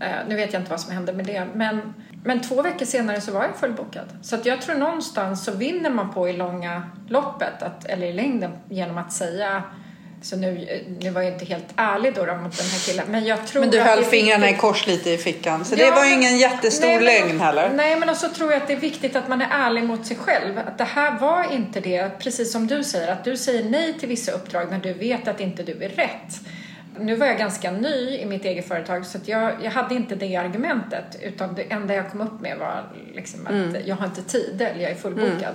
Eh, 0.00 0.16
nu 0.28 0.36
vet 0.36 0.52
jag 0.52 0.62
inte 0.62 0.70
vad 0.70 0.80
som 0.80 0.92
hände 0.92 1.12
med 1.12 1.26
det, 1.26 1.46
men, 1.54 1.94
men 2.24 2.40
två 2.40 2.62
veckor 2.62 2.86
senare 2.86 3.20
så 3.20 3.32
var 3.32 3.42
jag 3.44 3.56
fullbokad. 3.56 4.06
Så 4.22 4.34
att 4.34 4.46
jag 4.46 4.62
tror 4.62 4.76
någonstans 4.76 5.44
så 5.44 5.52
vinner 5.52 5.90
man 5.90 6.12
på 6.12 6.28
i 6.28 6.32
långa 6.32 6.82
loppet, 7.08 7.62
att, 7.62 7.84
eller 7.84 8.06
i 8.06 8.12
längden, 8.12 8.52
genom 8.68 8.98
att 8.98 9.12
säga 9.12 9.62
så 10.22 10.36
nu, 10.36 10.84
nu 11.00 11.10
var 11.10 11.22
jag 11.22 11.32
inte 11.32 11.44
helt 11.44 11.66
ärlig 11.76 12.14
då, 12.14 12.24
då 12.24 12.34
mot 12.34 12.58
den 12.58 12.66
här 12.66 12.78
killen. 12.86 13.06
Men 13.08 13.24
jag 13.24 13.46
tror 13.46 13.60
Men 13.60 13.70
du 13.70 13.80
höll 13.80 14.04
fingrarna 14.04 14.50
i 14.50 14.54
kors 14.54 14.86
lite 14.86 15.10
i 15.10 15.18
fickan. 15.18 15.64
Så 15.64 15.74
Ja, 15.78 15.84
det 15.84 15.90
var 15.90 16.04
ju 16.04 16.12
ingen 16.12 16.38
jättestor 16.38 16.86
nej, 16.86 16.96
men- 16.96 17.04
lögn 17.04 17.40
heller. 17.40 17.70
Nej, 17.74 17.96
men 17.96 18.08
också 18.10 18.28
tror 18.28 18.52
jag 18.52 18.62
att 18.62 18.68
det 18.68 18.72
är 18.72 18.80
viktigt 18.80 19.16
att 19.16 19.28
man 19.28 19.42
är 19.42 19.48
ärlig 19.50 19.84
mot 19.84 20.06
sig 20.06 20.16
själv. 20.16 20.58
Att 20.58 20.78
det 20.78 20.84
här 20.84 21.18
var 21.18 21.52
inte 21.52 21.80
det, 21.80 22.18
precis 22.18 22.52
som 22.52 22.66
du 22.66 22.84
säger, 22.84 23.12
att 23.12 23.24
du 23.24 23.36
säger 23.36 23.64
nej 23.64 23.98
till 23.98 24.08
vissa 24.08 24.32
uppdrag 24.32 24.70
när 24.70 24.78
du 24.78 24.92
vet 24.92 25.28
att 25.28 25.40
inte 25.40 25.62
du 25.62 25.84
är 25.84 25.88
rätt. 25.88 26.40
Nu 27.00 27.16
var 27.16 27.26
jag 27.26 27.38
ganska 27.38 27.70
ny 27.70 28.16
i 28.18 28.26
mitt 28.26 28.44
eget 28.44 28.68
företag 28.68 29.06
så 29.06 29.18
att 29.18 29.28
jag, 29.28 29.52
jag 29.62 29.70
hade 29.70 29.94
inte 29.94 30.14
det 30.14 30.36
argumentet 30.36 31.18
utan 31.22 31.54
det 31.54 31.62
enda 31.62 31.94
jag 31.94 32.10
kom 32.10 32.20
upp 32.20 32.40
med 32.40 32.58
var 32.58 32.84
liksom 33.14 33.46
att 33.46 33.52
Mm. 33.52 33.76
jag 33.86 33.96
har 33.96 34.06
inte 34.06 34.22
tid 34.22 34.62
eller 34.62 34.80
jag 34.82 34.90
är 34.90 34.94
fullbokad. 34.94 35.54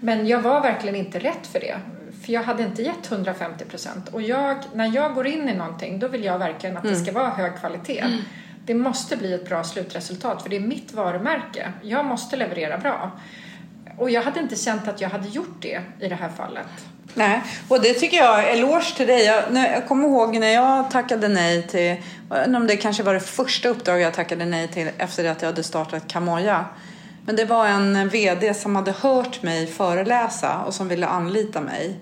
Men 0.00 0.26
jag 0.26 0.40
var 0.42 0.60
verkligen 0.60 0.94
inte 0.96 1.18
rätt 1.18 1.46
för 1.46 1.60
det. 1.60 1.76
För 2.24 2.32
jag 2.32 2.42
hade 2.42 2.62
inte 2.62 2.82
gett 2.82 3.10
150 3.12 3.64
procent. 3.64 4.08
Och 4.08 4.22
jag, 4.22 4.56
när 4.74 4.94
jag 4.94 5.14
går 5.14 5.26
in 5.26 5.48
i 5.48 5.54
någonting 5.54 5.98
då 5.98 6.08
vill 6.08 6.24
jag 6.24 6.38
verkligen 6.38 6.76
att 6.76 6.84
Mm. 6.84 6.96
det 6.98 7.04
ska 7.04 7.12
vara 7.12 7.28
hög 7.30 7.56
kvalitet. 7.60 8.04
Det 8.66 8.74
måste 8.74 9.16
bli 9.16 9.32
ett 9.34 9.48
bra 9.48 9.64
slutresultat 9.64 10.42
för 10.42 10.50
det 10.50 10.56
är 10.56 10.60
mitt 10.60 10.92
varumärke. 10.92 11.72
Jag 11.82 12.04
måste 12.04 12.36
leverera 12.36 12.78
bra. 12.78 13.10
Och 13.98 14.10
jag 14.10 14.22
hade 14.22 14.40
inte 14.40 14.56
känt 14.56 14.88
att 14.88 15.00
jag 15.00 15.08
hade 15.08 15.28
gjort 15.28 15.56
det 15.62 15.80
i 16.00 16.08
det 16.08 16.14
här 16.14 16.28
fallet. 16.28 16.66
Nej, 17.14 17.42
och 17.68 17.82
det 17.82 17.94
tycker 17.94 18.16
jag, 18.16 18.50
eloge 18.50 18.96
till 18.96 19.06
dig. 19.06 19.24
Jag, 19.24 19.44
jag 19.52 19.88
kommer 19.88 20.08
ihåg 20.08 20.36
när 20.36 20.48
jag 20.48 20.90
tackade 20.90 21.28
nej 21.28 21.62
till, 21.62 21.96
om 22.56 22.66
det 22.66 22.76
kanske 22.76 23.02
var 23.02 23.14
det 23.14 23.20
första 23.20 23.68
uppdraget 23.68 24.02
jag 24.02 24.14
tackade 24.14 24.44
nej 24.44 24.68
till 24.68 24.90
efter 24.98 25.24
att 25.24 25.42
jag 25.42 25.48
hade 25.48 25.62
startat 25.62 26.08
Kamoja. 26.08 26.64
Men 27.26 27.36
det 27.36 27.44
var 27.44 27.66
en 27.66 28.08
VD 28.08 28.54
som 28.54 28.76
hade 28.76 28.92
hört 28.92 29.42
mig 29.42 29.66
föreläsa 29.66 30.58
och 30.58 30.74
som 30.74 30.88
ville 30.88 31.06
anlita 31.06 31.60
mig. 31.60 31.96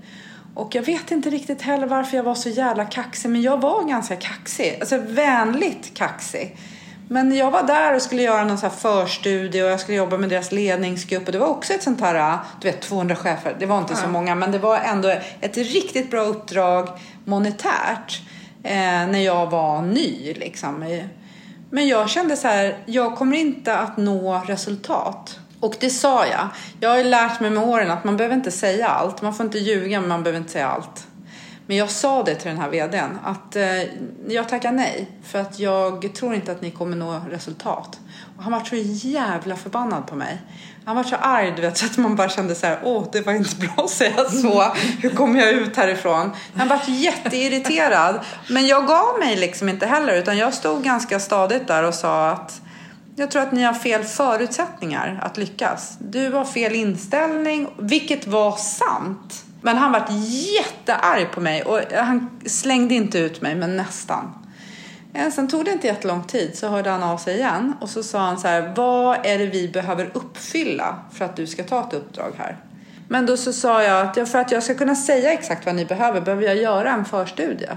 Och 0.55 0.75
jag 0.75 0.83
vet 0.83 1.11
inte 1.11 1.31
riktigt 1.31 1.63
heller 1.63 1.87
varför 1.87 2.17
jag 2.17 2.25
var 2.25 2.35
så 2.35 2.49
jävla 2.49 2.85
kaxig, 2.85 3.31
men 3.31 3.43
jag 3.43 3.61
var 3.61 3.89
ganska 3.89 4.17
kaxig. 4.17 4.77
Alltså 4.81 4.99
vänligt 4.99 5.95
kaxig. 5.95 6.57
Men 7.13 7.37
jag 7.37 7.51
var 7.51 7.63
där 7.63 7.95
och 7.95 8.03
skulle 8.03 8.23
göra 8.23 8.45
någon 8.45 8.59
så 8.59 8.71
förstudie 8.71 9.63
och 9.63 9.71
jag 9.71 9.81
skulle 9.81 9.99
jobba 9.99 10.17
med 10.19 10.29
deras 10.29 10.53
ledningsgrupp 10.53 11.27
och 11.27 11.33
det 11.33 11.39
var 11.39 11.47
också 11.47 11.73
ett 11.73 11.83
sånt 11.83 12.01
här, 12.01 12.39
du 12.61 12.71
vet 12.71 12.81
200 12.83 13.17
chefer, 13.17 13.57
det 13.59 13.67
var 13.67 13.79
inte 13.79 13.97
så 13.97 14.05
Ja. 14.05 14.09
många 14.09 14.35
men 14.35 14.53
det 14.53 14.59
var 14.59 14.77
ändå 14.79 15.09
ett 15.41 15.57
riktigt 15.57 16.11
bra 16.11 16.23
uppdrag 16.23 16.89
monetärt 17.25 18.21
eh, 18.63 18.73
när 18.83 19.25
jag 19.25 19.51
var 19.51 19.83
ny 19.83 20.35
liksom. 20.35 21.01
Men 21.71 21.89
jag 21.89 22.11
kände 22.11 22.37
så 22.37 22.49
här, 22.49 22.77
jag 22.87 23.17
kommer 23.17 23.37
inte 23.37 23.77
att 23.77 23.97
nå 23.97 24.43
resultat. 24.47 25.39
Och 25.61 25.75
det 25.81 25.91
sa 25.91 26.27
jag. 26.27 26.49
Jag 26.81 26.91
har 26.91 26.97
ju 26.99 27.05
lärt 27.05 27.41
mig 27.41 27.51
med 27.51 27.63
åren 27.65 27.91
att 27.91 28.05
man 28.05 28.17
behöver 28.17 28.37
inte 28.37 28.51
säga 28.51 28.89
allt. 28.89 29.23
Man 29.23 29.35
får 29.35 29.47
inte 29.47 29.59
ljuga 29.59 30.01
men 30.01 30.09
man 30.09 30.23
behöver 30.23 30.39
inte 30.41 30.53
säga 30.53 30.69
allt. 30.69 31.07
Men 31.73 31.79
jag 31.79 31.91
sa 31.91 32.23
det 32.23 32.35
till 32.35 32.51
den 32.51 32.61
här 32.61 32.71
vdn 32.71 33.19
att 33.25 33.57
eh, 33.57 33.83
jag 34.29 34.49
tackar 34.49 34.73
nej 34.73 35.11
för 35.25 35.39
att 35.39 35.59
jag 35.59 36.15
tror 36.15 36.35
inte 36.35 36.53
att 36.53 36.63
ni 36.63 36.71
kommer 36.71 36.97
nå 36.97 37.21
resultat. 37.31 38.01
Och 38.37 38.43
han 38.43 38.53
var 38.53 38.61
så 38.61 38.77
jävla 39.09 39.57
förbannad 39.57 40.07
på 40.07 40.17
mig. 40.17 40.43
Han 40.85 40.97
var 40.97 41.05
så 41.05 41.17
arg 41.17 41.53
du 41.57 41.63
vet 41.63 41.79
så 41.79 41.87
att 41.87 41.97
man 41.97 42.17
bara 42.17 42.29
kände 42.29 42.55
så 42.55 42.67
här, 42.67 42.79
åh 42.85 43.05
det 43.13 43.21
var 43.21 43.33
inte 43.33 43.57
bra 43.57 43.85
att 43.85 43.91
säga 43.91 44.25
så. 44.25 44.73
Hur 45.01 45.11
kommer 45.11 45.41
jag 45.41 45.53
ut 45.53 45.77
härifrån? 45.77 46.31
Han 46.55 46.69
var 46.69 46.81
jätteirriterad. 46.87 48.21
Men 48.49 48.67
jag 48.67 48.87
gav 48.87 49.19
mig 49.19 49.37
liksom 49.37 49.69
inte 49.69 49.87
heller 49.87 50.17
utan 50.17 50.39
jag 50.39 50.55
stod 50.55 50.85
ganska 50.85 51.21
stadigt 51.21 51.67
där 51.67 51.83
och 51.83 51.95
sa 51.95 52.31
att 52.31 52.61
jag 53.17 53.31
tror 53.31 53.43
att 53.43 53.53
ni 53.53 53.63
har 53.63 53.75
fel 53.75 54.05
förutsättningar 54.05 55.21
att 55.23 55.37
lyckas. 55.37 55.97
Du 55.99 56.33
har 56.33 56.45
fel 56.45 56.75
inställning, 56.75 57.69
vilket 57.79 58.27
var 58.27 58.57
sant. 58.57 59.45
Men 59.63 59.77
han 59.77 59.93
var 59.93 60.05
jättearg 60.59 61.33
på 61.33 61.41
mig 61.41 61.63
och 61.63 61.81
han 61.95 62.41
slängde 62.47 62.95
inte 62.95 63.19
ut 63.19 63.43
mig, 63.43 63.55
men 63.55 63.77
nästan. 63.77 64.33
Eh, 65.15 65.31
sen 65.31 65.49
tog 65.49 65.65
det 65.65 65.71
inte 65.71 65.87
jättelång 65.87 66.25
tid 66.25 66.59
så 66.59 66.69
hörde 66.69 66.91
han 66.91 67.03
av 67.03 67.17
sig 67.17 67.37
igen 67.37 67.75
och 67.81 67.91
så 67.91 68.03
sa 68.03 68.19
han 68.19 68.39
så 68.39 68.49
här, 68.49 68.73
vad 68.77 69.27
är 69.27 69.39
det 69.39 69.47
vi 69.47 69.69
behöver 69.69 70.11
uppfylla 70.15 70.99
för 71.13 71.25
att 71.25 71.37
du 71.37 71.47
ska 71.47 71.65
ta 71.65 71.89
ett 71.89 71.95
uppdrag 71.95 72.33
här? 72.39 72.57
Men 73.09 73.27
då 73.27 73.37
så 73.37 73.53
sa 73.53 73.83
jag 73.83 74.07
att 74.07 74.29
för 74.29 74.39
att 74.39 74.53
jag 74.53 74.63
ska 74.63 74.75
kunna 74.75 74.95
säga 74.95 75.33
exakt 75.33 75.67
vad 75.67 75.75
ni 75.75 75.85
behöver 75.85 76.21
behöver 76.21 76.45
jag 76.45 76.57
göra 76.57 76.91
en 76.91 77.05
förstudie. 77.05 77.71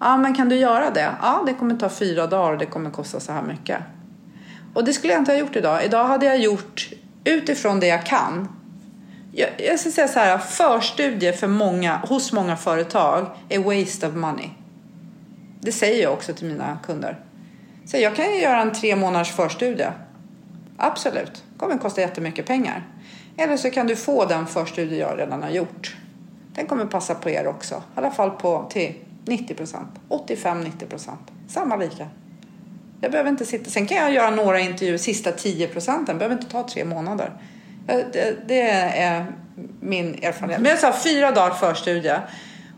Ja, 0.00 0.16
men 0.16 0.34
kan 0.34 0.48
du 0.48 0.56
göra 0.56 0.90
det? 0.90 1.10
Ja, 1.22 1.42
det 1.46 1.54
kommer 1.54 1.76
ta 1.76 1.88
fyra 1.88 2.26
dagar 2.26 2.52
och 2.52 2.58
det 2.58 2.66
kommer 2.66 2.90
kosta 2.90 3.20
så 3.20 3.32
här 3.32 3.42
mycket. 3.42 3.78
Och 4.74 4.84
det 4.84 4.92
skulle 4.92 5.12
jag 5.12 5.20
inte 5.20 5.32
ha 5.32 5.38
gjort 5.38 5.56
idag. 5.56 5.84
Idag 5.84 6.04
hade 6.04 6.26
jag 6.26 6.38
gjort 6.38 6.88
utifrån 7.24 7.80
det 7.80 7.86
jag 7.86 8.06
kan. 8.06 8.48
Jag, 9.32 9.50
jag 9.58 9.80
ska 9.80 9.90
säga 9.90 10.08
så 10.08 10.18
här, 10.18 10.38
förstudier 10.38 11.32
för 11.32 11.46
många, 11.46 11.96
hos 11.96 12.32
många 12.32 12.56
företag 12.56 13.26
är 13.48 13.58
waste 13.58 14.08
of 14.08 14.14
money. 14.14 14.48
Det 15.60 15.72
säger 15.72 16.02
jag 16.02 16.12
också 16.12 16.34
till 16.34 16.46
mina 16.46 16.78
kunder. 16.82 17.18
Så 17.84 17.96
jag 17.96 18.16
kan 18.16 18.34
ju 18.34 18.40
göra 18.40 18.60
en 18.60 18.72
tre 18.72 18.96
månaders 18.96 19.32
förstudie. 19.32 19.92
Absolut, 20.76 21.44
det 21.52 21.58
kommer 21.58 21.78
kosta 21.78 22.00
jättemycket 22.00 22.46
pengar. 22.46 22.86
Eller 23.36 23.56
så 23.56 23.70
kan 23.70 23.86
du 23.86 23.96
få 23.96 24.24
den 24.24 24.46
förstudie 24.46 24.98
jag 24.98 25.18
redan 25.18 25.42
har 25.42 25.50
gjort. 25.50 25.96
Den 26.54 26.66
kommer 26.66 26.84
passa 26.84 27.14
på 27.14 27.30
er 27.30 27.46
också. 27.46 27.74
I 27.74 27.78
alla 27.94 28.10
fall 28.10 28.30
på 28.30 28.66
till 28.70 28.94
90 29.24 29.54
procent. 29.54 29.88
85-90 30.08 30.86
procent. 30.86 31.20
Samma 31.48 31.76
lika. 31.76 32.08
Jag 33.00 33.10
behöver 33.10 33.30
inte 33.30 33.46
sitta. 33.46 33.70
Sen 33.70 33.86
kan 33.86 33.96
jag 33.96 34.12
göra 34.12 34.30
några 34.30 34.60
intervjuer 34.60 34.98
sista 34.98 35.32
10 35.32 35.68
procenten. 35.68 36.18
behöver 36.18 36.36
inte 36.36 36.50
ta 36.50 36.68
tre 36.68 36.84
månader. 36.84 37.32
Det, 38.12 38.48
det 38.48 38.70
är 38.70 39.26
min 39.80 40.14
erfarenhet. 40.22 40.60
Men 40.60 40.70
jag 40.70 40.78
sa 40.78 40.92
fyra 40.92 41.30
dagar 41.30 41.54
förstudie. 41.54 42.20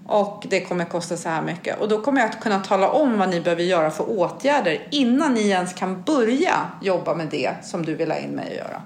Och 0.06 0.46
det 0.50 0.60
kommer 0.60 0.84
kosta 0.84 1.16
så 1.16 1.28
här 1.28 1.42
mycket. 1.42 1.80
Och 1.80 1.88
då 1.88 2.00
kommer 2.02 2.20
jag 2.20 2.30
att 2.30 2.40
kunna 2.40 2.60
tala 2.60 2.90
om 2.90 3.18
vad 3.18 3.28
ni 3.28 3.40
behöver 3.40 3.62
göra 3.62 3.90
för 3.90 4.10
åtgärder 4.10 4.88
innan 4.90 5.34
ni 5.34 5.48
ens 5.48 5.72
kan 5.72 6.02
börja 6.02 6.54
jobba 6.82 7.14
med 7.14 7.26
det 7.26 7.54
som 7.62 7.84
du 7.84 7.94
vill 7.94 8.10
ha 8.10 8.18
in 8.18 8.30
mig 8.30 8.46
att 8.50 8.56
göra. 8.56 8.82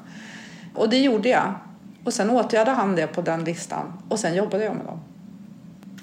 Och 0.75 0.89
det 0.89 0.99
gjorde 0.99 1.29
jag. 1.29 1.55
Och 2.05 2.13
sen 2.13 2.31
åtgärdade 2.31 2.77
han 2.77 2.97
det 2.97 3.07
på 3.07 3.23
den 3.23 3.45
listan. 3.45 4.03
Och 4.09 4.19
sen 4.19 4.35
jobbade 4.35 4.65
jag 4.65 4.77
med 4.77 4.87
dem. 4.87 5.01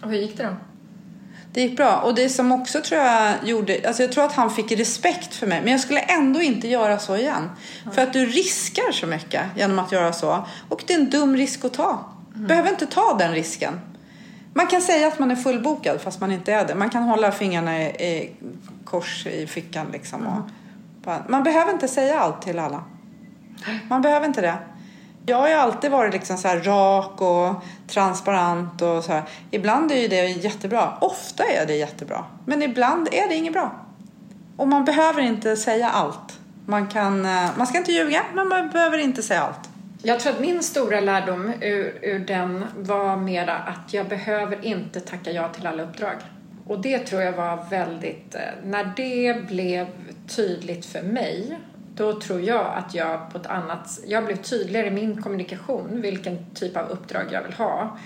Och 0.03 0.09
hur 0.09 0.17
gick 0.17 0.37
det 0.37 0.43
då? 0.43 0.55
Det 1.53 1.61
gick 1.61 1.77
bra. 1.77 1.99
Och 1.99 2.15
det 2.15 2.29
som 2.29 2.51
också 2.51 2.81
tror 2.81 3.01
jag 3.01 3.33
gjorde, 3.43 3.81
alltså 3.87 4.03
jag 4.03 4.11
tror 4.11 4.23
att 4.23 4.33
han 4.33 4.51
fick 4.51 4.71
respekt 4.71 5.35
för 5.35 5.47
mig. 5.47 5.61
Men 5.61 5.71
jag 5.71 5.81
skulle 5.81 5.99
ändå 5.99 6.41
inte 6.41 6.67
göra 6.67 6.99
så 6.99 7.15
igen. 7.15 7.49
För 7.93 8.01
att 8.01 8.13
du 8.13 8.25
riskar 8.25 8.91
så 8.91 9.07
mycket 9.07 9.41
genom 9.55 9.79
att 9.79 9.91
göra 9.91 10.13
så. 10.13 10.47
Och 10.69 10.83
det 10.87 10.93
är 10.93 10.99
en 10.99 11.09
dum 11.09 11.35
risk 11.37 11.65
att 11.65 11.73
ta. 11.73 12.05
Behöver 12.35 12.69
inte 12.69 12.85
ta 12.85 13.15
den 13.19 13.31
risken. 13.31 13.79
Man 14.53 14.67
kan 14.67 14.81
säga 14.81 15.07
att 15.07 15.19
man 15.19 15.31
är 15.31 15.35
fullbokad 15.35 16.01
fast 16.01 16.19
man 16.19 16.31
inte 16.31 16.53
är 16.53 16.67
det. 16.67 16.75
Man 16.75 16.89
kan 16.89 17.03
hålla 17.03 17.31
fingrarna 17.31 17.81
i, 17.81 17.85
i 17.85 18.35
kors 18.85 19.27
i 19.27 19.47
fickan 19.47 19.87
liksom. 19.91 20.27
Och, 20.27 20.49
man 21.29 21.43
behöver 21.43 21.71
inte 21.71 21.87
säga 21.87 22.19
allt 22.19 22.41
till 22.41 22.59
alla. 22.59 22.83
Man 23.89 24.01
behöver 24.01 24.27
inte 24.27 24.41
det. 24.41 24.57
Jag 25.25 25.37
har 25.37 25.47
ju 25.47 25.53
alltid 25.53 25.91
varit 25.91 26.13
liksom 26.13 26.37
så 26.37 26.47
här 26.47 26.59
rak 26.59 27.21
och 27.21 27.63
transparent 27.87 28.81
och 28.81 29.03
så 29.03 29.11
här. 29.11 29.23
Ibland 29.51 29.91
är 29.91 29.95
ju 29.95 30.07
det 30.07 30.25
jättebra. 30.27 30.97
Ofta 31.01 31.43
är 31.43 31.65
det 31.65 31.75
jättebra. 31.75 32.25
Men 32.45 32.63
ibland 32.63 33.07
är 33.11 33.29
det 33.29 33.35
inget 33.35 33.53
bra. 33.53 33.71
Och 34.57 34.67
man 34.67 34.85
behöver 34.85 35.21
inte 35.21 35.55
säga 35.55 35.89
allt. 35.89 36.39
Man, 36.65 36.87
kan, 36.87 37.25
eh, 37.25 37.49
man 37.57 37.67
ska 37.67 37.77
inte 37.77 37.91
ljuga, 37.91 38.23
men 38.33 38.47
man 38.47 38.69
behöver 38.69 38.97
inte 38.97 39.23
säga 39.23 39.41
allt. 39.41 39.69
Jag 40.01 40.19
tror 40.19 40.33
att 40.33 40.39
min 40.39 40.63
stora 40.63 40.99
lärdom 40.99 41.53
ur, 41.61 41.99
ur 42.01 42.19
den 42.19 42.65
var 42.77 43.17
mera 43.17 43.55
att 43.57 43.93
jag 43.93 44.07
behöver 44.07 44.65
inte 44.65 44.99
tacka 44.99 45.31
ja 45.31 45.47
till 45.47 45.67
alla 45.67 45.83
uppdrag. 45.83 46.15
Och 46.67 46.81
det 46.81 46.99
tror 46.99 47.21
jag 47.21 47.33
var 47.33 47.65
väldigt... 47.69 48.35
Eh, 48.35 48.41
när 48.63 48.93
det 48.95 49.47
blev 49.47 49.87
tydligt 50.27 50.85
för 50.85 51.01
mig, 51.01 51.59
då 51.95 52.19
tror 52.19 52.41
jag 52.41 52.73
att 52.77 52.93
jag 52.95 53.31
på 53.31 53.37
ett 53.37 53.47
annat... 53.47 53.99
Jag 54.07 54.25
blev 54.25 54.35
tydligare 54.35 54.87
i 54.87 54.91
min 54.91 55.21
kommunikation 55.21 56.01
vilken 56.01 56.45
typ 56.53 56.77
av 56.77 56.89
uppdrag 56.89 57.25
jag 57.31 57.43
vill 57.43 57.53
ha. 57.53 57.97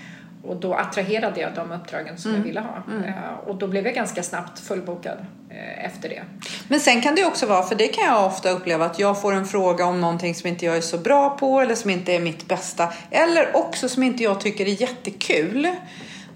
Och 0.42 0.56
då 0.56 0.74
attraherade 0.74 1.40
jag 1.40 1.54
de 1.54 1.72
uppdragen 1.72 2.18
som 2.18 2.34
jag 2.34 2.40
ville 2.40 2.60
ha. 2.60 2.82
Eh, 3.06 3.48
Och 3.48 3.56
då 3.56 3.66
blev 3.66 3.86
jag 3.86 3.94
ganska 3.94 4.22
snabbt 4.22 4.58
fullbokad 4.60 5.18
eh, 5.50 5.84
efter 5.84 6.08
det. 6.08 6.22
Men 6.68 6.80
sen 6.80 7.02
kan 7.02 7.14
det 7.14 7.24
också 7.24 7.46
vara, 7.46 7.62
för 7.62 7.74
det 7.74 7.88
kan 7.88 8.04
jag 8.04 8.26
ofta 8.26 8.50
uppleva, 8.50 8.84
att 8.84 8.98
jag 8.98 9.20
får 9.22 9.32
en 9.32 9.46
fråga 9.46 9.84
om 9.84 10.00
någonting 10.00 10.34
som 10.34 10.48
inte 10.48 10.66
jag 10.66 10.76
är 10.76 10.80
så 10.80 10.98
bra 10.98 11.30
på 11.30 11.60
eller 11.60 11.74
som 11.74 11.90
inte 11.90 12.12
är 12.12 12.20
mitt 12.20 12.48
bästa. 12.48 12.92
Eller 13.10 13.56
också 13.56 13.88
som 13.88 14.02
inte 14.02 14.22
jag 14.22 14.40
tycker 14.40 14.66
är 14.66 14.80
jättekul. 14.80 15.68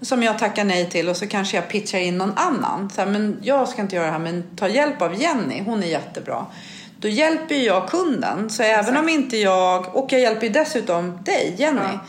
Som 0.01 0.23
jag 0.23 0.39
tackar 0.39 0.63
nej 0.65 0.89
till 0.89 1.09
och 1.09 1.17
så 1.17 1.27
kanske 1.27 1.57
jag 1.57 1.67
pitchar 1.67 1.99
in 1.99 2.17
någon 2.17 2.33
annan. 2.35 2.89
Så 2.89 3.01
här, 3.01 3.07
men 3.07 3.39
jag 3.41 3.67
ska 3.67 3.81
inte 3.81 3.95
göra 3.95 4.05
det 4.05 4.11
här, 4.11 4.19
men 4.19 4.43
ta 4.55 4.67
hjälp 4.67 5.01
av 5.01 5.21
Jenny, 5.21 5.61
hon 5.65 5.83
är 5.83 5.87
jättebra. 5.87 6.45
Då 7.03 7.09
hjälper 7.09 7.55
jag 7.55 7.89
kunden. 7.89 8.49
Så 8.49 8.63
även 8.63 8.97
om 8.97 9.09
inte 9.09 9.37
jag, 9.37 9.95
och 9.95 10.13
jag 10.13 10.21
hjälper 10.21 10.49
dessutom 10.49 11.19
dig, 11.23 11.55
Jenny. 11.57 11.79
Ja. 11.93 11.99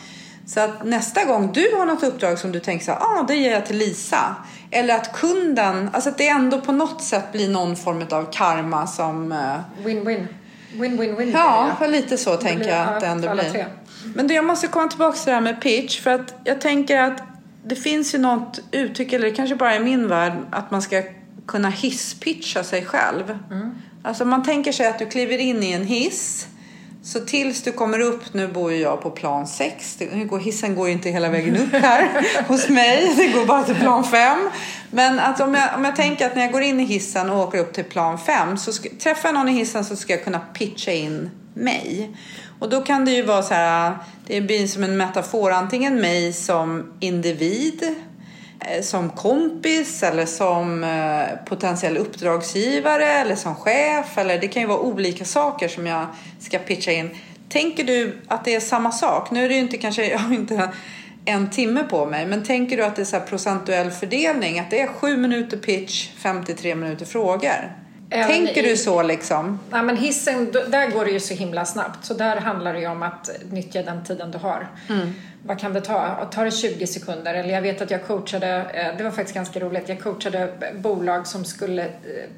Så 0.47 0.59
att 0.59 0.83
nästa 0.85 1.23
gång 1.23 1.51
du 1.53 1.75
har 1.77 1.85
något 1.85 2.03
uppdrag 2.03 2.39
som 2.39 2.51
du 2.51 2.59
tänker 2.59 2.85
så 2.85 2.91
här, 2.91 2.99
ah, 3.01 3.23
det 3.27 3.35
ger 3.35 3.51
jag 3.51 3.65
till 3.65 3.77
Lisa. 3.77 4.35
Eller 4.71 4.95
att 4.95 5.13
kunden, 5.13 5.89
alltså 5.93 6.09
att 6.09 6.17
det 6.17 6.27
ändå 6.27 6.61
på 6.61 6.71
något 6.71 7.03
sätt 7.03 7.31
blir 7.31 7.49
någon 7.49 7.75
form 7.75 8.05
av 8.11 8.31
karma 8.31 8.87
som... 8.87 9.31
eh, 9.31 9.37
Win-win. 9.85 10.27
Win-win-win. 10.73 11.31
Ja, 11.33 11.71
det. 11.79 11.87
lite 11.87 12.17
så 12.17 12.35
tänker 12.37 12.57
blir- 12.57 12.69
jag 12.69 12.77
ja, 12.77 12.83
att 12.83 12.99
det 12.99 13.07
ändå 13.07 13.33
blir. 13.33 13.49
tre. 13.49 13.65
Men 14.15 14.27
du, 14.27 14.33
jag 14.33 14.45
måste 14.45 14.67
komma 14.67 14.87
tillbaka 14.87 15.17
till 15.17 15.25
det 15.25 15.33
här 15.33 15.41
med 15.41 15.61
pitch. 15.61 16.01
För 16.01 16.11
att 16.11 16.33
jag 16.43 16.61
tänker 16.61 17.01
att 17.01 17.21
det 17.63 17.75
finns 17.75 18.13
ju 18.15 18.17
något 18.17 18.59
uttryck, 18.71 19.13
eller 19.13 19.25
det 19.29 19.35
kanske 19.35 19.55
bara 19.55 19.73
är 19.75 19.79
min 19.79 20.07
värld, 20.07 20.33
att 20.51 20.71
man 20.71 20.81
ska 20.81 21.03
kunna 21.47 21.69
hisspitcha 21.69 22.63
sig 22.63 22.85
själv. 22.85 23.39
Alltså 24.05 24.25
man 24.25 24.43
tänker 24.43 24.71
sig 24.71 24.87
att 24.87 24.99
du 24.99 25.05
kliver 25.05 25.37
in 25.37 25.63
i 25.63 25.71
en 25.71 25.85
hiss. 25.85 26.47
Så 27.03 27.19
tills 27.19 27.63
du 27.63 27.71
kommer 27.71 27.99
upp, 27.99 28.33
nu 28.33 28.47
bor 28.47 28.71
ju 28.71 28.77
jag 28.77 29.01
på 29.01 29.11
plan 29.11 29.47
6, 29.47 29.95
det 29.95 30.05
går, 30.05 30.39
hissen 30.39 30.75
går 30.75 30.87
ju 30.87 30.93
inte 30.93 31.09
hela 31.09 31.29
vägen 31.29 31.57
upp 31.57 31.71
här 31.71 32.25
hos 32.47 32.69
mig, 32.69 33.13
det 33.17 33.27
går 33.27 33.45
bara 33.45 33.63
till 33.63 33.75
plan 33.75 34.03
5. 34.03 34.49
Men 34.91 35.19
att 35.19 35.41
om, 35.41 35.53
jag, 35.53 35.69
om 35.75 35.85
jag 35.85 35.95
tänker 35.95 36.25
att 36.25 36.35
när 36.35 36.41
jag 36.41 36.51
går 36.51 36.61
in 36.61 36.79
i 36.79 36.83
hissen 36.83 37.29
och 37.29 37.39
åker 37.39 37.59
upp 37.59 37.73
till 37.73 37.83
plan 37.83 38.17
5 38.17 38.57
så 38.57 38.73
ska, 38.73 38.89
träffar 38.99 39.29
jag 39.29 39.33
någon 39.33 39.49
i 39.49 39.53
hissen 39.53 39.85
så 39.85 39.95
ska 39.95 40.13
jag 40.13 40.23
kunna 40.23 40.39
pitcha 40.39 40.91
in 40.91 41.29
mig. 41.53 42.15
Och 42.59 42.69
då 42.69 42.81
kan 42.81 43.05
det 43.05 43.11
ju 43.11 43.21
vara 43.21 43.43
så 43.43 43.53
här, 43.53 43.97
det 44.27 44.41
blir 44.41 44.67
som 44.67 44.83
en 44.83 44.97
metafor, 44.97 45.51
antingen 45.51 46.01
mig 46.01 46.33
som 46.33 46.93
individ 46.99 47.95
Eh, 48.69 48.81
som 48.81 49.09
kompis 49.09 50.03
eller 50.03 50.25
som 50.25 50.83
eh, 50.83 51.45
potentiell 51.45 51.97
uppdragsgivare 51.97 53.05
eller 53.05 53.35
som 53.35 53.55
chef. 53.55 54.17
Eller 54.17 54.37
det 54.39 54.47
kan 54.47 54.61
ju 54.61 54.67
vara 54.67 54.79
olika 54.79 55.25
saker 55.25 55.67
som 55.67 55.87
jag 55.87 56.05
ska 56.39 56.59
pitcha 56.59 56.91
in. 56.91 57.09
Tänker 57.49 57.83
du 57.83 58.21
att 58.27 58.45
det 58.45 58.55
är 58.55 58.59
samma 58.59 58.91
sak? 58.91 59.31
Nu 59.31 59.45
är 59.45 59.49
det 59.49 59.55
ju 59.55 59.61
inte 59.61 59.77
kanske, 59.77 60.05
jag 60.11 60.19
har 60.19 60.33
inte 60.33 60.69
en 61.25 61.49
timme 61.49 61.83
på 61.83 62.05
mig, 62.05 62.25
men 62.25 62.43
tänker 62.43 62.77
du 62.77 62.83
att 62.83 62.95
det 62.95 63.01
är 63.01 63.05
så 63.05 63.17
här 63.17 63.25
procentuell 63.25 63.91
fördelning? 63.91 64.59
Att 64.59 64.69
det 64.69 64.81
är 64.81 64.87
sju 64.87 65.17
minuter 65.17 65.57
pitch, 65.57 66.09
53 66.17 66.75
minuter 66.75 67.05
frågor? 67.05 67.84
Tänker 68.23 68.65
i- 68.65 68.69
du 68.69 68.77
så 68.77 69.03
liksom? 69.03 69.59
Ja, 69.71 69.81
men 69.83 69.97
hissen, 69.97 70.51
där 70.51 70.91
går 70.91 71.05
det 71.05 71.11
ju 71.11 71.19
så 71.19 71.33
himla 71.33 71.65
snabbt. 71.65 72.05
Så 72.05 72.13
där 72.13 72.35
handlar 72.37 72.73
det 72.73 72.79
ju 72.79 72.87
om 72.87 73.03
att 73.03 73.29
nyttja 73.51 73.83
den 73.83 74.03
tiden 74.03 74.31
du 74.31 74.37
har. 74.37 74.67
Vad 75.47 75.59
kan 75.59 75.73
det 75.73 75.81
ta? 75.81 76.25
Tar 76.31 76.45
det 76.45 76.51
20 76.51 76.87
sekunder? 76.87 77.33
Eller 77.33 77.53
jag 77.53 77.61
vet 77.61 77.81
att 77.81 77.91
jag 77.91 78.07
coachade, 78.07 78.47
eh, 78.73 78.97
det 78.97 79.03
var 79.03 79.11
faktiskt 79.11 79.35
ganska 79.35 79.59
roligt, 79.59 79.89
jag 79.89 79.99
coachade 80.01 80.49
bolag 80.75 81.27
som 81.27 81.45
skulle 81.45 81.83
eh, 81.85 81.89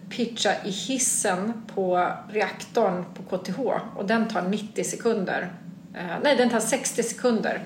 pitcha 0.10 0.52
i 0.66 0.70
hissen 0.70 1.54
på 1.76 2.08
reaktorn 2.32 3.06
på 3.14 3.38
KTH 3.38 3.60
och 3.96 4.06
den 4.06 4.28
tar 4.28 4.42
90 4.42 4.84
sekunder. 4.84 5.52
Eh, 5.96 6.02
Nej, 6.24 6.36
den 6.36 6.50
tar 6.50 6.60
60 6.60 7.04
sekunder 7.04 7.62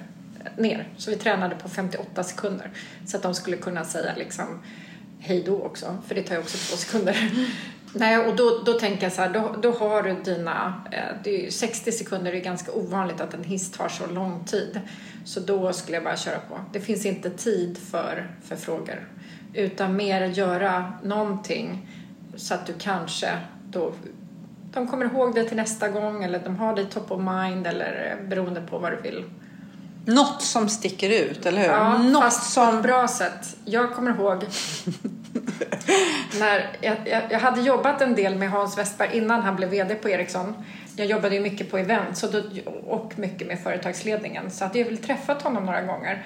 ner. 0.58 0.88
Så 0.98 1.10
vi 1.12 1.18
tränade 1.18 1.56
på 1.56 1.70
58 1.70 2.24
sekunder. 2.24 2.70
Så 3.08 3.18
att 3.18 3.24
de 3.24 3.34
skulle 3.36 3.58
kunna 3.58 3.84
säga 3.86 4.12
liksom 4.18 4.46
hej 5.20 5.44
då 5.46 5.62
också, 5.62 5.98
för 6.08 6.16
det 6.16 6.22
tar 6.24 6.36
ju 6.36 6.42
också 6.42 6.58
två 6.58 6.78
sekunder. 6.78 7.32
Nej, 7.94 8.18
och 8.18 8.36
då, 8.36 8.62
då 8.66 8.74
tänker 8.74 9.04
jag 9.04 9.12
så 9.12 9.22
här, 9.22 9.30
då, 9.30 9.56
då 9.62 9.72
har 9.72 10.04
du 10.04 10.14
dina, 10.14 10.84
eh, 10.92 11.16
det 11.24 11.40
är 11.40 11.44
ju 11.44 11.52
60 11.52 11.92
sekunder 11.92 12.34
är 12.34 12.40
ganska 12.40 12.72
ovanligt 12.72 13.22
att 13.22 13.34
en 13.34 13.44
hiss 13.44 13.72
tar 13.72 13.90
så 13.90 14.08
lång 14.08 14.44
tid. 14.46 14.80
Så 15.26 15.40
då 15.40 15.74
skulle 15.74 15.98
jag 15.98 16.04
bara 16.04 16.18
köra 16.18 16.40
på. 16.40 16.60
Det 16.74 16.80
finns 16.80 17.06
inte 17.06 17.30
tid 17.30 17.78
för, 17.78 18.32
för 18.44 18.56
frågor, 18.56 19.08
utan 19.54 19.96
mer 19.96 20.26
göra 20.26 20.94
någonting 21.04 21.88
så 22.36 22.54
att 22.54 22.66
du 22.66 22.74
kanske 22.80 23.30
då 23.70 23.94
de 24.74 24.88
kommer 24.88 25.06
ihåg 25.06 25.36
det 25.36 25.44
till 25.44 25.58
nästa 25.58 25.90
gång 25.90 26.24
eller 26.24 26.40
de 26.40 26.58
har 26.58 26.76
dig 26.76 26.86
top 26.86 27.12
of 27.12 27.22
mind 27.22 27.68
eller 27.68 28.18
eh, 28.20 28.30
beroende 28.30 28.62
på 28.62 28.78
vad 28.78 28.92
du 28.92 29.02
vill. 29.02 29.24
Något 30.06 30.42
som 30.42 30.70
sticker 30.70 31.10
ut, 31.10 31.46
eller 31.46 31.62
hur? 31.62 31.68
Ja, 31.68 31.98
Något 31.98 32.24
fast 32.24 32.40
på 32.40 32.46
som... 32.46 32.78
ett 32.78 32.84
bra 32.84 33.08
sätt. 33.08 33.58
Jag 33.66 33.94
kommer 33.94 34.12
ihåg 34.12 34.46
när 36.40 36.70
jag, 36.82 36.96
jag, 37.06 37.22
jag 37.30 37.40
hade 37.40 37.62
jobbat 37.62 38.02
en 38.02 38.16
del 38.16 38.36
med 38.36 38.50
Hans 38.52 38.78
Westberg 38.78 39.18
innan 39.18 39.42
han 39.42 39.56
blev 39.56 39.70
VD 39.70 39.96
på 39.96 40.10
Ericsson. 40.10 40.54
Jag 40.96 41.08
jobbade 41.08 41.36
ju 41.36 41.42
mycket 41.42 41.72
på 41.72 41.78
event 41.78 42.18
så 42.18 42.28
då, 42.28 42.42
och 42.86 43.20
mycket 43.20 43.48
med 43.48 43.60
företagsledningen 43.60 44.52
så 44.52 44.66
att 44.66 44.76
jag 44.76 44.86
väl 44.86 44.98
träffat 44.98 45.42
honom 45.42 45.66
några 45.66 45.82
gånger. 45.82 46.26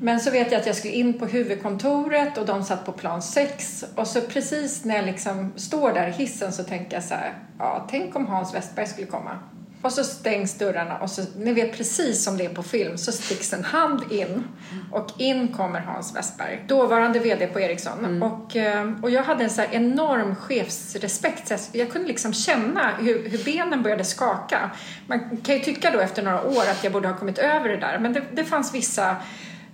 Men 0.00 0.20
så 0.20 0.30
vet 0.30 0.52
jag 0.52 0.60
att 0.60 0.66
jag 0.66 0.76
skulle 0.76 0.94
in 0.94 1.18
på 1.18 1.26
huvudkontoret 1.26 2.38
och 2.38 2.46
de 2.46 2.64
satt 2.64 2.86
på 2.86 2.92
plan 2.92 3.22
6 3.22 3.84
och 3.94 4.06
så 4.06 4.20
precis 4.20 4.84
när 4.84 4.96
jag 4.96 5.06
liksom 5.06 5.52
står 5.56 5.92
där 5.92 6.08
i 6.08 6.12
hissen 6.12 6.52
så 6.52 6.64
tänker 6.64 6.96
jag 6.96 7.04
så 7.04 7.14
här, 7.14 7.32
ja 7.58 7.86
tänk 7.90 8.16
om 8.16 8.26
Hans 8.26 8.54
Westberg 8.54 8.86
skulle 8.86 9.06
komma. 9.06 9.38
Och 9.84 9.92
så 9.92 10.04
stängs 10.04 10.58
dörrarna 10.58 10.98
och 10.98 11.10
så, 11.10 11.22
ni 11.36 11.52
vet 11.52 11.76
precis 11.76 12.24
som 12.24 12.36
det 12.36 12.44
är 12.44 12.48
på 12.48 12.62
film, 12.62 12.98
så 12.98 13.12
sticks 13.12 13.52
en 13.52 13.64
hand 13.64 14.12
in 14.12 14.44
och 14.92 15.08
in 15.18 15.48
kommer 15.48 15.80
Hans 15.80 16.16
Westberg, 16.16 16.64
dåvarande 16.68 17.18
VD 17.18 17.46
på 17.46 17.60
Ericsson. 17.60 18.22
Och, 18.22 18.56
eh, 18.56 18.92
och 19.02 19.10
jag 19.10 19.22
hade 19.22 19.44
en 19.44 19.50
så 19.50 19.60
här 19.60 19.68
enorm 19.72 20.34
chefsrespekt. 20.36 21.48
Så 21.48 21.54
jag- 21.54 21.60
Jag 21.84 21.92
kunde 21.92 22.08
liksom 22.08 22.32
känna 22.32 22.90
hur, 22.98 23.28
hur 23.28 23.44
benen 23.44 23.82
började 23.82 24.04
skaka. 24.04 24.70
Man 25.06 25.36
kan 25.36 25.54
ju 25.54 25.60
tycka 25.60 25.90
då 25.90 25.98
efter 25.98 26.22
några 26.22 26.42
år 26.42 26.62
att 26.70 26.84
jag 26.84 26.92
borde 26.92 27.08
ha 27.08 27.16
kommit 27.16 27.38
över 27.38 27.68
det 27.68 27.76
där, 27.76 27.98
men 27.98 28.12
det, 28.12 28.22
det 28.32 28.44
fanns 28.44 28.74
vissa 28.74 29.16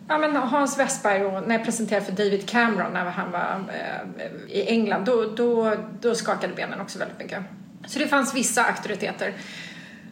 Ja, 0.09 0.19
men 0.19 0.37
Hans 0.37 0.79
Westberg 0.79 1.25
och 1.25 1.49
när 1.49 1.55
jag 1.55 1.65
presenterade 1.65 2.05
för 2.07 2.13
David 2.13 2.49
Cameron 2.49 2.93
när 2.93 3.05
han 3.05 3.31
var 3.31 3.65
eh, 3.69 4.57
i 4.57 4.69
England, 4.69 5.05
då, 5.05 5.25
då, 5.25 5.75
då 6.01 6.15
skakade 6.15 6.55
benen 6.55 6.81
också 6.81 6.99
väldigt 6.99 7.19
mycket. 7.19 7.43
Så 7.87 7.99
det 7.99 8.07
fanns 8.07 8.35
vissa 8.35 8.65
auktoriteter. 8.65 9.35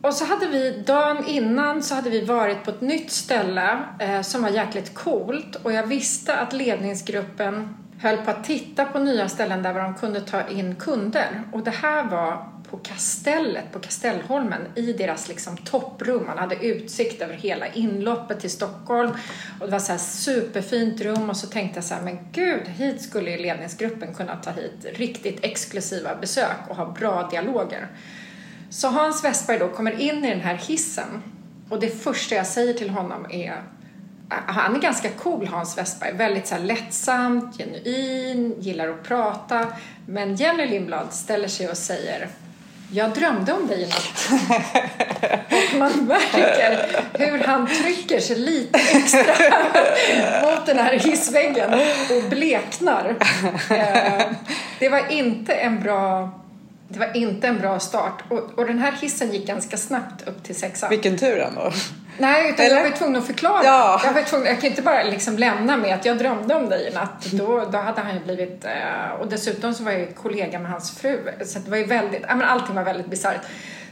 Och 0.02 0.14
så 0.14 0.24
hade 0.24 0.46
vi 0.46 0.82
dagen 0.86 1.24
innan 1.26 1.82
så 1.82 1.94
hade 1.94 2.10
vi 2.10 2.24
varit 2.24 2.64
på 2.64 2.70
ett 2.70 2.80
nytt 2.80 3.10
ställe 3.10 3.78
eh, 3.98 4.22
som 4.22 4.42
var 4.42 4.50
jäkligt 4.50 4.94
coolt 4.94 5.56
och 5.62 5.72
jag 5.72 5.86
visste 5.86 6.36
att 6.36 6.52
ledningsgruppen 6.52 7.76
höll 8.00 8.16
på 8.16 8.30
att 8.30 8.44
titta 8.44 8.84
på 8.84 8.98
nya 8.98 9.28
ställen 9.28 9.62
där 9.62 9.74
de 9.74 9.94
kunde 9.94 10.20
ta 10.20 10.48
in 10.48 10.74
kunder. 10.74 11.42
Och 11.52 11.62
det 11.62 11.70
här 11.70 12.04
var 12.04 12.48
på 12.70 12.76
Kastellet, 12.76 13.72
på 13.72 13.78
Kastellholmen, 13.78 14.60
i 14.74 14.92
deras 14.92 15.28
liksom 15.28 15.56
topprum. 15.56 16.26
Man 16.26 16.38
hade 16.38 16.66
utsikt 16.66 17.22
över 17.22 17.34
hela 17.34 17.66
inloppet 17.66 18.40
till 18.40 18.50
Stockholm. 18.50 19.10
Och 19.60 19.66
det 19.66 19.72
var 19.72 19.78
så 19.78 19.92
här 19.92 19.98
superfint 19.98 21.00
rum 21.00 21.30
och 21.30 21.36
så 21.36 21.46
tänkte 21.46 21.76
jag 21.76 21.84
så 21.84 21.94
här, 21.94 22.02
men 22.02 22.18
gud, 22.32 22.66
hit 22.66 23.02
skulle 23.02 23.30
ju 23.30 23.38
ledningsgruppen 23.38 24.14
kunna 24.14 24.36
ta 24.36 24.50
hit 24.50 24.86
riktigt 24.94 25.44
exklusiva 25.44 26.14
besök 26.14 26.56
och 26.68 26.76
ha 26.76 26.92
bra 26.92 27.28
dialoger. 27.30 27.88
Så 28.70 28.88
Hans 28.88 29.24
Westberg 29.24 29.58
då 29.58 29.68
kommer 29.68 30.00
in 30.00 30.24
i 30.24 30.30
den 30.30 30.40
här 30.40 30.54
hissen 30.54 31.22
och 31.68 31.80
det 31.80 32.02
första 32.02 32.34
jag 32.34 32.46
säger 32.46 32.74
till 32.74 32.90
honom 32.90 33.26
är 33.30 33.62
han 34.46 34.76
är 34.76 34.80
ganska 34.80 35.08
cool 35.08 35.46
Hans 35.46 35.78
Westberg, 35.78 36.12
väldigt 36.12 36.46
så 36.46 36.54
här 36.54 36.62
lättsamt, 36.62 37.58
genuin, 37.58 38.54
gillar 38.60 38.88
att 38.88 39.02
prata. 39.02 39.66
Men 40.06 40.34
Jenny 40.36 40.66
Lindblad 40.66 41.12
ställer 41.12 41.48
sig 41.48 41.68
och 41.68 41.76
säger 41.76 42.28
jag 42.92 43.10
drömde 43.10 43.52
om 43.52 43.66
dig 43.66 43.82
i 43.82 43.86
natt. 43.86 44.28
Och 45.72 45.78
man 45.78 45.92
märker 45.92 46.86
hur 47.12 47.38
han 47.38 47.66
trycker 47.66 48.20
sig 48.20 48.36
lite 48.38 48.78
extra 48.78 49.34
mot 50.42 50.66
den 50.66 50.78
här 50.78 50.92
hissväggen 50.92 51.72
och 52.10 52.30
bleknar. 52.30 53.16
Eh, 53.70 54.26
Det 54.78 54.88
var 54.88 55.12
inte 55.12 55.54
en 55.54 55.80
bra, 55.82 56.30
det 56.88 56.98
var 56.98 57.16
inte 57.16 57.48
en 57.48 57.58
bra 57.58 57.78
start. 57.78 58.22
Och, 58.28 58.58
och 58.58 58.66
den 58.66 58.78
här 58.78 58.92
hissen 58.92 59.32
gick 59.32 59.46
ganska 59.46 59.76
snabbt 59.76 60.28
upp 60.28 60.42
till 60.42 60.54
sexan. 60.54 60.90
Vilken 60.90 61.18
tur 61.18 61.38
ändå. 61.38 61.72
Nej, 62.18 62.50
utan 62.50 62.66
Eller? 62.66 62.76
jag 62.76 62.82
var 62.82 62.90
ju 62.90 62.96
tvungen 62.96 63.16
att 63.16 63.26
förklara. 63.26 63.64
Ja. 63.64 64.00
Jag, 64.04 64.12
var 64.12 64.22
tvungen, 64.22 64.46
jag 64.46 64.60
kan 64.60 64.70
inte 64.70 64.82
bara 64.82 65.02
liksom 65.02 65.38
lämna 65.38 65.76
med 65.76 65.94
att 65.94 66.04
jag 66.04 66.18
drömde 66.18 66.54
om 66.54 66.68
dig 66.68 66.88
i 66.88 66.94
natt. 66.94 67.26
Då, 67.32 67.64
då 67.72 67.78
hade 67.78 68.00
han 68.00 68.14
ju 68.14 68.20
blivit... 68.20 68.64
Eh, 68.64 69.20
och 69.20 69.28
dessutom 69.28 69.74
så 69.74 69.84
var 69.84 69.92
jag 69.92 70.00
ju 70.00 70.12
kollega 70.12 70.58
med 70.58 70.70
hans 70.70 70.98
fru. 70.98 71.18
Så 71.44 71.58
det 71.58 71.70
var 71.70 71.76
ju 71.76 71.84
väldigt... 71.84 72.22
Ja, 72.28 72.34
men 72.34 72.48
allting 72.48 72.74
var 72.74 72.84
väldigt 72.84 73.06
bisarrt. 73.06 73.40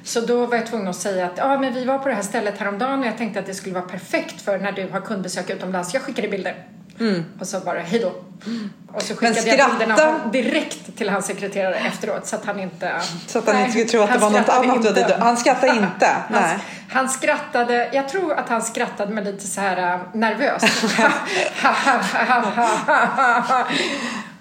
Så 0.04 0.20
då 0.20 0.46
var 0.46 0.56
jag 0.56 0.66
tvungen 0.66 0.88
att 0.88 0.96
säga 0.96 1.26
att 1.26 1.38
ja, 1.38 1.58
men 1.58 1.74
vi 1.74 1.84
var 1.84 1.98
på 1.98 2.08
det 2.08 2.14
här 2.14 2.22
stället 2.22 2.58
häromdagen 2.58 3.00
och 3.00 3.06
jag 3.06 3.18
tänkte 3.18 3.40
att 3.40 3.46
det 3.46 3.54
skulle 3.54 3.74
vara 3.74 3.84
perfekt 3.84 4.42
för 4.42 4.58
när 4.58 4.72
du 4.72 4.88
har 4.88 5.00
kundbesök 5.00 5.50
utomlands. 5.50 5.94
Jag 5.94 6.02
skickade 6.02 6.28
bilder. 6.28 6.66
Och 7.40 7.46
så 7.46 7.60
bara, 7.60 7.80
hej 7.80 8.00
då. 8.00 8.12
Och 8.92 9.02
så 9.02 9.14
skickade 9.16 9.56
jag 9.56 9.70
bilderna 9.70 9.96
skratta- 9.96 10.30
direkt 10.32 10.96
till 10.96 11.08
hans 11.08 11.26
sekreterare 11.26 11.74
efteråt 11.74 12.26
så 12.26 12.36
att 12.36 12.44
han 12.44 12.60
inte... 12.60 12.92
Så 13.26 13.38
att 13.38 13.46
han 13.46 13.54
Nej, 13.54 13.64
inte 13.64 13.72
skulle 13.72 13.88
tro 13.88 14.02
att 14.02 14.12
det 14.12 14.18
var 14.18 14.30
något 14.30 14.42
skrattade 14.42 14.72
annat. 14.72 14.82
du 14.94 15.02
hade 15.02 15.16
Han 15.24 15.36
skrattar 15.36 15.68
inte. 15.76 16.06
Han, 16.06 16.42
Nej. 16.42 16.58
han 16.90 17.08
skrattade, 17.08 17.88
jag 17.92 18.08
tror 18.08 18.32
att 18.34 18.48
han 18.48 18.62
skrattade 18.62 19.12
med 19.12 19.24
lite 19.24 19.46
så 19.46 19.60
här 19.60 19.94
äh, 19.94 20.00
nervöst. 20.12 20.64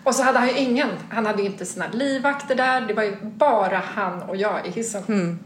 och 0.03 0.15
så 0.15 0.23
hade 0.23 0.39
han 0.39 0.47
ju 0.47 0.53
ingen, 0.57 0.89
han 1.09 1.25
hade 1.25 1.41
ju 1.41 1.47
inte 1.47 1.65
sina 1.65 1.85
livvakter 1.91 2.55
där, 2.55 2.81
det 2.81 2.93
var 2.93 3.03
ju 3.03 3.15
bara 3.21 3.81
han 3.95 4.21
och 4.21 4.35
jag 4.35 4.67
i 4.67 4.71
hissen. 4.71 5.03
Mm. 5.07 5.39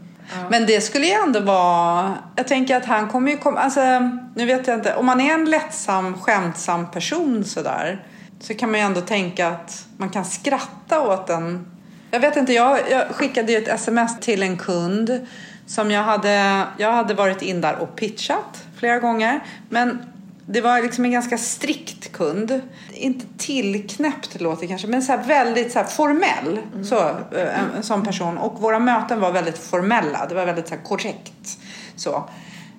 Men 0.50 0.66
det 0.66 0.80
skulle 0.80 1.06
ju 1.06 1.12
ändå 1.12 1.40
vara... 1.40 2.14
Jag 2.36 2.48
tänker 2.48 2.76
att 2.76 2.84
han 2.84 3.08
kommer 3.08 3.30
ju 3.30 3.36
komma... 3.38 3.60
Alltså, 3.60 3.80
nu 4.34 4.46
vet 4.46 4.66
jag 4.66 4.78
inte. 4.78 4.94
Om 4.94 5.06
man 5.06 5.20
är 5.20 5.34
en 5.34 5.44
lättsam, 5.44 6.18
skämtsam 6.18 6.90
person 6.90 7.44
sådär 7.44 8.04
så 8.40 8.54
kan 8.54 8.70
man 8.70 8.80
ju 8.80 8.86
ändå 8.86 9.00
tänka 9.00 9.48
att 9.48 9.86
man 9.96 10.10
kan 10.10 10.24
skratta 10.24 11.00
åt 11.00 11.30
en... 11.30 11.66
Jag 12.10 12.20
vet 12.20 12.36
inte, 12.36 12.52
jag, 12.52 12.78
jag 12.90 13.08
skickade 13.08 13.52
ju 13.52 13.58
ett 13.58 13.68
sms 13.68 14.20
till 14.20 14.42
en 14.42 14.56
kund 14.56 15.26
som 15.66 15.90
jag 15.90 16.02
hade, 16.02 16.64
jag 16.76 16.92
hade 16.92 17.14
varit 17.14 17.42
in 17.42 17.60
där 17.60 17.76
och 17.76 17.96
pitchat. 17.96 18.64
flera 18.76 18.98
gånger. 18.98 19.40
Men 19.68 19.98
det 20.52 20.60
var 20.60 20.82
liksom 20.82 21.04
en 21.04 21.10
ganska 21.10 21.38
strikt 21.38 22.12
kund. 22.12 22.60
Inte 22.92 23.26
tillknäppt 23.38 24.40
låter 24.40 24.66
kanske, 24.66 24.88
men 24.88 25.02
så 25.02 25.16
väldigt 25.16 25.72
så 25.72 25.84
formell. 25.84 26.60
Mm. 26.72 26.84
Så, 26.84 26.98
eh, 27.08 27.76
en, 27.76 27.82
sån 27.82 28.04
person. 28.04 28.38
Och 28.38 28.60
våra 28.60 28.78
möten 28.78 29.20
var 29.20 29.32
väldigt 29.32 29.58
formella. 29.58 30.26
Det 30.28 30.34
var 30.34 30.46
väldigt 30.46 30.68
så 30.68 30.76
korrekt. 30.76 31.58
Så. 31.96 32.28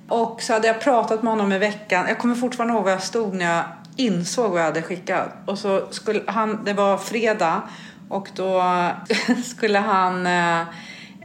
Och 0.07 0.41
så 0.41 0.53
hade 0.53 0.67
jag 0.67 0.81
pratat 0.81 1.23
med 1.23 1.33
honom 1.33 1.51
i 1.51 1.57
veckan. 1.57 2.05
Jag 2.07 2.19
kommer 2.19 2.35
fortfarande 2.35 2.73
ihåg 2.73 2.83
var 2.83 2.91
jag 2.91 3.03
stod 3.03 3.33
när 3.33 3.55
jag 3.55 3.63
insåg 3.95 4.51
vad 4.51 4.59
jag 4.59 4.65
hade 4.65 4.81
skickat. 4.81 5.29
Och 5.45 5.57
så 5.57 5.87
skulle 5.91 6.21
han, 6.27 6.63
det 6.65 6.73
var 6.73 6.97
fredag 6.97 7.61
och 8.09 8.29
då 8.35 8.63
skulle 9.45 9.79
han 9.79 10.25
eh, 10.27 10.63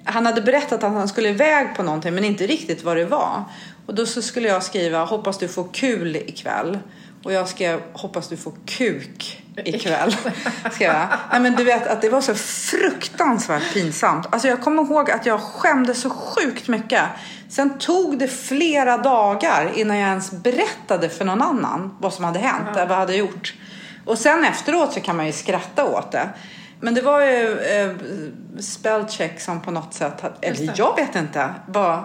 han 0.09 0.27
hade 0.27 0.43
berättat 0.43 0.85
att 0.85 0.93
han 0.93 1.09
skulle 1.09 1.29
iväg 1.29 1.75
på 1.77 1.83
någonting 1.83 2.15
men 2.15 2.25
inte 2.25 2.47
riktigt 2.47 2.85
vad 2.85 2.97
det 2.97 3.05
var. 3.05 3.45
Och 3.87 3.95
då 3.95 4.07
så 4.07 4.23
skulle 4.23 4.49
jag 4.49 4.63
skriva 4.63 5.05
hoppas 5.05 5.39
du 5.39 5.49
får 5.49 5.69
kul 5.73 6.17
ikväll. 6.17 6.79
Och 7.23 7.33
jag 7.33 7.49
skrev 7.49 7.81
hoppas 7.93 8.29
du 8.29 8.37
får 8.37 8.53
kuk 8.67 9.43
ikväll. 9.65 10.17
Skrev 10.73 10.93
jag. 10.93 11.09
Nej, 11.31 11.41
men 11.41 11.57
du 11.57 11.65
vet 11.65 11.87
att 11.87 12.03
det 12.03 12.09
var 12.09 12.21
så 12.21 12.35
fruktansvärt 12.35 13.73
pinsamt. 13.73 14.27
Alltså 14.31 14.49
jag 14.49 14.63
kommer 14.63 14.83
ihåg 14.83 15.11
att 15.11 15.27
jag 15.27 15.41
skämdes 15.41 16.01
så 16.01 16.11
sjukt 16.11 16.69
mycket. 16.69 17.03
Sen 17.49 17.79
tog 17.79 18.19
det 18.19 18.29
flera 18.29 18.99
dagar 18.99 19.71
innan 19.75 19.97
jag 19.97 20.09
ens 20.09 20.33
berättade 20.33 21.09
för 21.09 21.25
någon 21.25 21.43
annan 21.43 21.97
vad 22.01 22.15
som 22.15 22.25
hade 22.25 22.39
hänt, 22.39 22.69
eller 22.69 22.87
vad 22.87 22.97
jag 22.97 23.01
hade 23.01 23.17
gjort. 23.17 23.55
Och 24.05 24.19
sen 24.19 24.45
efteråt 24.45 24.93
så 24.93 25.01
kan 25.01 25.17
man 25.17 25.27
ju 25.27 25.33
skratta 25.33 25.85
åt 25.85 26.13
det. 26.13 26.29
Men 26.81 26.95
det 26.95 27.03
var 27.03 27.21
ju 27.21 27.59
eh, 27.59 27.91
spellcheck 28.61 29.41
som 29.41 29.61
på 29.61 29.71
något 29.71 29.95
sätt, 29.95 30.25
eller 30.41 30.73
jag 30.77 30.97
vet 30.97 31.17
inte, 31.17 31.55
bara 31.67 32.05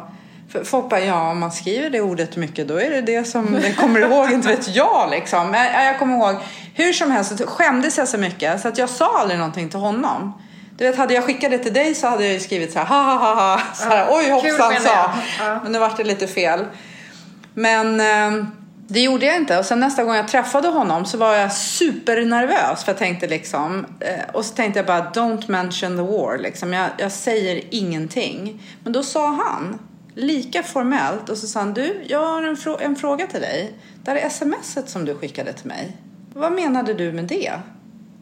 för 0.52 0.64
folk 0.64 0.89
bara, 0.89 0.99
ja 0.99 1.30
om 1.30 1.39
man 1.39 1.52
skriver 1.52 1.89
det 1.89 2.02
ordet 2.02 2.36
mycket 2.36 2.68
då 2.68 2.82
är 2.82 2.89
det 2.89 3.02
det 3.02 3.24
som 3.24 3.52
det 3.62 3.74
kommer 3.74 3.99
ihåg, 3.99 4.32
inte 4.32 4.47
vet 4.47 4.76
jag 4.76 5.10
liksom. 5.10 5.52
Men 5.52 5.86
jag 5.86 5.99
kommer 5.99 6.18
ihåg, 6.18 6.36
hur 6.74 6.93
som 6.93 7.12
helst 7.12 7.38
så 7.38 7.47
skämdes 7.47 7.97
jag 7.97 8.08
så 8.08 8.18
mycket 8.18 8.62
så 8.62 8.68
att 8.68 8.78
jag 8.78 8.89
sa 8.89 9.20
aldrig 9.20 9.39
någonting 9.39 9.70
till 9.70 9.80
honom. 9.80 10.41
Du 10.78 10.84
vet, 10.86 10.97
hade 10.97 11.14
jag 11.14 11.24
skickat 11.24 11.52
det 11.52 11.58
till 11.58 11.74
dig 11.74 11.95
så 11.95 12.08
hade 12.08 12.28
jag 12.28 12.41
skrivit 12.41 12.74
så 12.74 12.80
här, 12.80 12.86
ha 12.86 13.04
ha 13.04 13.18
ha 13.18 13.36
ha, 13.36 13.62
så 13.74 13.89
här, 13.89 14.08
oj 14.10 14.30
hoppsan 14.30 14.74
sa. 14.82 15.14
Ja. 15.39 15.60
Men 15.64 15.72
nu 15.72 15.80
vart 15.80 15.97
det 15.97 16.04
lite 16.04 16.28
fel. 16.28 16.66
Men 17.54 17.99
eh, 17.99 18.45
det 18.88 18.99
gjorde 18.99 19.26
jag 19.26 19.36
inte. 19.36 19.60
Och 19.60 19.66
sen 19.66 19.80
nästa 19.80 20.04
gång 20.04 20.16
jag 20.16 20.28
träffade 20.28 20.68
honom 20.68 21.06
så 21.06 21.18
var 21.18 21.36
jag 21.36 21.54
supernervös. 21.54 22.84
För 22.84 22.91
jag 22.91 22.97
tänkte 22.99 23.28
liksom, 23.28 23.86
eh, 23.99 24.30
och 24.34 24.45
så 24.45 24.56
tänkte 24.56 24.80
jag 24.80 24.86
bara, 24.86 25.12
don't 25.12 25.52
mention 25.52 25.97
the 25.97 26.04
war. 26.04 26.38
Liksom. 26.38 26.74
Jag, 26.74 26.89
jag 26.97 27.12
säger 27.12 27.64
ingenting. 27.70 28.64
Men 28.84 28.93
då 28.93 29.04
sa 29.04 29.28
han, 29.28 29.80
lika 30.16 30.64
formellt, 30.64 31.30
och 31.30 31.38
så 31.38 31.47
sa 31.47 31.59
han, 31.59 31.74
du, 31.74 32.03
jag 32.07 32.26
har 32.26 32.43
en, 32.43 32.57
frå 32.57 32.78
en 32.80 32.95
fråga 32.95 33.28
till 33.28 33.41
dig. 33.41 33.74
Där 34.03 34.16
är 34.16 34.30
smset 34.30 34.89
som 34.89 35.05
du 35.05 35.16
skickade 35.16 35.53
till 35.53 35.68
mig. 35.68 35.97
Vad 36.34 36.51
menade 36.51 36.93
du 36.93 37.12
med 37.12 37.26
det? 37.26 37.51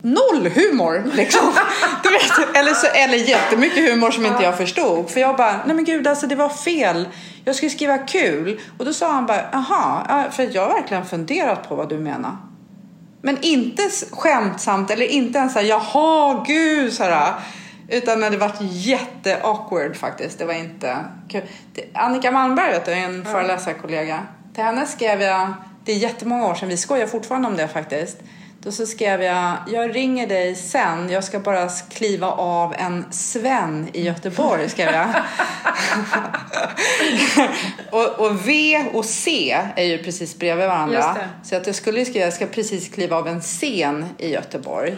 noll 0.02 0.48
humor 0.56 1.12
liksom. 1.14 1.42
du 2.04 2.10
vet, 2.10 2.56
eller, 2.58 2.74
så, 2.74 2.88
eller 2.88 3.18
jättemycket 3.18 3.90
humor 3.92 4.12
som 4.12 4.26
inte 4.26 4.44
jag 4.44 4.58
förstod. 4.58 5.10
För 5.10 5.20
jag 5.20 5.38
bara, 5.38 5.60
nej 5.66 5.76
men 5.76 5.86
gud 5.86 6.08
alltså 6.08 6.28
det 6.28 6.36
var 6.36 6.50
fel. 6.50 7.08
Jag 7.46 7.56
skulle 7.56 7.70
skriva 7.70 7.98
kul. 7.98 8.60
Och 8.78 8.86
då 8.86 8.94
sa 8.94 9.12
han 9.12 9.26
bara, 9.26 9.50
aha, 9.54 10.26
för 10.32 10.50
jag 10.56 10.68
har 10.68 10.74
verkligen 10.74 11.06
funderat 11.06 11.70
på 11.70 11.76
vad 11.76 11.90
du 11.90 11.98
menar. 11.98 12.38
Men 13.22 13.38
inte 13.42 13.84
skämtsamt 14.12 14.92
eller 14.92 15.06
inte 15.06 15.40
ens 15.40 15.54
såhär, 15.54 15.66
jaha 15.66 16.44
gud 16.48 16.94
såhär. 16.94 17.34
Utan 17.90 18.20
det 18.20 18.38
var 18.38 18.52
jätte 18.62 19.38
awkward 19.44 19.96
faktiskt. 19.96 20.40
Det 20.40 20.46
var 20.46 20.54
inte 20.54 20.98
kul. 21.30 21.42
Annika 21.94 22.32
Malmberg 22.32 22.72
vet 22.72 22.86
du, 22.86 22.94
en 22.94 23.24
ja. 23.26 23.32
föreläsarkollega. 23.32 24.28
Till 24.56 24.64
henne 24.64 24.86
skrev 24.86 25.22
jag, 25.22 25.54
det 25.86 25.92
är 25.92 25.98
jättemånga 25.98 26.48
år 26.48 26.56
sedan, 26.56 26.70
vi 26.70 26.78
skojar 26.78 27.08
fortfarande 27.08 27.48
om 27.48 27.56
det 27.56 27.68
faktiskt 27.68 28.18
då 28.62 28.72
så 28.72 28.86
skrev 28.86 29.24
jag, 29.24 29.56
jag 29.68 29.96
ringer 29.96 30.28
dig 30.28 30.56
sen, 30.56 31.10
jag 31.10 31.24
ska 31.24 31.40
bara 31.40 31.70
kliva 31.70 32.28
av 32.32 32.74
en 32.78 33.06
Sven 33.12 33.88
i 33.94 34.04
Göteborg, 34.04 34.70
skrev 34.70 34.94
jag. 34.94 35.08
och, 37.92 38.20
och, 38.20 38.48
V 38.48 38.84
och 38.94 39.06
C 39.06 39.58
är 39.76 39.84
ju 39.84 40.04
precis 40.04 40.38
bredvid 40.38 40.68
varandra. 40.68 41.18
Så 41.44 41.56
att 41.56 41.68
jag 41.68 41.76
skulle 41.76 42.06
skriva, 42.06 42.26
jag 42.26 42.34
ska 42.34 42.46
precis 42.46 42.90
kliva 42.90 43.18
av 43.18 43.28
en 43.28 43.42
scen 43.42 44.06
i 44.18 44.30
Göteborg. 44.30 44.98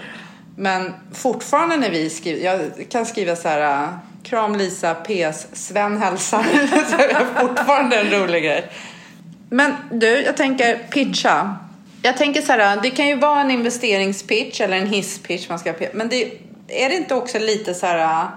Men 0.56 0.94
fortfarande 1.14 1.78
när 1.78 1.90
vi 1.90 2.10
skriver, 2.10 2.46
jag 2.46 2.90
kan 2.90 3.06
skriva 3.06 3.36
så 3.36 3.48
här, 3.48 3.90
kram 4.24 4.56
Lisa, 4.56 4.94
PS, 4.94 5.48
Sven 5.54 5.98
hälsar. 5.98 6.44
så 6.90 6.96
är 6.96 7.08
det 7.08 7.48
fortfarande 7.48 7.96
en 7.96 8.22
rolig 8.22 8.44
grej. 8.44 8.72
Men 9.50 9.74
du, 9.92 10.22
jag 10.22 10.38
tänker 10.38 10.76
pitcha. 10.78 11.56
Jag 12.02 12.18
tänker 12.18 12.42
så 12.42 12.52
här, 12.52 12.80
det 12.84 12.90
kan 12.90 13.08
ju 13.08 13.16
vara 13.16 13.42
en 13.42 13.52
investeringspitch 13.52 14.62
eller 14.62 14.78
en 14.78 14.88
hisspitch 14.88 15.50
man 15.50 15.60
ska 15.60 15.74
Men 15.94 16.10
det, 16.10 16.32
är 16.68 16.90
det 16.90 16.96
inte 16.96 17.16
också 17.16 17.40
lite 17.40 17.74
så 17.74 17.86
här 17.86 18.28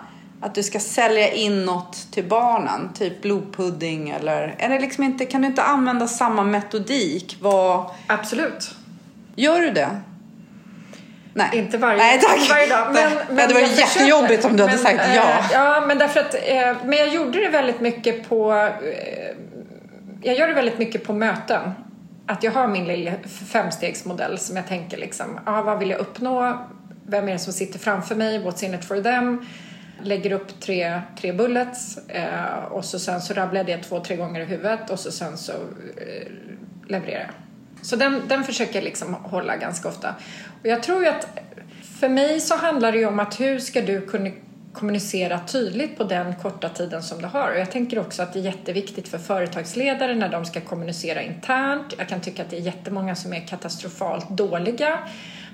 att 0.41 0.55
du 0.55 0.63
ska 0.63 0.81
sälja 0.81 1.33
in 1.33 1.65
något 1.65 2.13
till 2.13 2.25
barnen? 2.25 2.93
Typ 2.95 3.23
blodpudding 3.23 4.11
eller? 4.11 4.55
Är 4.59 4.69
det 4.69 4.79
liksom 4.79 5.05
inte, 5.05 5.27
kan 5.27 5.41
du 5.41 5.47
inte 5.47 5.63
använda 5.63 6.09
samma 6.09 6.45
metodik? 6.45 7.37
Vad... 7.41 7.91
Absolut. 8.07 8.71
Gör 9.37 9.61
du 9.61 9.71
det? 9.71 10.01
Nej. 11.35 11.51
Inte 11.53 11.79
varje, 11.79 11.99
Nej, 11.99 12.21
tack. 12.21 12.51
varje 12.51 12.67
dag. 12.67 12.87
Men, 12.93 13.13
men 13.29 13.39
ja, 13.39 13.47
det 13.47 13.55
var 13.55 13.61
jättejobbigt 13.61 14.29
försökte. 14.29 14.49
om 14.49 14.57
du 14.57 14.63
hade 14.63 14.79
sagt 14.79 15.01
ja. 15.17 15.23
Äh, 15.23 15.45
ja, 15.53 15.85
men 15.87 15.99
därför 15.99 16.21
att, 16.21 16.35
äh, 16.35 16.77
men 16.85 16.99
jag 16.99 17.09
gjorde 17.09 17.41
det 17.41 17.49
väldigt 17.49 17.81
mycket 17.81 18.29
på 18.29 18.53
äh, 18.53 18.69
jag 20.23 20.37
gör 20.37 20.49
det 20.49 20.55
väldigt 20.55 20.79
mycket 20.79 21.05
på 21.05 21.13
möten 21.13 21.61
att 22.27 22.43
jag 22.43 22.53
har 22.53 22.69
min 22.69 22.85
lilla 22.85 23.13
femstegsmodell 23.27 24.39
som 24.39 24.57
jag 24.57 24.67
tänker 24.67 24.97
liksom, 24.97 25.41
ah, 25.45 25.63
vad 25.63 25.79
vill 25.79 25.91
jag 25.91 26.01
uppnå? 26.01 26.59
Vem 27.07 27.29
är 27.29 27.33
det 27.33 27.39
som 27.39 27.53
sitter 27.53 27.79
framför 27.79 28.15
mig? 28.15 28.39
What's 28.39 28.65
in 28.65 28.75
it 28.75 28.85
for 28.85 29.03
them? 29.03 29.47
Lägger 30.03 30.33
upp 30.33 30.61
tre, 30.61 31.01
tre 31.21 31.33
bullets 31.33 31.99
eh, 32.09 32.65
och 32.71 32.85
så 32.85 32.99
sen 32.99 33.21
så 33.21 33.35
rabblar 33.35 33.59
jag 33.59 33.67
det 33.67 33.83
två, 33.83 34.01
tre 34.01 34.17
gånger 34.17 34.41
i 34.41 34.45
huvudet 34.45 34.91
och 34.91 35.01
så 35.01 35.13
sen 35.13 35.39
så 35.39 35.53
eh, 35.53 36.29
levererar 36.89 37.21
jag. 37.21 37.44
Så 37.85 37.97
den, 37.97 38.23
den 38.29 38.45
försöker 38.45 38.75
jag 38.75 38.85
liksom 38.85 39.15
hålla 39.15 39.57
ganska 39.57 39.89
ofta. 39.89 40.15
Och 40.63 40.67
jag 40.67 40.83
tror 40.83 41.03
ju 41.03 41.09
att 41.09 41.39
för 42.01 42.09
mig 42.09 42.41
så 42.41 42.57
handlar 42.57 42.93
det 42.93 42.99
ju 42.99 43.07
om 43.07 43.21
att 43.21 43.41
hur 43.41 43.59
ska 43.59 43.81
du 43.81 44.01
kunna 44.01 44.31
kommunicera 44.73 45.41
tydligt 45.47 45.97
på 45.97 46.05
den 46.05 46.35
korta 46.43 46.69
tiden 46.69 47.03
som 47.03 47.23
du 47.23 47.27
har. 47.27 47.51
Och 47.51 47.59
jag 47.59 47.71
tänker 47.71 47.99
också 47.99 48.23
att 48.23 48.33
det 48.33 48.39
är 48.39 48.43
jätteviktigt 48.43 49.09
för 49.09 49.19
företagsledare 49.19 50.15
när 50.15 50.29
de 50.29 50.45
ska 50.45 50.61
kommunicera 50.61 51.23
internt. 51.23 51.95
Jag 51.99 52.09
kan 52.09 52.21
tycka 52.21 52.43
att 52.43 52.51
det 52.51 52.57
är 52.57 52.61
jättemånga 52.61 53.15
som 53.15 53.33
är 53.33 53.47
katastrofalt 53.47 54.29
dåliga. 54.29 54.99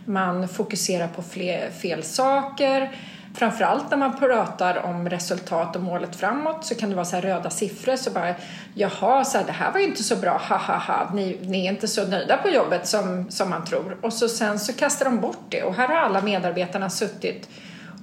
Man 0.04 0.48
fokuserar 0.48 1.08
på 1.08 1.22
fler, 1.22 1.70
fel 1.70 2.02
saker. 2.02 2.90
Framförallt 3.34 3.90
när 3.90 3.96
man 3.96 4.18
pratar 4.18 4.86
om 4.86 5.08
resultat 5.08 5.76
och 5.76 5.82
målet 5.82 6.16
framåt 6.16 6.64
så 6.64 6.74
kan 6.74 6.90
det 6.90 6.96
vara 6.96 7.04
så 7.04 7.16
röda 7.16 7.50
siffror 7.50 7.96
så 7.96 8.10
bara 8.10 8.34
jaha, 8.74 9.24
så 9.24 9.38
här, 9.38 9.44
det 9.44 9.52
här 9.52 9.72
var 9.72 9.80
ju 9.80 9.86
inte 9.86 10.02
så 10.02 10.16
bra, 10.16 10.38
ha 10.48 10.56
ha 10.56 10.76
ha, 10.76 11.10
ni, 11.14 11.38
ni 11.42 11.66
är 11.66 11.72
inte 11.72 11.88
så 11.88 12.06
nöjda 12.06 12.36
på 12.36 12.48
jobbet 12.48 12.86
som, 12.86 13.30
som 13.30 13.50
man 13.50 13.64
tror. 13.64 13.96
Och 14.02 14.12
så 14.12 14.28
sen 14.28 14.58
så 14.58 14.72
kastar 14.72 15.04
de 15.04 15.20
bort 15.20 15.44
det 15.48 15.62
och 15.62 15.74
här 15.74 15.88
har 15.88 15.96
alla 15.96 16.22
medarbetarna 16.22 16.90
suttit 16.90 17.48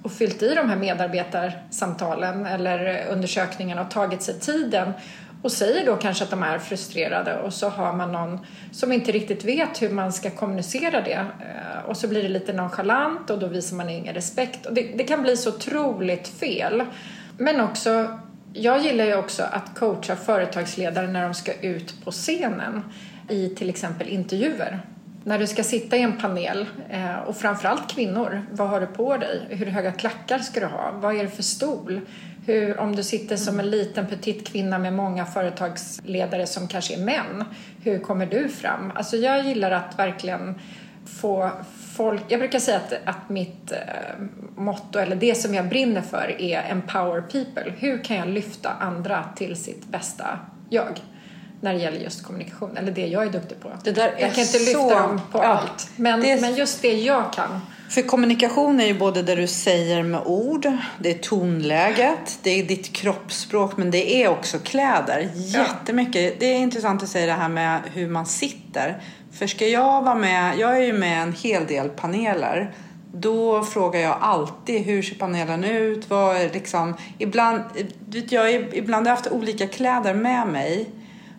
och 0.03 0.11
fyllt 0.11 0.43
i 0.43 0.55
de 0.55 0.69
här 0.69 0.75
medarbetarsamtalen 0.75 2.45
eller 2.45 3.07
undersökningarna 3.07 3.81
och 3.81 3.91
tagit 3.91 4.21
sig 4.21 4.39
tiden 4.39 4.93
och 5.41 5.51
säger 5.51 5.85
då 5.85 5.95
kanske 5.95 6.23
att 6.23 6.29
de 6.29 6.43
är 6.43 6.59
frustrerade 6.59 7.39
och 7.39 7.53
så 7.53 7.69
har 7.69 7.93
man 7.93 8.11
någon 8.11 8.39
som 8.71 8.91
inte 8.91 9.11
riktigt 9.11 9.45
vet 9.45 9.81
hur 9.81 9.89
man 9.89 10.13
ska 10.13 10.29
kommunicera 10.29 11.01
det 11.01 11.25
eh, 11.39 11.85
och 11.87 11.97
så 11.97 12.07
blir 12.07 12.23
det 12.23 12.29
lite 12.29 12.53
nonchalant 12.53 13.29
och 13.29 13.39
då 13.39 13.47
visar 13.47 13.75
man 13.75 13.89
ingen 13.89 14.13
respekt 14.13 14.65
och 14.65 14.73
det, 14.73 14.81
det 14.81 15.03
kan 15.03 15.21
bli 15.21 15.37
så 15.37 15.49
otroligt 15.49 16.27
fel. 16.27 16.83
Men 17.37 17.61
också, 17.61 18.19
jag 18.53 18.81
gillar 18.81 19.05
ju 19.05 19.15
också 19.15 19.43
att 19.43 19.79
coacha 19.79 20.15
företagsledare 20.15 21.07
när 21.07 21.23
de 21.23 21.33
ska 21.33 21.53
ut 21.53 22.05
på 22.05 22.11
scenen 22.11 22.83
i 23.29 23.49
till 23.49 23.69
exempel 23.69 24.07
intervjuer 24.09 24.81
när 25.27 25.39
du 25.39 25.47
ska 25.47 25.63
sitta 25.63 25.97
i 25.97 26.01
en 26.01 26.17
panel 26.17 26.65
eh, 26.89 27.17
och 27.17 27.37
framförallt 27.37 27.91
kvinnor, 27.91 28.45
vad 28.51 28.69
har 28.69 28.81
du 28.81 28.87
på 28.87 29.17
dig? 29.17 29.41
Hur 29.49 29.65
höga 29.65 29.91
klackar 29.91 30.39
ska 30.39 30.59
du 30.59 30.65
ha? 30.65 30.91
Vad 30.91 31.15
är 31.15 31.23
det 31.23 31.29
för 31.29 31.43
stol? 31.43 32.01
Hur, 32.47 32.79
om 32.79 32.95
du 32.95 33.03
sitter 33.03 33.35
som 33.35 33.59
en 33.59 33.69
liten 33.69 34.07
petit 34.07 34.47
kvinna 34.47 34.77
med 34.77 34.93
många 34.93 35.25
företagsledare 35.25 36.47
som 36.47 36.67
kanske 36.67 36.93
är 36.93 36.97
män, 37.05 37.45
hur 37.83 37.99
kommer 37.99 38.25
du 38.25 38.49
fram? 38.49 38.91
Alltså 38.95 39.17
jag 39.17 39.45
gillar 39.45 39.71
att 39.71 39.99
verkligen 39.99 40.55
få 41.05 41.51
folk, 41.95 42.21
jag 42.27 42.39
brukar 42.39 42.59
säga 42.59 42.77
att, 42.77 42.93
att 43.05 43.29
mitt 43.29 43.71
eh, 43.71 43.77
motto, 44.55 44.99
eller 44.99 45.15
det 45.15 45.35
som 45.35 45.53
jag 45.53 45.69
brinner 45.69 46.01
för, 46.01 46.41
är 46.41 46.71
empower 46.71 47.21
people. 47.21 47.73
Hur 47.77 48.03
kan 48.03 48.17
jag 48.17 48.27
lyfta 48.27 48.69
andra 48.69 49.25
till 49.35 49.55
sitt 49.55 49.87
bästa 49.87 50.39
jag? 50.69 51.01
när 51.61 51.73
det 51.73 51.79
gäller 51.79 51.99
just 51.99 52.23
kommunikation, 52.23 52.77
eller 52.77 52.91
det 52.91 53.07
jag 53.07 53.23
är 53.23 53.29
duktig 53.29 53.59
på. 53.59 53.69
Det 53.83 53.91
där 53.91 54.15
jag 54.19 54.33
kan 54.33 54.43
inte 54.43 54.59
lyfta 54.59 54.99
dem 54.99 55.21
på 55.31 55.37
ja, 55.37 55.43
allt, 55.43 55.89
men, 55.95 56.21
det... 56.21 56.41
men 56.41 56.55
just 56.55 56.81
det 56.81 56.93
jag 56.93 57.33
kan 57.33 57.61
För 57.89 58.01
kommunikation 58.01 58.79
är 58.79 58.85
ju 58.85 58.93
både 58.93 59.21
det 59.21 59.35
du 59.35 59.47
säger 59.47 60.03
med 60.03 60.21
ord, 60.25 60.71
det 60.99 61.11
är 61.11 61.17
tonläget, 61.17 62.39
det 62.43 62.59
är 62.59 62.63
ditt 62.63 62.93
kroppsspråk, 62.93 63.77
men 63.77 63.91
det 63.91 64.23
är 64.23 64.29
också 64.29 64.59
kläder. 64.59 65.29
Jättemycket. 65.35 66.39
Det 66.39 66.45
är 66.45 66.57
intressant 66.57 67.03
att 67.03 67.09
säga 67.09 67.25
det 67.25 67.41
här 67.41 67.49
med 67.49 67.81
hur 67.93 68.09
man 68.09 68.25
sitter. 68.25 69.01
För 69.31 69.47
ska 69.47 69.67
jag 69.67 70.01
vara 70.01 70.15
med, 70.15 70.57
jag 70.57 70.77
är 70.77 70.81
ju 70.81 70.93
med 70.93 71.23
en 71.23 71.33
hel 71.33 71.65
del 71.65 71.89
paneler. 71.89 72.73
Då 73.13 73.63
frågar 73.63 73.99
jag 73.99 74.17
alltid 74.21 74.81
hur 74.81 75.01
ser 75.01 75.15
panelen 75.15 75.63
ut? 75.63 76.09
Vad 76.09 76.37
är 76.37 76.49
liksom, 76.53 76.97
ibland, 77.17 77.61
jag, 78.29 78.53
ibland 78.53 79.07
har 79.07 79.11
jag 79.11 79.15
haft 79.17 79.31
olika 79.31 79.67
kläder 79.67 80.13
med 80.13 80.47
mig 80.47 80.89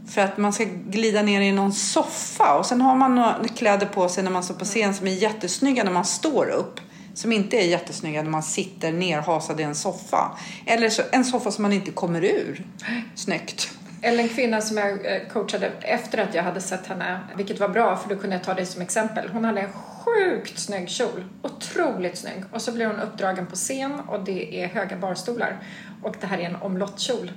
för 0.08 0.20
att 0.20 0.38
man 0.38 0.52
ska 0.52 0.64
glida 0.64 1.22
ner 1.22 1.40
i 1.40 1.52
någon 1.52 1.72
soffa 1.72 2.58
och 2.58 2.66
sen 2.66 2.80
har 2.80 2.96
man 2.96 3.14
några 3.14 3.36
kläder 3.56 3.86
på 3.86 4.08
sig 4.08 4.24
när 4.24 4.30
man 4.30 4.42
står 4.42 4.54
på 4.54 4.64
scen 4.64 4.94
som 4.94 5.06
är 5.06 5.12
jättesnygga 5.12 5.84
när 5.84 5.92
man 5.92 6.04
står 6.04 6.50
upp. 6.50 6.80
Som 7.14 7.32
inte 7.32 7.56
är 7.56 7.66
jättesnygga 7.66 8.22
när 8.22 8.30
man 8.30 8.42
sitter 8.42 8.92
nerhasad 8.92 9.60
i 9.60 9.62
en 9.62 9.74
soffa. 9.74 10.38
Eller 10.66 10.88
så, 10.88 11.02
en 11.12 11.24
soffa 11.24 11.50
som 11.50 11.62
man 11.62 11.72
inte 11.72 11.90
kommer 11.90 12.24
ur. 12.24 12.64
Snyggt. 13.14 13.70
Eller 14.02 14.22
en 14.22 14.28
kvinna 14.28 14.60
som 14.60 14.76
jag 14.76 14.90
eh, 14.90 15.28
coachade 15.32 15.72
efter 15.80 16.18
att 16.18 16.34
jag 16.34 16.42
hade 16.42 16.60
sett 16.60 16.86
henne, 16.86 17.20
vilket 17.36 17.60
var 17.60 17.68
bra 17.68 17.96
för 17.96 18.08
då 18.08 18.20
kunde 18.20 18.36
jag 18.36 18.44
ta 18.44 18.54
dig 18.54 18.66
som 18.66 18.82
exempel. 18.82 19.28
Hon 19.32 19.44
hade 19.44 19.60
en 19.60 19.72
sjukt 19.72 20.58
snygg 20.58 20.88
kjol, 20.88 21.24
otroligt 21.42 22.18
snygg. 22.18 22.44
Och 22.52 22.62
så 22.62 22.72
blir 22.72 22.86
hon 22.86 23.00
uppdragen 23.00 23.46
på 23.46 23.56
scen 23.56 24.00
och 24.00 24.24
det 24.24 24.62
är 24.62 24.68
höga 24.68 24.96
barstolar. 24.96 25.62
Och 26.02 26.16
det 26.20 26.26
här 26.26 26.38
är 26.38 26.42
en 26.42 26.56
omlottkjol. 26.56 27.30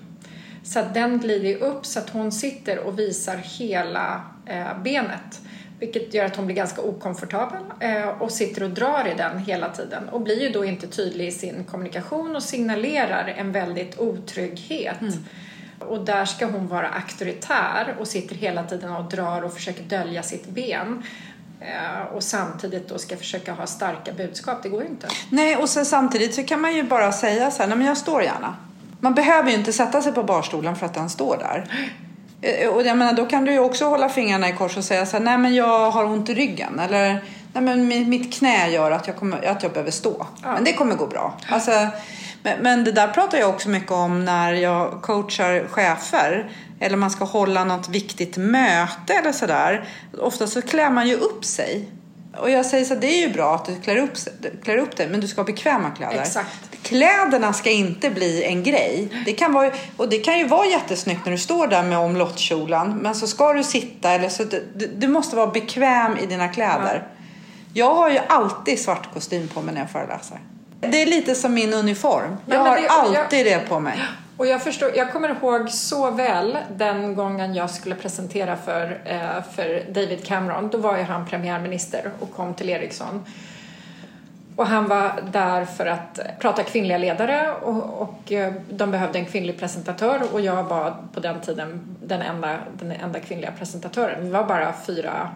Så 0.63 0.79
att 0.79 0.93
den 0.93 1.19
glider 1.19 1.55
upp 1.55 1.85
så 1.85 1.99
att 1.99 2.09
hon 2.09 2.31
sitter 2.31 2.79
och 2.79 2.99
visar 2.99 3.37
hela 3.37 4.21
eh, 4.45 4.81
benet. 4.83 5.41
Vilket 5.79 6.13
gör 6.13 6.25
att 6.25 6.35
hon 6.35 6.45
blir 6.45 6.55
ganska 6.55 6.81
okomfortabel 6.81 7.61
eh, 7.79 8.07
och 8.07 8.31
sitter 8.31 8.63
och 8.63 8.69
drar 8.69 9.07
i 9.07 9.13
den 9.17 9.37
hela 9.37 9.69
tiden 9.69 10.09
och 10.09 10.21
blir 10.21 10.41
ju 10.41 10.49
då 10.49 10.65
inte 10.65 10.87
tydlig 10.87 11.27
i 11.27 11.31
sin 11.31 11.63
kommunikation 11.63 12.35
och 12.35 12.43
signalerar 12.43 13.27
en 13.37 13.51
väldigt 13.51 13.99
otrygghet. 13.99 15.01
Mm. 15.01 15.13
Och 15.79 16.05
där 16.05 16.25
ska 16.25 16.45
hon 16.45 16.67
vara 16.67 16.89
auktoritär 16.89 17.95
och 17.99 18.07
sitter 18.07 18.35
hela 18.35 18.63
tiden 18.63 18.91
och 18.91 19.09
drar 19.09 19.41
och 19.41 19.53
försöker 19.53 19.83
dölja 19.83 20.23
sitt 20.23 20.47
ben 20.47 21.03
eh, 21.59 22.15
och 22.15 22.23
samtidigt 22.23 22.89
då 22.89 22.97
ska 22.97 23.17
försöka 23.17 23.53
ha 23.53 23.67
starka 23.67 24.13
budskap. 24.13 24.63
Det 24.63 24.69
går 24.69 24.83
ju 24.83 24.89
inte. 24.89 25.07
Nej, 25.29 25.55
och 25.55 25.69
sen 25.69 25.85
samtidigt 25.85 26.33
så 26.33 26.43
kan 26.43 26.61
man 26.61 26.75
ju 26.75 26.83
bara 26.83 27.11
säga 27.11 27.51
så 27.51 27.61
här, 27.61 27.69
nej 27.69 27.77
men 27.77 27.87
jag 27.87 27.97
står 27.97 28.23
gärna. 28.23 28.55
Man 29.01 29.13
behöver 29.13 29.49
ju 29.49 29.55
inte 29.57 29.73
sätta 29.73 30.01
sig 30.01 30.13
på 30.13 30.23
barstolen 30.23 30.75
för 30.75 30.85
att 30.85 30.93
den 30.93 31.09
står 31.09 31.37
där. 31.37 31.65
Eh, 32.41 32.69
och 32.69 32.81
jag 32.83 32.97
menar, 32.97 33.13
då 33.13 33.25
kan 33.25 33.45
du 33.45 33.51
ju 33.51 33.59
också 33.59 33.85
hålla 33.85 34.09
fingrarna 34.09 34.49
i 34.49 34.53
kors 34.53 34.77
och 34.77 34.83
säga 34.83 35.05
så 35.05 35.17
här, 35.17 35.23
nej 35.23 35.37
men 35.37 35.55
jag 35.55 35.91
har 35.91 36.05
ont 36.05 36.29
i 36.29 36.33
ryggen. 36.33 36.79
Eller, 36.79 37.23
nej 37.53 37.63
men 37.63 38.09
mitt 38.09 38.33
knä 38.33 38.69
gör 38.69 38.91
att 38.91 39.07
jag, 39.07 39.15
kommer, 39.15 39.45
att 39.45 39.63
jag 39.63 39.71
behöver 39.71 39.91
stå. 39.91 40.27
Ja. 40.43 40.53
Men 40.53 40.63
det 40.63 40.73
kommer 40.73 40.95
gå 40.95 41.07
bra. 41.07 41.37
Alltså, 41.49 41.87
men, 42.43 42.59
men 42.61 42.83
det 42.83 42.91
där 42.91 43.07
pratar 43.07 43.37
jag 43.37 43.49
också 43.49 43.69
mycket 43.69 43.91
om 43.91 44.25
när 44.25 44.53
jag 44.53 45.01
coachar 45.01 45.67
chefer. 45.67 46.51
Eller 46.79 46.97
man 46.97 47.11
ska 47.11 47.25
hålla 47.25 47.63
något 47.63 47.89
viktigt 47.89 48.37
möte 48.37 49.13
eller 49.13 49.31
sådär. 49.31 49.89
Ofta 50.19 50.47
så 50.47 50.61
klär 50.61 50.89
man 50.89 51.07
ju 51.07 51.15
upp 51.15 51.45
sig. 51.45 51.89
Och 52.37 52.49
jag 52.49 52.65
säger 52.65 52.85
så 52.85 52.95
det 52.95 53.07
är 53.07 53.27
ju 53.27 53.33
bra 53.33 53.55
att 53.55 53.65
du 53.65 53.75
klär 53.75 53.97
upp, 53.97 54.11
klär 54.63 54.77
upp 54.77 54.97
dig, 54.97 55.07
men 55.09 55.19
du 55.19 55.27
ska 55.27 55.41
ha 55.41 55.45
bekväma 55.45 55.89
kläder. 55.89 56.21
Exakt. 56.21 56.83
Kläderna 56.83 57.53
ska 57.53 57.69
inte 57.69 58.09
bli 58.09 58.43
en 58.43 58.63
grej. 58.63 59.23
Det 59.25 59.33
kan 59.33 59.53
vara, 59.53 59.71
och 59.97 60.09
det 60.09 60.17
kan 60.17 60.37
ju 60.37 60.47
vara 60.47 60.67
jättesnyggt 60.67 61.25
när 61.25 61.31
du 61.31 61.37
står 61.37 61.67
där 61.67 61.83
med 61.83 61.97
omlottkjolen, 61.97 62.97
men 62.97 63.15
så 63.15 63.27
ska 63.27 63.53
du 63.53 63.63
sitta 63.63 64.11
eller 64.11 64.29
så, 64.29 64.43
du, 64.43 64.87
du 64.95 65.07
måste 65.07 65.35
vara 65.35 65.47
bekväm 65.47 66.17
i 66.17 66.25
dina 66.25 66.47
kläder. 66.47 67.07
Ja. 67.07 67.21
Jag 67.73 67.95
har 67.95 68.09
ju 68.09 68.19
alltid 68.27 68.79
svart 68.79 69.13
kostym 69.13 69.47
på 69.47 69.61
mig 69.61 69.73
när 69.73 69.81
jag 69.81 69.91
föreläser. 69.91 70.39
Det 70.79 71.01
är 71.01 71.05
lite 71.05 71.35
som 71.35 71.53
min 71.53 71.73
uniform. 71.73 72.37
Jag 72.45 72.59
har 72.59 72.81
det, 72.81 72.87
alltid 72.87 73.47
jag, 73.47 73.61
det 73.61 73.69
på 73.69 73.79
mig. 73.79 73.99
Och 74.41 74.47
jag, 74.47 74.63
förstår, 74.63 74.91
jag 74.95 75.11
kommer 75.11 75.29
ihåg 75.29 75.69
så 75.69 76.11
väl 76.11 76.57
den 76.77 77.15
gången 77.15 77.55
jag 77.55 77.69
skulle 77.69 77.95
presentera 77.95 78.55
för, 78.55 79.01
eh, 79.05 79.43
för 79.51 79.83
David 79.93 80.25
Cameron. 80.25 80.69
Då 80.69 80.77
var 80.77 80.97
ju 80.97 81.03
han 81.03 81.25
premiärminister 81.25 82.11
och 82.19 82.31
kom 82.31 82.53
till 82.53 82.69
Ericsson. 82.69 83.25
Och 84.55 84.67
han 84.67 84.87
var 84.87 85.11
där 85.31 85.65
för 85.65 85.85
att 85.85 86.19
prata 86.39 86.63
kvinnliga 86.63 86.97
ledare 86.97 87.51
och, 87.61 88.01
och, 88.01 88.31
eh, 88.31 88.53
de 88.69 88.91
behövde 88.91 89.19
en 89.19 89.25
kvinnlig 89.25 89.59
presentatör 89.59 90.21
och 90.33 90.41
jag 90.41 90.63
var 90.63 90.95
på 91.13 91.19
den 91.19 91.41
tiden 91.41 91.97
den 92.03 92.21
enda, 92.21 92.57
den 92.79 92.91
enda 92.91 93.19
kvinnliga 93.19 93.51
presentatören. 93.51 94.23
Vi 94.23 94.29
var 94.29 94.43
bara 94.43 94.73
fyra, 94.73 95.29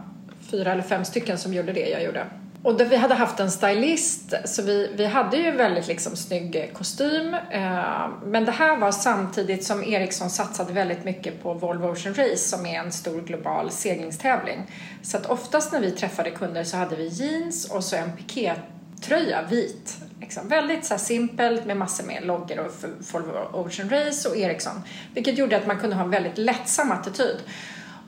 fyra 0.51 0.72
eller 0.72 0.84
fem 0.84 1.06
stycken 1.06 1.38
som 1.38 1.53
gjorde 1.53 1.74
det 1.74 1.89
jag 1.89 2.03
gjorde. 2.03 2.26
Och 2.66 2.82
vi 2.82 2.95
hade 2.95 3.13
haft 3.13 3.39
en 3.39 3.51
stylist, 3.51 4.34
så 4.45 4.61
vi, 4.61 4.91
vi 4.95 5.05
hade 5.05 5.38
ju 5.38 5.51
väldigt 5.51 5.88
liksom 5.88 6.16
snygg 6.16 6.72
kostym. 6.74 7.34
Eh, 7.34 8.07
men 8.26 8.45
det 8.45 8.51
här 8.51 8.78
var 8.78 8.91
samtidigt 8.91 9.63
som 9.63 9.84
Ericsson 9.84 10.30
satsade 10.30 10.74
väldigt 10.74 11.03
mycket 11.03 11.43
på 11.43 11.53
Volvo 11.53 11.88
Ocean 11.88 12.16
Race 12.16 12.38
som 12.38 12.66
är 12.66 12.80
en 12.80 12.91
stor 12.91 13.22
global 13.22 13.72
seglingstävling. 13.72 14.72
Så 15.01 15.18
att 15.18 15.26
oftast 15.26 15.72
när 15.72 15.80
vi 15.80 15.91
träffade 15.91 16.32
kunder 16.32 16.63
så 16.63 16.78
hade 16.78 16.95
vi 16.95 17.07
jeans 17.07 17.72
och 17.72 17.84
så 17.84 17.95
en 17.95 18.11
pikétröja, 18.18 19.41
vit. 19.49 19.97
Liksom. 20.22 20.47
Väldigt 20.47 20.86
så 20.86 20.93
här 20.93 21.01
simpelt 21.01 21.66
med 21.66 21.78
massor 21.78 22.03
med 22.03 22.26
loggor 22.26 22.59
och 22.59 22.72
Volvo 23.11 23.32
Ocean 23.53 23.89
Race 23.89 24.30
och 24.30 24.38
Ericsson. 24.38 24.82
Vilket 25.13 25.38
gjorde 25.38 25.57
att 25.57 25.68
man 25.68 25.80
kunde 25.80 25.95
ha 25.95 26.03
en 26.03 26.11
väldigt 26.11 26.38
lättsam 26.38 26.91
attityd. 26.91 27.38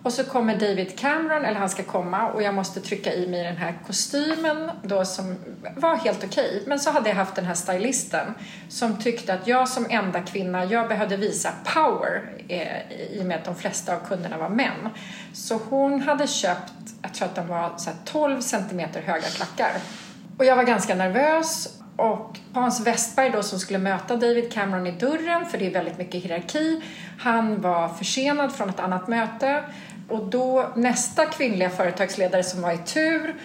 Och 0.07 0.13
så 0.13 0.23
kommer 0.23 0.55
David 0.55 0.99
Cameron, 0.99 1.45
eller 1.45 1.59
han 1.59 1.69
ska 1.69 1.83
komma 1.83 2.31
och 2.31 2.43
jag 2.43 2.53
måste 2.53 2.81
trycka 2.81 3.13
i 3.13 3.27
mig 3.27 3.43
den 3.43 3.57
här 3.57 3.75
kostymen 3.87 4.71
då 4.83 5.05
som 5.05 5.35
var 5.75 5.95
helt 5.95 6.23
okej. 6.23 6.47
Okay. 6.47 6.61
Men 6.67 6.79
så 6.79 6.91
hade 6.91 7.09
jag 7.09 7.15
haft 7.15 7.35
den 7.35 7.45
här 7.45 7.53
stylisten 7.53 8.33
som 8.69 8.97
tyckte 8.99 9.33
att 9.33 9.47
jag 9.47 9.69
som 9.69 9.85
enda 9.89 10.21
kvinna, 10.21 10.65
jag 10.65 10.87
behövde 10.87 11.17
visa 11.17 11.51
power 11.73 12.21
eh, 12.47 12.91
i 12.91 13.21
och 13.21 13.25
med 13.25 13.37
att 13.37 13.45
de 13.45 13.55
flesta 13.55 13.95
av 13.95 13.99
kunderna 13.99 14.37
var 14.37 14.49
män. 14.49 14.89
Så 15.33 15.59
hon 15.69 16.01
hade 16.01 16.27
köpt, 16.27 16.73
jag 17.01 17.13
tror 17.13 17.27
att 17.27 17.35
de 17.35 17.47
var 17.47 17.73
så 17.77 17.91
12 18.05 18.41
centimeter 18.41 19.01
höga 19.01 19.27
klackar. 19.27 19.71
Och 20.37 20.45
jag 20.45 20.55
var 20.55 20.63
ganska 20.63 20.95
nervös 20.95 21.77
och 21.97 22.39
Hans 22.53 22.87
Westberg 22.87 23.29
då 23.29 23.43
som 23.43 23.59
skulle 23.59 23.79
möta 23.79 24.15
David 24.15 24.53
Cameron 24.53 24.87
i 24.87 24.91
dörren, 24.91 25.45
för 25.45 25.57
det 25.57 25.67
är 25.67 25.71
väldigt 25.71 25.97
mycket 25.97 26.23
hierarki, 26.23 26.81
han 27.19 27.61
var 27.61 27.89
försenad 27.89 28.55
från 28.55 28.69
ett 28.69 28.79
annat 28.79 29.07
möte. 29.07 29.63
Och 30.07 30.25
då 30.25 30.71
nästa 30.75 31.25
kvinnliga 31.25 31.69
företagsledare 31.69 32.43
som 32.43 32.61
var 32.61 32.71
i 32.71 32.77
tur, 32.77 33.35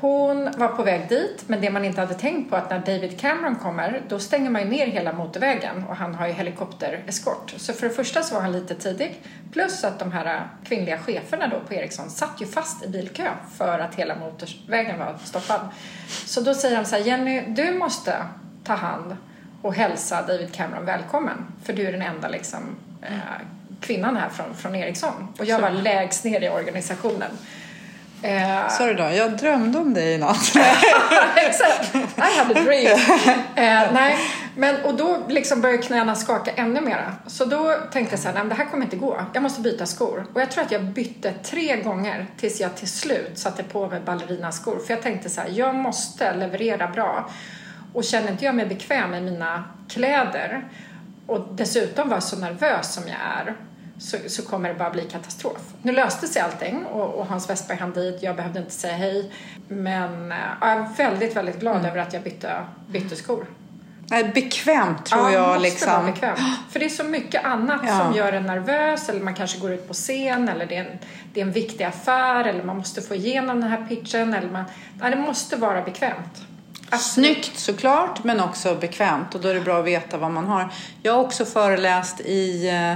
hon 0.00 0.50
var 0.56 0.68
på 0.68 0.82
väg 0.82 1.08
dit, 1.08 1.44
men 1.46 1.60
det 1.60 1.70
man 1.70 1.84
inte 1.84 2.00
hade 2.00 2.14
tänkt 2.14 2.50
på 2.50 2.56
att 2.56 2.70
när 2.70 2.78
David 2.78 3.20
Cameron 3.20 3.56
kommer, 3.56 4.02
då 4.08 4.18
stänger 4.18 4.50
man 4.50 4.62
ju 4.62 4.68
ner 4.68 4.86
hela 4.86 5.12
motorvägen 5.12 5.84
och 5.88 5.96
han 5.96 6.14
har 6.14 6.26
ju 6.26 6.32
helikoptereskort. 6.32 7.54
Så 7.56 7.72
för 7.72 7.88
det 7.88 7.94
första 7.94 8.22
så 8.22 8.34
var 8.34 8.42
han 8.42 8.52
lite 8.52 8.74
tidig, 8.74 9.22
plus 9.52 9.84
att 9.84 9.98
de 9.98 10.12
här 10.12 10.48
kvinnliga 10.64 10.98
cheferna 10.98 11.46
då 11.48 11.60
på 11.60 11.74
Ericsson 11.74 12.10
satt 12.10 12.40
ju 12.40 12.46
fast 12.46 12.84
i 12.84 12.88
bilkö 12.88 13.28
för 13.56 13.78
att 13.78 13.94
hela 13.94 14.14
motorvägen 14.16 14.98
var 14.98 15.16
stoppad. 15.24 15.60
Så 16.08 16.40
då 16.40 16.54
säger 16.54 16.76
han 16.76 16.86
så 16.86 16.96
här, 16.96 17.02
Jenny, 17.02 17.40
du 17.40 17.72
måste 17.72 18.16
ta 18.64 18.74
hand 18.74 19.16
och 19.62 19.74
hälsa 19.74 20.22
David 20.22 20.54
Cameron 20.54 20.84
välkommen, 20.84 21.46
för 21.62 21.72
du 21.72 21.86
är 21.86 21.92
den 21.92 22.02
enda 22.02 22.28
liksom 22.28 22.60
eh, 23.02 23.46
kvinnan 23.80 24.16
här 24.16 24.28
från, 24.28 24.54
från 24.54 24.74
Ericsson 24.74 25.28
och 25.38 25.44
jag 25.44 25.60
var 25.60 25.70
lägst 25.70 26.24
ner 26.24 26.40
i 26.40 26.48
organisationen. 26.48 27.30
Eh, 28.22 28.68
Sorry 28.68 28.94
då, 28.94 29.02
jag 29.02 29.36
drömde 29.36 29.78
om 29.78 29.94
dig 29.94 30.14
i 30.14 30.18
natt. 30.18 30.36
Exakt, 31.36 31.94
I 31.94 32.38
had 32.38 32.56
a 32.56 32.60
dream. 32.64 32.98
Eh, 33.54 33.92
nej, 33.92 34.16
men, 34.56 34.84
och 34.84 34.94
då 34.94 35.18
liksom 35.28 35.60
började 35.60 35.82
knäna 35.82 36.14
skaka 36.14 36.50
ännu 36.50 36.80
mera. 36.80 37.14
Så 37.26 37.44
då 37.44 37.74
tänkte 37.92 38.12
jag 38.12 38.20
så 38.20 38.28
här, 38.28 38.34
nej, 38.34 38.44
det 38.44 38.54
här 38.54 38.64
kommer 38.64 38.84
inte 38.84 38.96
gå. 38.96 39.20
Jag 39.32 39.42
måste 39.42 39.60
byta 39.60 39.86
skor. 39.86 40.26
Och 40.34 40.40
jag 40.40 40.50
tror 40.50 40.64
att 40.64 40.72
jag 40.72 40.84
bytte 40.84 41.32
tre 41.32 41.82
gånger 41.82 42.26
tills 42.36 42.60
jag 42.60 42.76
till 42.76 42.88
slut 42.88 43.38
satte 43.38 43.62
på 43.62 43.88
mig 43.88 44.00
ballerinaskor. 44.00 44.78
För 44.86 44.94
jag 44.94 45.02
tänkte 45.02 45.30
så 45.30 45.40
här, 45.40 45.48
jag 45.48 45.74
måste 45.74 46.34
leverera 46.34 46.88
bra. 46.88 47.30
Och 47.92 48.04
känner 48.04 48.30
inte 48.30 48.44
jag 48.44 48.54
mig 48.54 48.66
bekväm 48.66 49.14
i 49.14 49.20
mina 49.20 49.64
kläder 49.88 50.68
och 51.26 51.48
dessutom 51.54 52.08
vara 52.08 52.20
så 52.20 52.36
nervös 52.36 52.94
som 52.94 53.02
jag 53.08 53.16
är 53.38 53.54
så, 53.98 54.16
så 54.26 54.42
kommer 54.42 54.68
det 54.68 54.74
bara 54.74 54.90
bli 54.90 55.02
katastrof. 55.02 55.60
Nu 55.82 55.92
löste 55.92 56.28
sig 56.28 56.42
allting 56.42 56.84
och, 56.86 57.14
och 57.14 57.26
Hans 57.26 57.50
Westberg 57.50 57.78
hann 57.78 57.92
dit, 57.92 58.22
jag 58.22 58.36
behövde 58.36 58.58
inte 58.58 58.72
säga 58.72 58.96
hej. 58.96 59.32
Men 59.68 60.32
äh, 60.32 60.38
jag 60.60 60.70
är 60.70 60.88
väldigt, 60.96 61.36
väldigt 61.36 61.60
glad 61.60 61.76
mm. 61.76 61.90
över 61.90 62.00
att 62.00 62.12
jag 62.12 62.22
bytte, 62.22 62.64
bytte 62.88 63.16
skor. 63.16 63.46
Bekvämt 64.34 65.06
tror 65.06 65.22
ja, 65.22 65.32
jag. 65.32 65.48
Måste 65.48 65.62
liksom. 65.62 65.92
vara 65.92 66.02
bekvämt. 66.02 66.38
För 66.70 66.80
det 66.80 66.84
är 66.84 66.90
så 66.90 67.04
mycket 67.04 67.44
annat 67.44 67.80
ja. 67.86 67.98
som 67.98 68.14
gör 68.16 68.32
en 68.32 68.42
nervös 68.42 69.08
eller 69.08 69.20
man 69.20 69.34
kanske 69.34 69.58
går 69.58 69.72
ut 69.72 69.88
på 69.88 69.94
scen 69.94 70.48
eller 70.48 70.66
det 70.66 70.76
är, 70.76 70.84
en, 70.84 70.98
det 71.32 71.40
är 71.40 71.44
en 71.44 71.52
viktig 71.52 71.84
affär 71.84 72.44
eller 72.44 72.64
man 72.64 72.76
måste 72.76 73.02
få 73.02 73.14
igenom 73.14 73.60
den 73.60 73.70
här 73.70 73.86
pitchen. 73.86 74.34
Eller 74.34 74.50
man, 74.50 74.64
nej, 75.00 75.10
det 75.10 75.16
måste 75.16 75.56
vara 75.56 75.82
bekvämt. 75.82 76.42
Snyggt 76.98 77.58
såklart, 77.58 78.24
men 78.24 78.40
också 78.40 78.74
bekvämt 78.74 79.34
och 79.34 79.40
då 79.40 79.48
är 79.48 79.54
det 79.54 79.60
bra 79.60 79.78
att 79.78 79.84
veta 79.84 80.16
vad 80.16 80.30
man 80.30 80.46
har. 80.46 80.68
Jag 81.02 81.12
har 81.12 81.20
också 81.20 81.44
föreläst 81.44 82.20
i 82.20 82.68
eh, 82.68 82.94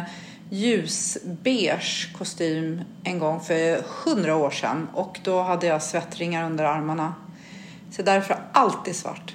ljusbeige 0.53 2.09
kostym 2.19 2.81
en 3.05 3.19
gång 3.19 3.41
för 3.41 3.83
hundra 4.05 4.37
år 4.37 4.51
sedan 4.51 4.89
och 4.95 5.21
då 5.25 5.43
hade 5.43 5.67
jag 5.67 5.83
svettringar 5.83 6.47
under 6.47 6.65
armarna. 6.65 7.15
Så 7.91 8.03
därför 8.03 8.37
alltid 8.53 8.97
svart. 8.97 9.35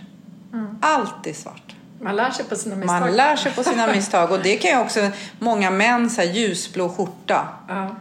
Alltid 0.82 1.36
svart. 1.36 1.76
Man 2.01 2.15
lär 2.15 2.32
sig 2.32 2.45
på 2.45 2.55
sina 2.55 2.76
misstag. 2.76 2.99
Man 2.99 3.15
lär 3.15 3.36
sig 3.36 3.51
på 3.51 3.63
sina 3.63 3.88
misstag. 3.88 4.32
Och 4.32 4.39
det 4.43 4.55
kan 4.55 4.72
ju 4.72 4.78
också 4.78 5.09
många 5.39 5.72
män, 5.72 6.09
så 6.09 6.22
här, 6.22 6.28
ljusblå 6.28 6.89
skjorta. 6.89 7.47
Ja. 7.68 7.95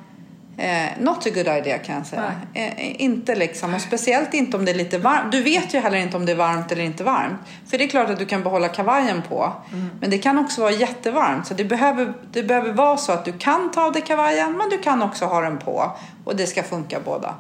Eh, 0.59 0.89
not 0.99 1.27
a 1.27 1.31
good 1.35 1.49
idea 1.49 1.79
kan 1.79 1.95
jag 1.95 2.07
säga. 2.07 2.33
Eh, 2.55 3.03
inte 3.03 3.35
liksom, 3.35 3.75
och 3.75 3.81
speciellt 3.81 4.35
inte 4.35 4.57
om 4.57 4.65
det 4.65 4.71
är 4.71 4.75
lite 4.75 4.99
varmt. 4.99 5.33
Du 5.33 5.43
vet 5.43 5.75
ju 5.75 5.79
heller 5.79 5.99
inte 5.99 6.17
om 6.17 6.27
det 6.27 6.33
är 6.33 6.37
varmt 6.37 6.73
eller 6.73 6.83
inte 6.83 7.05
varmt. 7.05 7.39
För 7.71 7.79
det 7.79 7.85
är 7.85 7.89
klart 7.89 8.11
att 8.11 8.19
du 8.19 8.27
kan 8.27 8.43
behålla 8.43 8.69
kavajen 8.69 9.23
på. 9.29 9.53
Men 10.01 10.11
det 10.11 10.19
kan 10.19 10.39
också 10.39 10.61
vara 10.61 10.73
jättevarmt. 10.73 11.47
Så 11.47 11.55
det 11.55 11.65
behöver, 11.65 12.13
det 12.33 12.43
behöver 12.43 12.73
vara 12.73 12.97
så 12.97 13.13
att 13.13 13.25
du 13.25 13.33
kan 13.33 13.71
ta 13.71 13.87
av 13.87 13.93
dig 13.93 14.03
kavajen 14.03 14.53
men 14.53 14.69
du 14.69 14.79
kan 14.79 15.03
också 15.03 15.25
ha 15.25 15.41
den 15.41 15.59
på. 15.59 15.93
Och 16.25 16.37
det 16.37 16.47
ska 16.47 16.63
funka 16.63 17.01
båda. 17.05 17.35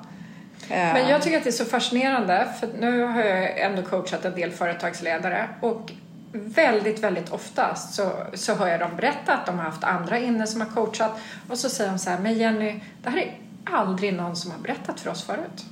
Eh, 0.70 0.76
Men 0.76 1.08
jag 1.08 1.22
tycker 1.22 1.36
att 1.36 1.44
det 1.44 1.50
är 1.50 1.52
så 1.52 1.64
fascinerande, 1.64 2.48
för 2.60 2.68
nu 2.80 3.02
har 3.02 3.20
jag 3.20 3.60
ändå 3.60 3.82
coachat 3.82 4.24
en 4.24 4.34
del 4.34 4.50
företagsledare 4.50 5.48
och 5.60 5.90
väldigt, 6.32 7.04
väldigt 7.04 7.32
ofta 7.32 7.74
så, 7.74 8.12
så 8.34 8.54
hör 8.54 8.68
jag 8.68 8.80
dem 8.80 8.96
berätta 8.96 9.34
att 9.34 9.46
de 9.46 9.58
har 9.58 9.64
haft 9.64 9.84
andra 9.84 10.18
inne 10.18 10.46
som 10.46 10.60
har 10.60 10.68
coachat 10.68 11.18
och 11.50 11.58
så 11.58 11.70
säger 11.70 11.90
de 11.90 11.98
så 11.98 12.10
här, 12.10 12.18
men 12.18 12.34
Jenny, 12.34 12.80
det 13.02 13.10
här 13.10 13.18
är 13.18 13.34
aldrig 13.64 14.14
någon 14.14 14.36
som 14.36 14.50
har 14.50 14.58
berättat 14.58 15.00
för 15.00 15.10
oss 15.10 15.24
förut. 15.24 15.64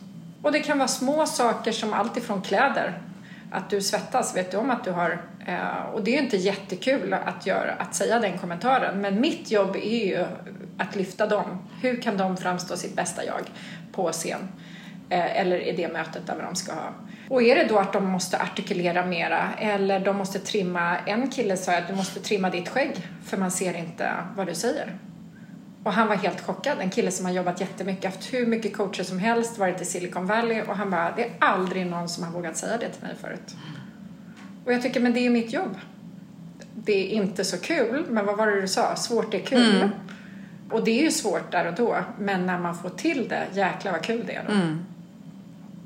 Och 0.42 0.52
det 0.52 0.60
kan 0.60 0.78
vara 0.78 0.88
små 0.88 1.26
saker 1.26 1.72
som 1.72 1.92
allt 1.92 2.16
ifrån 2.16 2.42
kläder, 2.42 2.98
att 3.50 3.70
du 3.70 3.82
svettas, 3.82 4.36
vet 4.36 4.50
du 4.50 4.56
om 4.56 4.70
att 4.70 4.84
du 4.84 4.90
har... 4.90 5.22
Eh, 5.46 5.94
och 5.94 6.04
det 6.04 6.10
är 6.10 6.12
ju 6.12 6.24
inte 6.24 6.36
jättekul 6.36 7.14
att, 7.14 7.46
göra, 7.46 7.72
att 7.72 7.94
säga 7.94 8.18
den 8.18 8.38
kommentaren, 8.38 9.00
men 9.00 9.20
mitt 9.20 9.50
jobb 9.50 9.76
är 9.76 10.06
ju 10.06 10.24
att 10.78 10.96
lyfta 10.96 11.26
dem. 11.26 11.68
Hur 11.82 12.02
kan 12.02 12.16
de 12.16 12.36
framstå 12.36 12.76
sitt 12.76 12.96
bästa 12.96 13.24
jag 13.24 13.50
på 13.92 14.12
scen? 14.12 14.48
Eh, 15.08 15.40
eller 15.40 15.58
i 15.58 15.72
det 15.72 15.92
mötet 15.92 16.26
där 16.26 16.42
de 16.42 16.54
ska 16.54 16.72
ha. 16.72 16.94
Och 17.28 17.42
är 17.42 17.56
det 17.56 17.64
då 17.64 17.78
att 17.78 17.92
de 17.92 18.04
måste 18.04 18.38
artikulera 18.38 19.06
mera 19.06 19.48
eller 19.58 20.00
de 20.00 20.16
måste 20.16 20.38
trimma, 20.38 20.98
en 20.98 21.30
kille 21.30 21.56
sa 21.56 21.76
att 21.76 21.88
du 21.88 21.94
måste 21.94 22.20
trimma 22.20 22.50
ditt 22.50 22.68
skägg 22.68 23.08
för 23.24 23.36
man 23.36 23.50
ser 23.50 23.76
inte 23.76 24.10
vad 24.36 24.46
du 24.46 24.54
säger. 24.54 24.98
Och 25.84 25.92
han 25.92 26.08
var 26.08 26.16
helt 26.16 26.40
chockad, 26.40 26.78
en 26.80 26.90
kille 26.90 27.10
som 27.10 27.26
har 27.26 27.32
jobbat 27.32 27.60
jättemycket, 27.60 28.04
haft 28.04 28.34
hur 28.34 28.46
mycket 28.46 28.76
coacher 28.76 29.02
som 29.02 29.18
helst, 29.18 29.58
varit 29.58 29.80
i 29.80 29.84
Silicon 29.84 30.26
Valley 30.26 30.62
och 30.62 30.76
han 30.76 30.90
bara, 30.90 31.12
det 31.16 31.24
är 31.24 31.30
aldrig 31.38 31.86
någon 31.86 32.08
som 32.08 32.24
har 32.24 32.32
vågat 32.32 32.56
säga 32.56 32.76
det 32.76 32.88
till 32.88 33.02
mig 33.02 33.14
förut. 33.20 33.56
Och 34.64 34.72
jag 34.72 34.82
tycker, 34.82 35.00
men 35.00 35.12
det 35.12 35.20
är 35.20 35.22
ju 35.22 35.30
mitt 35.30 35.52
jobb. 35.52 35.76
Det 36.74 36.92
är 36.92 37.16
inte 37.16 37.44
så 37.44 37.58
kul, 37.58 38.04
men 38.08 38.26
vad 38.26 38.36
var 38.36 38.46
det 38.46 38.60
du 38.60 38.68
sa? 38.68 38.96
Svårt 38.96 39.34
är 39.34 39.38
kul. 39.40 39.88
Och 40.70 40.84
det 40.84 40.90
är 40.90 41.02
ju 41.02 41.10
svårt 41.10 41.52
där 41.52 41.68
och 41.68 41.74
då, 41.74 41.96
men 42.18 42.46
när 42.46 42.58
man 42.58 42.74
får 42.74 42.88
till 42.90 43.28
det, 43.28 43.42
jäklar 43.52 43.92
vad 43.92 44.02
kul 44.02 44.24
det 44.26 44.34
är 44.34 44.44
då. 44.48 44.52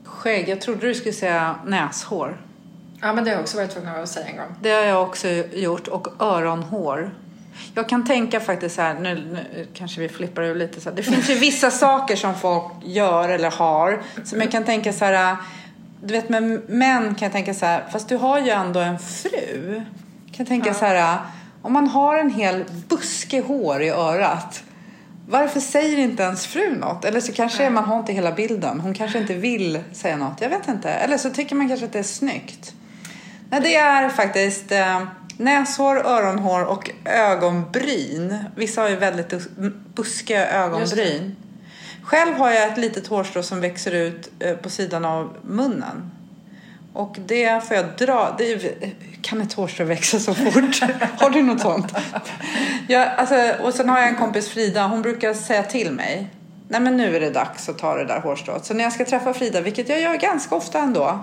Skägg, 0.08 0.48
jag 0.48 0.60
trodde 0.60 0.86
du 0.86 0.94
skulle 0.94 1.12
säga 1.14 1.54
näshår. 1.66 2.40
Ja, 3.00 3.12
men 3.12 3.24
det 3.24 3.30
har 3.30 3.34
jag 3.34 3.42
också 3.42 3.56
varit 3.56 3.70
tvungen 3.70 3.94
att 4.02 4.08
säga 4.08 4.26
en 4.26 4.36
gång. 4.36 4.46
Det 4.62 4.70
har 4.70 4.82
jag 4.82 5.02
också 5.02 5.28
gjort. 5.52 5.88
Och 5.88 6.08
öronhår. 6.22 7.10
Jag 7.74 7.88
kan 7.88 8.06
tänka 8.06 8.40
faktiskt 8.40 8.74
så 8.74 8.82
här, 8.82 8.94
nu, 8.94 9.14
nu 9.14 9.66
kanske 9.74 10.00
vi 10.00 10.08
flippar 10.08 10.42
över 10.42 10.54
lite 10.54 10.80
så 10.80 10.88
här. 10.90 10.96
Det 10.96 11.02
finns 11.02 11.30
ju 11.30 11.34
vissa 11.34 11.70
saker 11.84 12.16
som 12.16 12.34
folk 12.34 12.64
gör 12.84 13.28
eller 13.28 13.50
har. 13.50 14.02
Som 14.24 14.40
jag 14.40 14.50
kan 14.52 14.64
tänka 14.64 14.92
så 14.92 15.04
här, 15.04 15.36
du 16.02 16.14
vet 16.14 16.28
med 16.28 16.42
män 16.68 17.14
kan 17.14 17.26
jag 17.26 17.32
tänka 17.32 17.54
så 17.54 17.66
här, 17.66 17.84
fast 17.92 18.08
du 18.08 18.16
har 18.16 18.38
ju 18.40 18.50
ändå 18.50 18.80
en 18.80 18.98
fru. 18.98 19.82
Jag 20.26 20.34
kan 20.36 20.46
tänka 20.46 20.68
Ja. 20.68 20.74
så 20.74 20.84
här, 20.84 21.18
om 21.62 21.72
man 21.72 21.88
har 21.88 22.18
en 22.18 22.30
hel 22.30 22.64
buske 22.88 23.40
hår 23.40 23.82
i 23.82 23.88
örat. 23.90 24.62
Varför 25.30 25.60
säger 25.60 25.98
inte 25.98 26.22
ens 26.22 26.46
fru 26.46 26.76
något? 26.76 27.04
Eller 27.04 27.20
så 27.20 27.32
kanske 27.32 27.70
man 27.70 27.84
har 27.84 27.98
inte 27.98 28.12
hela 28.12 28.32
bilden. 28.32 28.80
Hon 28.80 28.94
kanske 28.94 29.18
inte 29.18 29.34
vill 29.34 29.82
säga 29.92 30.16
något. 30.16 30.40
Jag 30.40 30.48
vet 30.48 30.68
inte. 30.68 30.90
Eller 30.90 31.18
så 31.18 31.30
tycker 31.30 31.56
man 31.56 31.68
kanske 31.68 31.86
att 31.86 31.92
det 31.92 31.98
är 31.98 32.02
snyggt. 32.02 32.72
Nej, 33.50 33.60
det 33.60 33.76
är 33.76 34.08
faktiskt 34.08 34.72
eh, 34.72 35.02
näshår, 35.36 35.96
öronhår 36.06 36.64
och 36.64 36.90
ögonbryn. 37.04 38.38
Vissa 38.56 38.80
har 38.80 38.88
ju 38.88 38.96
väldigt 38.96 39.28
bus- 39.28 39.48
buskiga 39.94 40.50
ögonbryn. 40.50 41.36
Själv 42.02 42.34
har 42.34 42.50
jag 42.50 42.68
ett 42.72 42.78
litet 42.78 43.06
hårstrå 43.06 43.42
som 43.42 43.60
växer 43.60 43.92
ut 43.92 44.30
eh, 44.40 44.56
på 44.56 44.70
sidan 44.70 45.04
av 45.04 45.36
munnen. 45.44 46.10
Och 46.98 47.16
det 47.26 47.64
får 47.68 47.76
jag 47.76 47.86
dra. 47.98 48.34
Det 48.38 48.52
är, 48.52 48.72
kan 49.22 49.40
ett 49.40 49.52
hårstrå 49.52 49.84
växa 49.84 50.18
så 50.18 50.34
fort? 50.34 50.80
har 51.20 51.30
du 51.30 51.42
något 51.42 51.60
sånt? 51.60 51.92
Jag, 52.88 53.08
alltså, 53.16 53.52
och 53.62 53.74
sen 53.74 53.88
har 53.88 53.98
jag 53.98 54.08
en 54.08 54.16
kompis 54.16 54.48
Frida. 54.48 54.86
Hon 54.86 55.02
brukar 55.02 55.34
säga 55.34 55.62
till 55.62 55.90
mig. 55.92 56.26
Nej 56.68 56.80
men 56.80 56.96
nu 56.96 57.16
är 57.16 57.20
det 57.20 57.30
dags 57.30 57.68
att 57.68 57.78
ta 57.78 57.94
det 57.94 58.04
där 58.04 58.20
hårstrået. 58.20 58.64
Så 58.64 58.74
när 58.74 58.84
jag 58.84 58.92
ska 58.92 59.04
träffa 59.04 59.34
Frida, 59.34 59.60
vilket 59.60 59.88
jag 59.88 60.00
gör 60.00 60.14
ganska 60.16 60.54
ofta 60.54 60.78
ändå. 60.78 61.18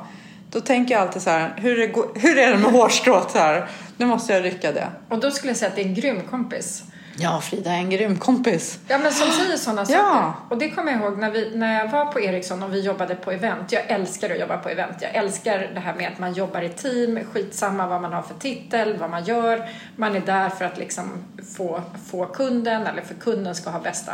Då 0.51 0.61
tänker 0.61 0.93
jag 0.95 1.01
alltid 1.01 1.21
så 1.21 1.29
här. 1.29 1.53
Hur 1.57 1.79
är, 1.79 1.87
det- 1.87 2.19
hur 2.19 2.37
är 2.37 2.51
det 2.51 2.57
med 2.57 2.71
hårstrået 2.71 3.33
här? 3.33 3.67
Nu 3.97 4.05
måste 4.05 4.33
jag 4.33 4.43
rycka 4.43 4.71
det. 4.71 4.87
Och 5.09 5.19
då 5.19 5.31
skulle 5.31 5.49
jag 5.49 5.57
säga 5.57 5.69
att 5.69 5.75
det 5.75 5.81
är 5.81 5.85
en 5.85 5.93
grym 5.95 6.21
kompis. 6.29 6.83
Ja, 7.17 7.41
Frida 7.41 7.71
är 7.71 7.77
en 7.77 7.89
grym 7.89 8.17
kompis. 8.17 8.79
Ja, 8.87 8.97
men 8.97 9.11
som 9.11 9.31
säger 9.31 9.57
sådana 9.57 9.85
Ja. 9.89 9.97
saker. 9.97 10.33
Och 10.49 10.57
det 10.57 10.69
kommer 10.69 10.91
jag 10.91 11.01
ihåg 11.01 11.17
när, 11.17 11.31
vi, 11.31 11.55
när 11.55 11.79
jag 11.79 11.91
var 11.91 12.05
på 12.05 12.19
Ericsson 12.21 12.63
och 12.63 12.73
vi 12.73 12.81
jobbade 12.81 13.15
på 13.15 13.31
event. 13.31 13.71
Jag 13.71 13.83
älskar 13.91 14.29
att 14.29 14.39
jobba 14.39 14.57
på 14.57 14.69
event. 14.69 14.97
Jag 15.01 15.15
älskar 15.15 15.71
det 15.73 15.79
här 15.79 15.93
med 15.93 16.11
att 16.13 16.19
man 16.19 16.33
jobbar 16.33 16.61
i 16.61 16.69
team, 16.69 17.19
skitsamma 17.33 17.87
vad 17.87 18.01
man 18.01 18.13
har 18.13 18.21
för 18.21 18.33
titel, 18.33 18.97
vad 18.97 19.09
man 19.09 19.23
gör. 19.23 19.69
Man 19.95 20.15
är 20.15 20.19
där 20.19 20.49
för 20.49 20.65
att 20.65 20.77
liksom 20.77 21.11
få, 21.57 21.81
få 22.11 22.25
kunden 22.25 22.87
eller 22.87 23.01
för 23.01 23.13
kunden 23.15 23.55
ska 23.55 23.69
ha 23.69 23.79
bästa. 23.79 24.11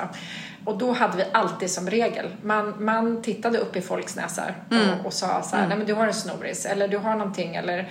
Och 0.65 0.77
då 0.77 0.91
hade 0.91 1.17
vi 1.17 1.23
alltid 1.31 1.71
som 1.71 1.89
regel, 1.89 2.25
man, 2.41 2.73
man 2.85 3.21
tittade 3.21 3.57
upp 3.57 3.75
i 3.75 3.81
folks 3.81 4.15
näsor 4.15 4.55
och, 4.99 5.05
och 5.05 5.13
sa 5.13 5.41
så 5.43 5.55
här, 5.55 5.67
nej 5.67 5.77
men 5.77 5.87
du 5.87 5.93
har 5.93 6.07
en 6.07 6.13
snoris 6.13 6.65
eller 6.65 6.87
du 6.87 6.97
har 6.97 7.15
någonting 7.15 7.55
eller 7.55 7.89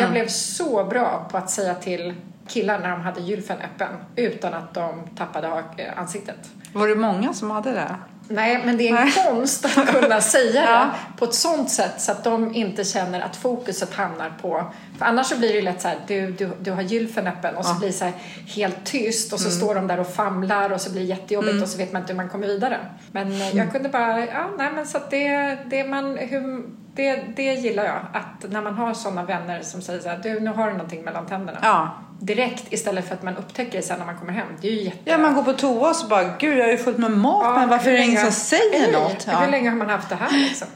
jag 0.00 0.10
blev 0.10 0.28
så 0.28 0.84
bra 0.84 1.28
på 1.30 1.36
att 1.38 1.50
säga 1.50 1.74
till 1.74 2.14
killar 2.48 2.78
när 2.78 2.90
de 2.90 3.00
hade 3.00 3.20
gylfen 3.20 3.56
öppen 3.58 3.88
utan 4.16 4.54
att 4.54 4.74
de 4.74 5.02
tappade 5.16 5.48
eh, 5.76 5.98
ansiktet. 5.98 6.50
Var 6.72 6.88
det 6.88 6.94
många 6.94 7.34
som 7.34 7.50
hade 7.50 7.72
det? 7.72 7.96
Nej, 8.28 8.62
men 8.64 8.76
det 8.76 8.88
är 8.88 8.96
en 8.96 9.04
Nej. 9.04 9.12
konst 9.26 9.64
att 9.64 9.86
kunna 9.88 10.20
säga 10.20 10.62
Ja. 10.70 10.78
det 10.80 11.18
på 11.18 11.24
ett 11.24 11.34
sånt 11.34 11.70
sätt 11.70 12.00
så 12.00 12.12
att 12.12 12.24
de 12.24 12.54
inte 12.54 12.84
känner 12.84 13.20
att 13.20 13.36
fokuset 13.36 13.94
hamnar 13.94 14.32
på... 14.42 14.64
För 14.98 15.04
annars 15.06 15.26
så 15.26 15.38
blir 15.38 15.48
det 15.48 15.54
ju 15.54 15.62
lätt 15.62 15.80
så 15.80 15.88
här, 15.88 15.96
du, 16.06 16.30
du, 16.32 16.50
du 16.60 16.70
har 16.72 16.82
gylfen 16.82 17.26
öppen 17.26 17.54
och 17.56 17.64
så 17.64 17.72
Ja. 17.74 17.78
blir 17.78 17.88
det 17.88 17.94
så 17.94 18.04
här 18.04 18.14
helt 18.46 18.84
tyst 18.84 19.32
och 19.32 19.40
så 19.40 19.50
står 19.50 19.74
de 19.74 19.86
där 19.86 20.00
och 20.00 20.08
famlar 20.14 20.70
och 20.72 20.80
så 20.80 20.90
blir 20.92 21.00
det 21.00 21.06
jättejobbigt 21.06 21.62
och 21.62 21.68
så 21.68 21.78
vet 21.78 21.92
man 21.92 22.02
inte 22.02 22.12
hur 22.12 22.16
man 22.16 22.28
kommer 22.28 22.46
vidare. 22.46 22.78
Men 23.12 23.32
eh, 23.32 23.56
jag 23.56 23.72
kunde 23.72 23.88
bara, 23.88 24.20
ja, 24.26 24.50
nej 24.58 24.70
men 24.74 24.86
så 24.86 24.96
att 24.96 25.10
det, 25.10 25.58
det 25.66 25.84
man, 25.84 26.16
hur, 26.18 26.64
det, 26.94 27.24
det 27.36 27.54
gillar 27.54 27.84
jag. 27.84 28.00
Att 28.12 28.50
när 28.52 28.62
man 28.62 28.74
har 28.74 28.94
sådana 28.94 29.22
vänner 29.24 29.62
som 29.62 29.82
säger 29.82 30.00
så 30.00 30.08
här, 30.08 30.20
du 30.22 30.40
nu 30.40 30.50
har 30.50 30.66
du 30.66 30.72
någonting 30.72 31.04
mellan 31.04 31.26
tänderna. 31.26 31.58
Ja. 31.62 31.94
Direkt 32.20 32.72
istället 32.72 33.08
för 33.08 33.14
att 33.14 33.22
man 33.22 33.36
upptäcker 33.36 33.72
det 33.78 33.82
sen 33.82 33.98
när 33.98 34.06
man 34.06 34.16
kommer 34.16 34.32
hem. 34.32 34.46
Det 34.60 34.68
är 34.68 34.72
ju 34.72 34.82
jätte... 34.82 34.98
Ja, 35.04 35.18
man 35.18 35.34
går 35.34 35.42
på 35.42 35.52
toa 35.52 35.90
och 35.90 35.96
så 35.96 36.06
bara, 36.06 36.36
gud 36.38 36.58
jag 36.58 36.64
har 36.64 36.70
ju 36.72 36.78
fullt 36.78 36.98
med 36.98 37.10
mat, 37.10 37.44
Ja, 37.44 37.54
men 37.58 37.68
varför 37.68 37.86
är 37.90 37.92
hur 37.92 37.98
det 37.98 38.04
ingen 38.04 38.22
som 38.22 38.32
säger 38.32 38.80
Hej, 38.80 38.92
något? 38.92 39.28
Hur 39.28 39.32
Ja, 39.32 39.46
länge 39.50 39.70
har 39.70 39.76
man 39.76 39.88
haft 39.88 40.08
det 40.08 40.14
här 40.14 40.38
liksom? 40.38 40.68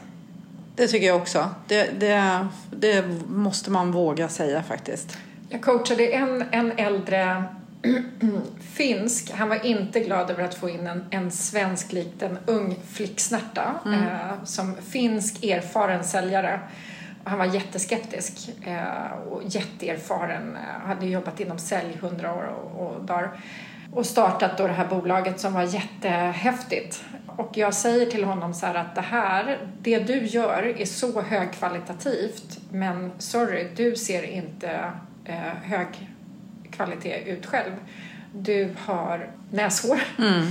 det 0.75 0.87
tycker 0.87 1.07
jag 1.07 1.15
också. 1.17 1.49
Det, 1.67 1.99
det, 1.99 2.47
det 2.71 3.05
måste 3.27 3.71
man 3.71 3.91
våga 3.91 4.29
säga 4.29 4.63
faktiskt. 4.63 5.17
Jag 5.49 5.61
coachade 5.61 6.07
en, 6.07 6.43
en 6.51 6.71
äldre 6.71 7.43
finsk. 8.73 9.31
Han 9.31 9.49
var 9.49 9.65
inte 9.65 9.99
glad 9.99 10.29
över 10.31 10.43
att 10.43 10.55
få 10.55 10.69
in 10.69 10.87
en, 10.87 11.05
en 11.09 11.31
svensk 11.31 11.91
liten 11.93 12.37
ung 12.45 12.79
flicksnärta 12.91 13.73
eh, 13.85 14.43
som 14.43 14.75
finsk 14.89 15.43
erfaren 15.43 16.03
säljare. 16.03 16.59
Han 17.23 17.39
var 17.39 17.45
jätteskeptisk 17.45 18.49
eh, 18.65 19.11
och 19.29 19.41
jätteerfaren. 19.45 20.55
Eh, 20.55 20.87
hade 20.87 21.05
jobbat 21.05 21.39
inom 21.39 21.57
sälj 21.57 21.97
hundra 22.01 22.33
år 22.33 22.43
och, 22.43 22.87
och 22.87 23.03
dagar. 23.03 23.31
Och 23.93 24.05
startat 24.05 24.57
då 24.57 24.67
det 24.67 24.73
här 24.73 24.87
bolaget 24.87 25.39
som 25.39 25.53
var 25.53 25.63
jättehäftigt. 25.63 27.03
Och 27.25 27.57
jag 27.57 27.73
säger 27.73 28.05
till 28.05 28.23
honom 28.23 28.53
så 28.53 28.65
här 28.65 28.75
att 28.75 28.95
det 28.95 29.01
här, 29.01 29.67
det 29.81 29.99
du 29.99 30.25
gör 30.25 30.63
är 30.63 30.85
så 30.85 31.21
högkvalitativt 31.21 32.59
men 32.69 33.11
sorry, 33.17 33.67
du 33.75 33.95
ser 33.95 34.23
inte 34.23 34.91
eh, 35.25 35.53
hög 35.63 35.87
kvalitet 36.71 37.23
ut 37.25 37.45
själv. 37.45 37.71
Du 38.33 38.75
har 38.77 39.31
näshår. 39.51 40.01
Mm. 40.17 40.47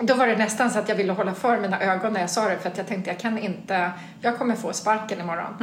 Då 0.00 0.14
var 0.14 0.26
det 0.26 0.36
nästan 0.36 0.70
så 0.70 0.78
att 0.78 0.88
jag 0.88 0.96
ville 0.96 1.12
hålla 1.12 1.34
för 1.34 1.60
mina 1.60 1.80
ögon 1.80 2.12
när 2.12 2.20
jag 2.20 2.30
sa 2.30 2.48
det 2.48 2.58
för 2.58 2.68
att 2.70 2.78
jag 2.78 2.86
tänkte 2.86 3.10
jag 3.10 3.18
kan 3.20 3.38
inte, 3.38 3.90
jag 4.20 4.38
kommer 4.38 4.54
få 4.56 4.72
sparken 4.72 5.20
imorgon. 5.20 5.54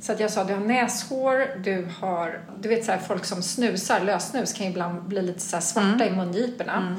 Så 0.00 0.12
att 0.12 0.20
jag 0.20 0.30
sa 0.30 0.44
du 0.44 0.52
har 0.54 0.60
näshår, 0.60 1.62
du 1.64 1.86
har, 2.00 2.40
du 2.60 2.68
vet 2.68 2.84
så 2.84 2.92
här 2.92 2.98
folk 2.98 3.24
som 3.24 3.42
snusar, 3.42 4.00
lössnus 4.00 4.52
kan 4.52 4.66
ibland 4.66 5.02
bli 5.02 5.22
lite 5.22 5.40
så 5.40 5.60
svarta 5.60 6.06
i 6.06 6.10
mungiporna. 6.10 6.96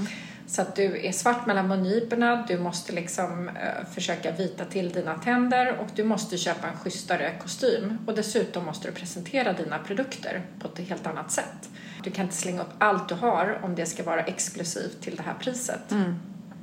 Så 0.47 0.61
att 0.61 0.75
du 0.75 1.05
är 1.07 1.11
svart 1.11 1.45
mellan 1.45 1.67
mungiporna, 1.67 2.45
du 2.47 2.57
måste 2.59 2.93
liksom 2.93 3.49
eh, 3.49 3.85
försöka 3.93 4.31
vita 4.31 4.65
till 4.65 4.89
dina 4.89 5.13
tänder 5.15 5.77
och 5.79 5.87
du 5.95 6.03
måste 6.03 6.37
köpa 6.37 6.67
en 6.67 6.77
schysstare 6.77 7.31
kostym. 7.41 7.97
Och 8.07 8.15
dessutom 8.15 8.65
måste 8.65 8.87
du 8.87 8.93
presentera 8.93 9.53
dina 9.53 9.79
produkter 9.79 10.41
på 10.59 10.67
ett 10.67 10.87
helt 10.87 11.07
annat 11.07 11.31
sätt. 11.31 11.69
Du 12.03 12.11
kan 12.11 12.23
inte 12.25 12.35
slänga 12.35 12.61
upp 12.61 12.73
allt 12.77 13.09
du 13.09 13.15
har 13.15 13.59
om 13.63 13.75
det 13.75 13.85
ska 13.85 14.03
vara 14.03 14.21
exklusivt 14.23 15.01
till 15.01 15.15
det 15.15 15.23
här 15.23 15.35
priset. 15.39 15.91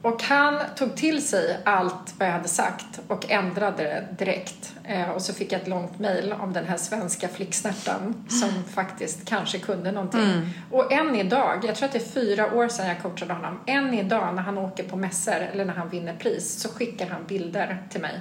Och 0.03 0.23
han 0.23 0.59
tog 0.77 0.97
till 0.97 1.27
sig 1.29 1.61
allt 1.65 2.15
vad 2.19 2.29
jag 2.29 2.33
hade 2.33 2.49
sagt 2.49 3.01
och 3.09 3.31
ändrade 3.31 3.83
det 3.83 4.25
direkt. 4.25 4.73
Eh, 4.85 5.11
och 5.11 5.23
så 5.23 5.33
fick 5.35 5.53
jag 5.53 5.61
ett 5.61 5.69
långt 5.69 5.99
mejl 5.99 6.33
om 6.41 6.53
den 6.53 6.67
här 6.67 6.77
svenska 6.77 7.29
flicksnärtan 7.29 8.27
som 8.29 8.65
faktiskt 8.75 9.25
kanske 9.29 9.59
kunde 9.59 9.93
någonting. 9.93 10.21
Mm. 10.21 10.49
Och 10.71 10.93
än 10.93 11.15
idag, 11.17 11.65
jag 11.67 11.75
tror 11.77 11.87
att 11.87 11.93
det 11.93 11.99
är 11.99 12.13
fyra 12.13 12.55
år 12.55 12.69
sedan 12.69 12.87
jag 12.89 13.03
coachade 13.03 13.33
honom, 13.35 13.61
än 13.67 13.95
idag 13.95 14.35
när 14.35 14.43
han 14.43 14.59
åker 14.59 14.85
på 14.85 14.97
mässor 14.97 15.35
eller 15.53 15.65
när 15.65 15.75
han 15.75 15.89
vinner 15.89 16.15
pris 16.15 16.61
så 16.61 16.69
skickar 16.69 17.07
han 17.07 17.25
bilder 17.29 17.83
till 17.91 18.01
mig 18.01 18.21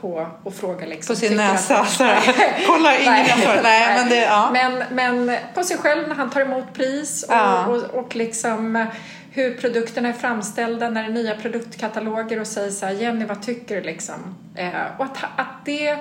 på 0.00 0.26
och 0.42 0.54
frågar 0.54 0.86
liksom. 0.86 1.14
På 1.14 1.20
sin 1.20 1.40
att- 1.40 1.52
näsa, 1.52 1.84
sådär. 1.84 2.20
Kolla, 2.66 2.98
ingen 2.98 3.12
Nej. 3.12 3.28
jämför. 3.28 3.60
Nej, 3.62 3.98
men 3.98 4.08
det- 4.08 4.16
ja. 4.24 4.50
men, 4.52 4.84
men 4.90 5.36
på 5.54 5.64
sig 5.64 5.76
själv 5.78 6.08
när 6.08 6.14
han 6.14 6.30
tar 6.30 6.40
emot 6.40 6.72
pris 6.74 7.22
och, 7.22 7.34
Ja. 7.34 7.66
och, 7.66 7.82
och 7.82 8.16
liksom 8.16 8.86
hur 9.34 9.54
produkterna 9.54 10.08
är 10.08 10.12
framställda 10.12 10.90
när 10.90 11.02
det 11.02 11.08
är 11.08 11.12
nya 11.12 11.34
produktkataloger 11.34 12.40
och 12.40 12.46
säger 12.46 12.70
så 12.70 12.86
här, 12.86 12.92
Jenny 12.92 13.24
vad 13.24 13.42
tycker 13.42 13.74
du 13.76 13.82
liksom? 13.82 14.34
Eh, 14.54 14.98
och 14.98 15.04
att, 15.04 15.24
att 15.36 15.64
det 15.64 15.98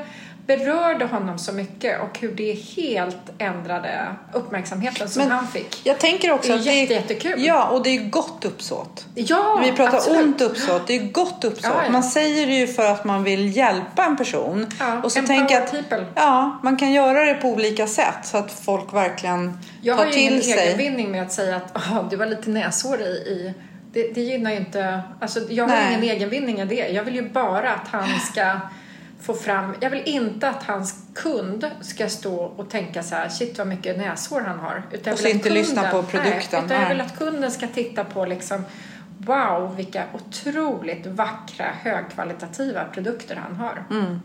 berörde 0.48 1.06
honom 1.06 1.40
så 1.40 1.52
mycket 1.54 2.02
och 2.02 2.20
hur 2.20 2.32
det 2.32 2.54
helt 2.54 3.18
ändrade 3.38 4.16
uppmärksamheten 4.34 5.10
som 5.10 5.22
Men 5.24 5.32
han 5.32 5.48
fick. 5.48 5.82
Jag 5.84 6.00
tänker 6.00 6.32
också 6.32 6.48
Det 6.48 6.54
är 6.54 6.58
att 6.58 6.64
det 6.66 6.74
jätte- 6.74 6.94
jättekul. 6.94 7.46
Ja, 7.46 7.68
och 7.68 7.84
det 7.84 7.90
är 7.90 8.10
gott 8.10 8.46
uppsåt. 8.46 9.06
Ja, 9.16 9.60
Vi 9.64 9.72
pratar 9.72 9.98
absolut. 9.98 10.22
ont 10.26 10.42
uppsåt, 10.42 10.88
det 10.88 10.96
är 10.96 11.12
gott 11.12 11.44
uppsåt. 11.44 11.64
Ja, 11.76 11.82
ja. 11.86 11.92
Man 11.92 12.04
säger 12.04 12.48
det 12.48 12.54
ju 12.54 12.68
för 12.68 12.86
att 12.92 13.04
man 13.06 13.24
vill 13.24 13.58
hjälpa 13.58 14.04
en 14.06 14.18
person. 14.18 14.68
Ja, 14.80 15.02
och 15.04 15.12
så 15.12 15.22
tänker 15.22 15.56
jag 15.56 15.64
att 15.64 15.72
people. 15.72 16.06
ja, 16.16 16.60
man 16.64 16.78
kan 16.78 16.92
göra 16.92 17.26
det 17.26 17.34
på 17.34 17.48
olika 17.48 17.88
sätt 17.88 18.18
så 18.24 18.38
att 18.38 18.52
folk 18.52 18.94
verkligen 18.94 19.58
Jag 19.82 19.98
tar 19.98 20.06
har 20.06 20.12
ju 20.12 20.20
ingen 20.20 20.34
till 20.34 20.44
sig. 20.54 20.68
egen 20.68 20.78
vinning 20.78 21.12
med 21.12 21.22
att 21.24 21.32
säga 21.32 21.56
att 21.56 21.72
"Ah, 21.74 22.02
du 22.10 22.16
var 22.16 22.26
lite 22.26 22.50
näshår 22.50 23.02
i, 23.02 23.06
i 23.06 23.54
det, 23.94 24.14
det 24.14 24.22
gynnar 24.22 24.52
ju 24.52 24.58
inte, 24.58 25.02
alltså 25.22 25.40
jag 25.50 25.64
har 25.68 25.76
Nej. 25.76 25.88
ingen 25.90 26.04
egen 26.16 26.30
vinning 26.30 26.60
i 26.60 26.66
det. 26.66 26.88
Jag 26.88 27.04
vill 27.04 27.16
ju 27.16 27.30
bara 27.30 27.72
att 27.74 27.88
han 27.88 28.20
ska 28.32 28.56
få 29.22 29.34
fram, 29.34 29.76
jag 29.80 29.90
vill 29.90 30.04
inte 30.06 30.50
att 30.50 30.64
hans 30.64 30.96
kund 31.14 31.68
ska 31.82 32.10
stå 32.10 32.36
och 32.36 32.70
tänka 32.70 33.04
så 33.04 33.16
här, 33.16 33.30
shit 33.30 33.58
vad 33.58 33.68
mycket 33.68 33.98
näshår 33.98 34.42
han 34.42 34.60
har. 34.60 34.84
Utan 34.92 35.14
Och 35.14 35.20
så 35.20 35.28
inte 35.28 35.50
lyssna 35.50 35.92
på 35.92 36.04
produkten. 36.04 36.50
Nej, 36.52 36.66
utan 36.66 36.82
jag 36.82 36.90
vill 36.90 37.02
att 37.02 37.18
kunden 37.18 37.52
ska 37.52 37.68
titta 37.68 38.04
på 38.04 38.26
liksom, 38.26 38.66
wow 39.18 39.76
vilka 39.76 40.04
otroligt 40.14 41.06
vackra 41.06 41.66
högkvalitativa 41.82 42.84
produkter 42.84 43.36
han 43.36 43.56
har. 43.56 43.84
Mm. 43.90 44.22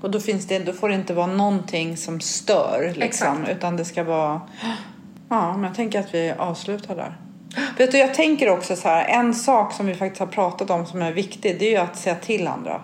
Och 0.00 0.10
då, 0.10 0.20
finns 0.20 0.46
det, 0.46 0.58
då 0.58 0.72
får 0.72 0.88
det 0.88 0.94
inte 0.94 1.14
vara 1.14 1.26
någonting 1.26 1.96
som 1.96 2.20
stör. 2.20 2.94
Liksom, 2.96 3.42
Exakt. 3.42 3.58
utan 3.58 3.76
det 3.76 3.84
ska 3.84 4.04
vara... 4.04 4.40
Ja, 5.28 5.52
men 5.52 5.64
jag 5.64 5.74
tänker 5.74 6.00
att 6.00 6.14
vi 6.14 6.34
avslutar 6.38 6.96
där. 6.96 7.16
Vet 7.78 7.92
du, 7.92 7.98
jag 7.98 8.14
tänker 8.14 8.48
också 8.48 8.76
så 8.76 8.88
här, 8.88 9.04
en 9.04 9.34
sak 9.34 9.72
som 9.72 9.86
vi 9.86 9.94
faktiskt 9.94 10.20
har 10.20 10.26
pratat 10.26 10.70
om 10.70 10.86
som 10.86 11.02
är 11.02 11.12
viktig, 11.12 11.58
det 11.58 11.66
är 11.66 11.70
ju 11.70 11.76
att 11.76 11.96
säga 11.96 12.14
till 12.14 12.48
andra. 12.48 12.80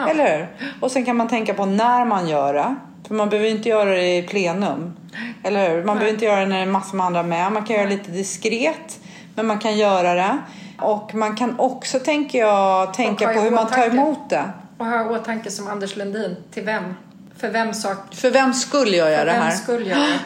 Ja. 0.00 0.08
Eller 0.10 0.38
hur? 0.38 0.48
Och 0.80 0.90
sen 0.90 1.04
kan 1.04 1.16
man 1.16 1.28
tänka 1.28 1.54
på 1.54 1.66
när 1.66 2.04
man 2.04 2.28
gör 2.28 2.54
det. 2.54 2.74
För 3.06 3.14
man 3.14 3.28
behöver 3.28 3.50
inte 3.50 3.68
göra 3.68 3.90
det 3.90 4.16
i 4.16 4.22
plenum. 4.22 4.96
Eller 5.44 5.70
hur? 5.70 5.84
Man 5.84 5.96
behöver 5.96 6.12
inte 6.12 6.24
göra 6.24 6.40
det 6.40 6.46
när 6.46 6.56
det 6.56 6.62
är 6.62 6.66
massor 6.66 6.96
med 6.96 7.06
andra 7.06 7.22
med. 7.22 7.52
Man 7.52 7.64
kan 7.64 7.76
göra 7.76 7.86
det 7.88 7.96
lite 7.96 8.10
diskret. 8.10 8.98
Men 9.34 9.46
man 9.46 9.58
kan 9.58 9.76
göra 9.76 10.14
det. 10.14 10.38
Och 10.80 11.14
man 11.14 11.36
kan 11.36 11.58
också, 11.58 11.98
tänker 11.98 12.38
jag, 12.38 12.94
tänka 12.94 13.32
på 13.32 13.40
hur 13.40 13.50
man 13.50 13.66
tar 13.66 13.86
emot 13.86 14.30
det. 14.30 14.44
Och 14.78 14.86
ha 14.86 15.04
i 15.04 15.08
åtanke 15.08 15.50
som 15.50 15.68
Anders 15.68 15.96
Lundin, 15.96 16.36
till 16.50 16.62
vem? 16.64 16.94
För 17.36 17.50
vem 17.50 17.74
sak 17.74 18.14
För 18.14 18.30
vem 18.30 18.54
skull 18.54 18.94
gör 18.94 19.08
jag 19.08 19.18
För 19.18 19.26
det 19.26 19.32
här? 19.32 19.50
skull 19.50 19.86
gör 19.86 19.96
det? 19.96 20.18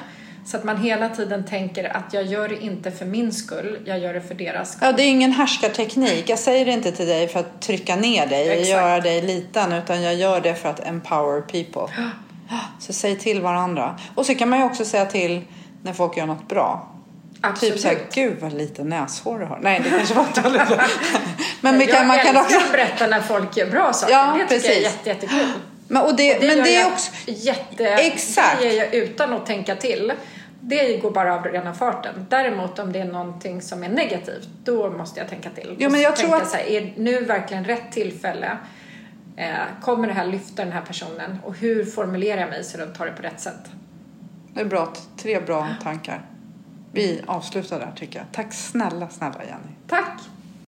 Så 0.51 0.57
att 0.57 0.65
man 0.65 0.77
hela 0.77 1.09
tiden 1.09 1.45
tänker 1.45 1.97
att 1.97 2.13
jag 2.13 2.25
gör 2.25 2.49
det 2.49 2.63
inte 2.63 2.91
för 2.91 3.07
min 3.07 3.33
skull, 3.33 3.79
jag 3.85 3.99
gör 3.99 4.15
det 4.15 4.21
för 4.21 4.35
deras 4.35 4.73
skull. 4.73 4.87
Ja, 4.87 4.93
det 4.93 5.03
är 5.03 5.07
ingen 5.07 5.33
härskarteknik. 5.33 6.29
Jag 6.29 6.39
säger 6.39 6.65
det 6.65 6.73
inte 6.73 6.93
till 6.93 7.07
dig 7.07 7.29
för 7.29 7.41
att 7.41 7.63
trycka 7.63 7.97
ner 7.97 8.27
dig 8.27 8.59
och 8.59 8.65
göra 8.65 9.01
dig 9.01 9.23
liten. 9.23 9.73
Utan 9.73 10.03
jag 10.03 10.15
gör 10.15 10.41
det 10.41 10.55
för 10.55 10.69
att 10.69 10.87
empower 10.87 11.41
people. 11.41 11.95
Så 12.79 12.93
säg 12.93 13.19
till 13.19 13.41
varandra. 13.41 13.99
Och 14.15 14.27
så 14.27 14.35
kan 14.35 14.49
man 14.49 14.59
ju 14.59 14.65
också 14.65 14.85
säga 14.85 15.07
till 15.07 15.43
när 15.83 15.93
folk 15.93 16.17
gör 16.17 16.27
något 16.27 16.49
bra. 16.49 16.89
Absolut. 17.41 17.75
Typ 17.75 17.83
såhär, 17.83 17.99
gud 18.15 18.37
vad 18.41 18.53
lite 18.53 18.85
näshår 18.85 19.39
du 19.39 19.45
har. 19.45 19.59
Nej, 19.63 19.81
det 19.85 19.91
kanske 19.91 20.15
var 20.15 20.23
inte 20.23 20.41
dåligt. 20.41 20.63
Men 21.61 21.79
vi 21.79 21.87
kan, 21.87 21.97
jag 21.97 22.07
man 22.07 22.19
kan 22.19 22.37
också... 22.37 22.57
att 22.59 22.73
berätta 22.73 23.07
när 23.07 23.21
folk 23.21 23.57
gör 23.57 23.67
bra 23.67 23.93
saker. 23.93 24.15
Ja, 24.15 24.37
det 24.39 24.55
tycker 24.57 24.69
jag 24.69 24.77
är 24.77 24.81
precis. 24.81 25.07
jätte, 25.07 25.09
jättekul. 25.09 25.47
Men, 25.89 26.03
och 26.03 26.17
det, 26.17 26.35
Det 26.35 26.47
men 26.47 26.57
gör 26.57 26.65
det 26.65 26.77
är 26.77 26.81
jag 26.81 26.93
också... 26.93 27.11
jätte... 27.27 27.85
Exakt. 27.87 28.61
Det 28.61 28.75
gör 28.75 28.85
jag 28.85 28.95
utan 28.95 29.33
att 29.33 29.47
tänka 29.47 29.77
till. 29.77 30.13
Det 30.61 30.97
går 30.97 31.11
bara 31.11 31.35
av 31.35 31.45
rena 31.45 31.75
farten. 31.75 32.27
Däremot 32.29 32.79
om 32.79 32.93
det 32.93 32.99
är 33.01 33.05
någonting 33.05 33.63
som 33.63 33.83
är 33.85 33.89
negativt, 33.89 34.49
då 34.65 34.91
måste 34.91 35.21
jag 35.21 35.29
tänka 35.29 35.51
till. 35.51 35.71
Och 35.87 35.93
men 35.93 36.01
jag 36.01 36.17
tror 36.17 36.35
att- 36.37 36.49
så 36.49 36.57
här, 36.57 36.65
är 36.65 36.93
nu 36.97 37.25
verkligen 37.25 37.65
rätt 37.65 37.93
tillfälle? 37.93 38.57
Eh, 39.37 39.55
kommer 39.83 40.07
det 40.09 40.15
här 40.15 40.27
lyfta 40.27 40.65
den 40.65 40.73
här 40.73 40.81
personen? 40.83 41.39
Och 41.45 41.57
hur 41.57 41.85
formulerar 41.85 42.41
jag 42.41 42.49
mig 42.51 42.65
så 42.65 42.79
de 42.79 42.87
tar 42.87 43.07
det 43.07 43.13
på 43.13 43.23
rätt 43.23 43.41
sätt? 43.41 43.71
Det 44.55 44.61
är 44.61 44.65
bra. 44.65 44.93
Tre 45.17 45.41
bra 45.41 45.69
tankar. 45.83 46.23
Vi 46.93 47.23
avslutar 47.27 47.79
där 47.79 47.93
tycker 47.97 48.19
jag. 48.19 48.27
Tack 48.33 48.53
snälla, 48.55 49.09
snälla 49.09 49.45
Jenny. 49.45 49.75
Tack! 49.87 50.21